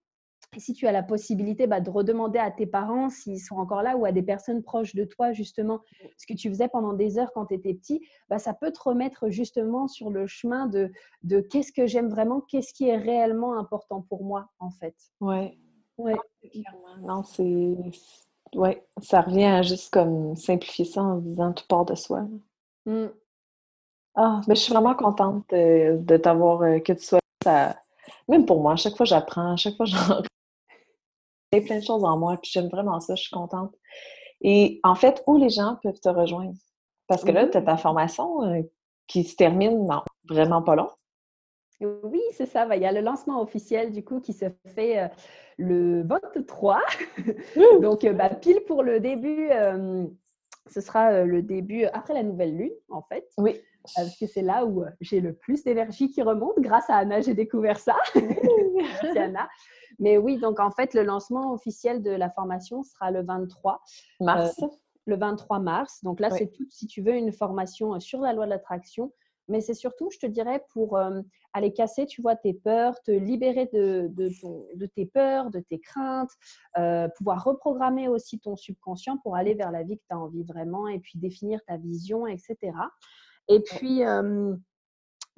Et 0.57 0.61
si 0.61 0.73
tu 0.73 0.87
as 0.87 0.93
la 0.93 1.03
possibilité 1.03 1.67
bah, 1.67 1.81
de 1.81 1.91
redemander 1.91 2.39
à 2.39 2.51
tes 2.51 2.67
parents 2.67 3.11
s'ils 3.11 3.41
sont 3.41 3.57
encore 3.57 3.83
là 3.83 3.97
ou 3.97 4.07
à 4.07 4.13
des 4.13 4.23
personnes 4.23 4.63
proches 4.63 4.95
de 4.95 5.05
toi, 5.05 5.33
justement, 5.33 5.81
ce 6.17 6.27
que 6.27 6.35
tu 6.35 6.49
faisais 6.49 6.69
pendant 6.69 6.95
des 6.95 7.19
heures 7.19 7.33
quand 7.35 7.47
tu 7.47 7.55
étais 7.55 7.75
petit, 7.75 8.07
bah, 8.29 8.39
ça 8.39 8.55
peut 8.55 8.73
te 8.73 8.81
remettre 8.81 9.29
justement 9.29 9.89
sur 9.89 10.11
le 10.11 10.27
chemin 10.27 10.67
de, 10.67 10.91
de 11.23 11.41
qu'est-ce 11.41 11.73
que 11.73 11.87
j'aime 11.87 12.09
vraiment, 12.09 12.41
qu'est-ce 12.41 12.73
qui 12.73 12.89
est 12.89 12.97
réellement 12.97 13.59
important 13.59 14.03
pour 14.09 14.25
moi, 14.25 14.49
en 14.59 14.71
fait. 14.71 14.95
Ouais. 15.21 15.59
Ouais. 15.99 16.17
Non, 17.03 17.23
c'est. 17.25 17.77
Ouais, 18.55 18.87
ça 19.03 19.21
revient 19.21 19.45
à 19.45 19.63
juste 19.63 19.93
comme 19.93 20.35
simplifier 20.37 20.87
ça 20.87 21.03
en 21.03 21.17
disant 21.19 21.53
tout 21.53 21.67
part 21.69 21.85
de 21.85 21.95
soi. 21.95 22.27
Mmh. 22.87 23.09
Ah, 24.15 24.41
mais 24.49 24.55
je 24.55 24.61
suis 24.63 24.73
vraiment 24.73 24.95
contente 24.95 25.45
de, 25.51 26.17
t'avoir, 26.17 26.63
euh, 26.63 26.79
que 26.79 26.93
tu 26.93 27.03
sois 27.03 27.21
ça. 27.45 27.77
Même 28.29 28.47
pour 28.47 28.63
moi, 28.63 28.73
à 28.73 28.77
chaque 28.77 28.97
fois 28.97 29.05
j'apprends, 29.05 29.53
à 29.53 29.57
chaque 29.57 29.77
fois 29.77 29.87
j'en 29.87 30.23
j'ai 31.53 31.61
plein 31.61 31.79
de 31.79 31.85
choses 31.85 32.05
en 32.05 32.19
moi, 32.19 32.37
puis 32.41 32.51
j'aime 32.53 32.69
vraiment 32.69 33.01
ça, 33.01 33.15
je 33.15 33.23
suis 33.23 33.31
contente. 33.31 33.75
Et 34.41 34.81
en 34.83 34.95
fait, 34.95 35.23
où 35.27 35.39
les 35.39 35.51
gens 35.51 35.77
peuvent 35.83 36.01
te 36.01 36.09
rejoindre? 36.09 36.55
Parce 37.07 37.25
que 37.25 37.33
là, 37.33 37.47
tu 37.47 37.57
as 37.57 37.63
ta 37.63 37.77
formation 37.77 38.45
euh, 38.45 38.63
qui 39.07 39.25
se 39.25 39.35
termine 39.35 39.87
non, 39.87 40.03
vraiment 40.29 40.63
pas 40.63 40.77
long. 40.77 40.91
Oui, 41.81 42.21
c'est 42.33 42.47
ça. 42.47 42.67
Il 42.75 42.83
y 42.83 42.87
a 42.87 42.93
le 42.93 43.01
lancement 43.01 43.41
officiel 43.41 43.93
du 43.93 44.05
coup 44.05 44.21
qui 44.21 44.33
se 44.33 44.47
fait 44.67 44.99
euh, 44.99 45.09
le 45.57 46.03
23. 46.03 46.81
Mmh. 47.17 47.81
Donc, 47.81 48.05
euh, 48.05 48.13
bah, 48.13 48.29
pile 48.29 48.61
pour 48.67 48.83
le 48.83 49.01
début, 49.01 49.49
ce 50.67 50.81
sera 50.81 51.25
le 51.25 51.41
début 51.41 51.85
après 51.85 52.15
la 52.15 52.23
nouvelle 52.23 52.57
lune, 52.57 52.75
en 52.91 53.03
fait. 53.03 53.27
Oui. 53.39 53.59
Parce 53.97 54.17
que 54.19 54.27
c'est 54.27 54.43
là 54.43 54.67
où 54.67 54.85
j'ai 55.01 55.21
le 55.21 55.33
plus 55.33 55.65
d'énergie 55.65 56.11
qui 56.11 56.23
remonte. 56.23 56.59
Grâce 56.59 56.89
à 56.91 56.97
Anna, 56.97 57.21
j'ai 57.21 57.35
découvert 57.35 57.79
ça. 57.79 57.97
Merci 58.15 59.19
Anna. 59.19 59.49
Mais 59.99 60.17
oui, 60.17 60.39
donc 60.39 60.61
en 60.61 60.71
fait, 60.71 60.95
le 60.95 61.03
lancement 61.03 61.53
officiel 61.53 62.03
de 62.03 62.11
la 62.11 62.31
formation 62.31 62.83
sera 62.83 63.11
le 63.11 63.23
23 63.23 63.83
mars. 64.21 64.63
Euh, 64.63 64.67
le 65.07 65.17
23 65.17 65.59
mars. 65.59 66.05
Donc 66.05 66.21
là, 66.21 66.31
c'est 66.31 66.49
tout, 66.49 66.67
si 66.71 66.87
tu 66.87 67.03
veux, 67.03 67.15
une 67.15 67.33
formation 67.33 67.95
euh, 67.95 68.01
sur 68.01 68.21
la 68.21 68.33
loi 68.33 68.45
de 68.45 68.51
l'attraction. 68.51 69.13
Mais 69.49 69.63
c'est 69.63 69.75
surtout, 69.75 70.11
je 70.11 70.19
te 70.19 70.27
dirais, 70.27 70.63
pour 70.75 70.99
euh, 70.99 71.23
aller 71.55 71.73
casser, 71.73 72.05
tu 72.05 72.21
vois, 72.21 72.37
tes 72.37 72.53
peurs, 72.53 73.01
te 73.03 73.11
libérer 73.11 73.65
de, 73.73 74.11
de, 74.13 74.87
tes 74.87 75.07
peurs, 75.07 75.49
de 75.51 75.61
tes 75.61 75.81
craintes, 75.81 76.31
pouvoir 77.17 77.43
reprogrammer 77.43 78.09
aussi 78.09 78.39
ton 78.41 78.57
subconscient 78.57 79.17
pour 79.23 79.37
aller 79.37 79.55
vers 79.55 79.71
la 79.71 79.85
vie 79.85 79.97
que 79.97 80.05
tu 80.07 80.15
as 80.15 80.19
envie 80.19 80.45
vraiment 80.45 80.87
et 80.87 80.99
puis 80.99 81.19
définir 81.19 81.65
ta 81.67 81.79
vision, 81.79 82.27
etc. 82.27 82.59
Et 83.49 83.61
puis, 83.61 84.03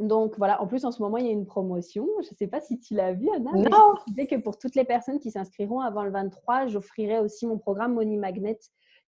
donc 0.00 0.38
voilà, 0.38 0.62
en 0.62 0.66
plus 0.66 0.86
en 0.86 0.92
ce 0.92 1.02
moment 1.02 1.18
il 1.18 1.26
y 1.26 1.28
a 1.28 1.32
une 1.32 1.44
promotion. 1.44 2.08
Je 2.22 2.30
ne 2.30 2.36
sais 2.36 2.46
pas 2.46 2.62
si 2.62 2.80
tu 2.80 2.94
l'as 2.94 3.12
vu, 3.12 3.28
Anna. 3.36 3.52
Non. 3.52 3.94
Je 4.06 4.12
disais 4.12 4.26
que 4.26 4.36
pour 4.36 4.58
toutes 4.58 4.74
les 4.74 4.84
personnes 4.84 5.20
qui 5.20 5.30
s'inscriront 5.30 5.80
avant 5.80 6.04
le 6.04 6.10
23, 6.10 6.68
j'offrirai 6.68 7.18
aussi 7.18 7.46
mon 7.46 7.58
programme 7.58 7.92
Money 7.94 8.16
Magnet, 8.16 8.58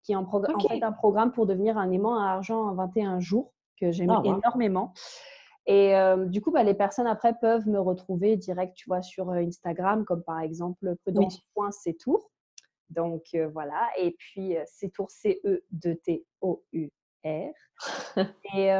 qui 0.02 0.12
est 0.12 0.16
en, 0.16 0.28
fait 0.68 0.82
un 0.82 0.92
programme 0.92 1.32
pour 1.32 1.46
devenir 1.46 1.78
un 1.78 1.90
aimant 1.90 2.20
à 2.20 2.26
argent 2.26 2.60
en 2.60 2.74
21 2.74 3.20
jours, 3.20 3.54
que 3.80 3.90
j'aime 3.90 4.10
ah, 4.10 4.20
énormément. 4.22 4.92
Et 5.66 5.96
euh, 5.96 6.26
du 6.26 6.42
coup, 6.42 6.50
bah, 6.50 6.62
les 6.62 6.74
personnes 6.74 7.06
après 7.06 7.38
peuvent 7.40 7.66
me 7.66 7.80
retrouver 7.80 8.36
direct, 8.36 8.74
tu 8.76 8.84
vois, 8.86 9.00
sur 9.00 9.30
Instagram, 9.30 10.04
comme 10.04 10.22
par 10.22 10.40
exemple 10.40 10.94
prudence.ctour. 11.06 12.30
Donc 12.90 13.22
euh, 13.34 13.48
voilà, 13.48 13.88
et 13.98 14.14
puis 14.18 14.56
c'est 14.66 14.90
tour 14.90 15.08
Et 18.54 18.70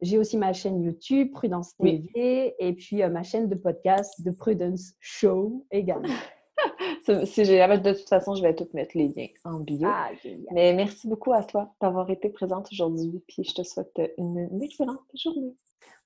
j'ai 0.00 0.18
aussi 0.18 0.36
ma 0.36 0.52
chaîne 0.52 0.82
YouTube, 0.82 1.32
Prudence 1.32 1.76
TV, 1.76 2.54
et 2.58 2.72
puis 2.72 3.02
ma 3.08 3.22
chaîne 3.22 3.48
de 3.48 3.54
podcast, 3.54 4.12
The 4.24 4.36
Prudence 4.36 4.94
Show 5.00 5.66
également. 5.70 6.08
si 7.24 7.44
j'ai 7.44 7.58
de 7.58 7.92
toute 7.92 8.08
façon, 8.08 8.34
je 8.34 8.42
vais 8.42 8.54
tout 8.54 8.68
mettre 8.74 8.96
les 8.96 9.08
liens 9.08 9.28
en 9.44 9.60
bio. 9.60 9.88
Ah, 9.88 10.10
Mais 10.52 10.72
merci 10.74 11.08
beaucoup 11.08 11.32
à 11.32 11.42
toi 11.42 11.74
d'avoir 11.80 12.10
été 12.10 12.28
présente 12.28 12.68
aujourd'hui, 12.72 13.22
puis 13.26 13.44
je 13.44 13.54
te 13.54 13.62
souhaite 13.62 14.00
une, 14.18 14.62
excellente 14.62 15.00
journée. 15.14 15.54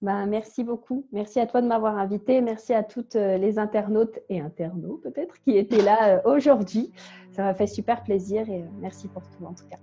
Ben, 0.01 0.27
merci 0.27 0.65
beaucoup. 0.65 1.07
Merci 1.13 1.39
à 1.39 1.47
toi 1.47 1.63
de 1.63 1.69
m'avoir 1.69 1.97
invité. 1.97 2.41
Merci 2.41 2.75
à 2.75 2.83
toutes 2.83 3.15
les 3.15 3.59
internautes 3.59 4.19
et 4.29 4.41
internautes 4.41 5.03
peut-être 5.03 5.41
qui 5.45 5.57
étaient 5.57 5.83
là 5.83 6.21
aujourd'hui. 6.27 6.91
Ça 7.31 7.45
m'a 7.45 7.55
fait 7.55 7.69
super 7.69 8.03
plaisir 8.03 8.49
et 8.51 8.65
merci 8.81 9.07
pour 9.09 9.23
tout 9.23 9.45
en 9.45 9.55
tout 9.55 9.67
cas. 9.69 9.79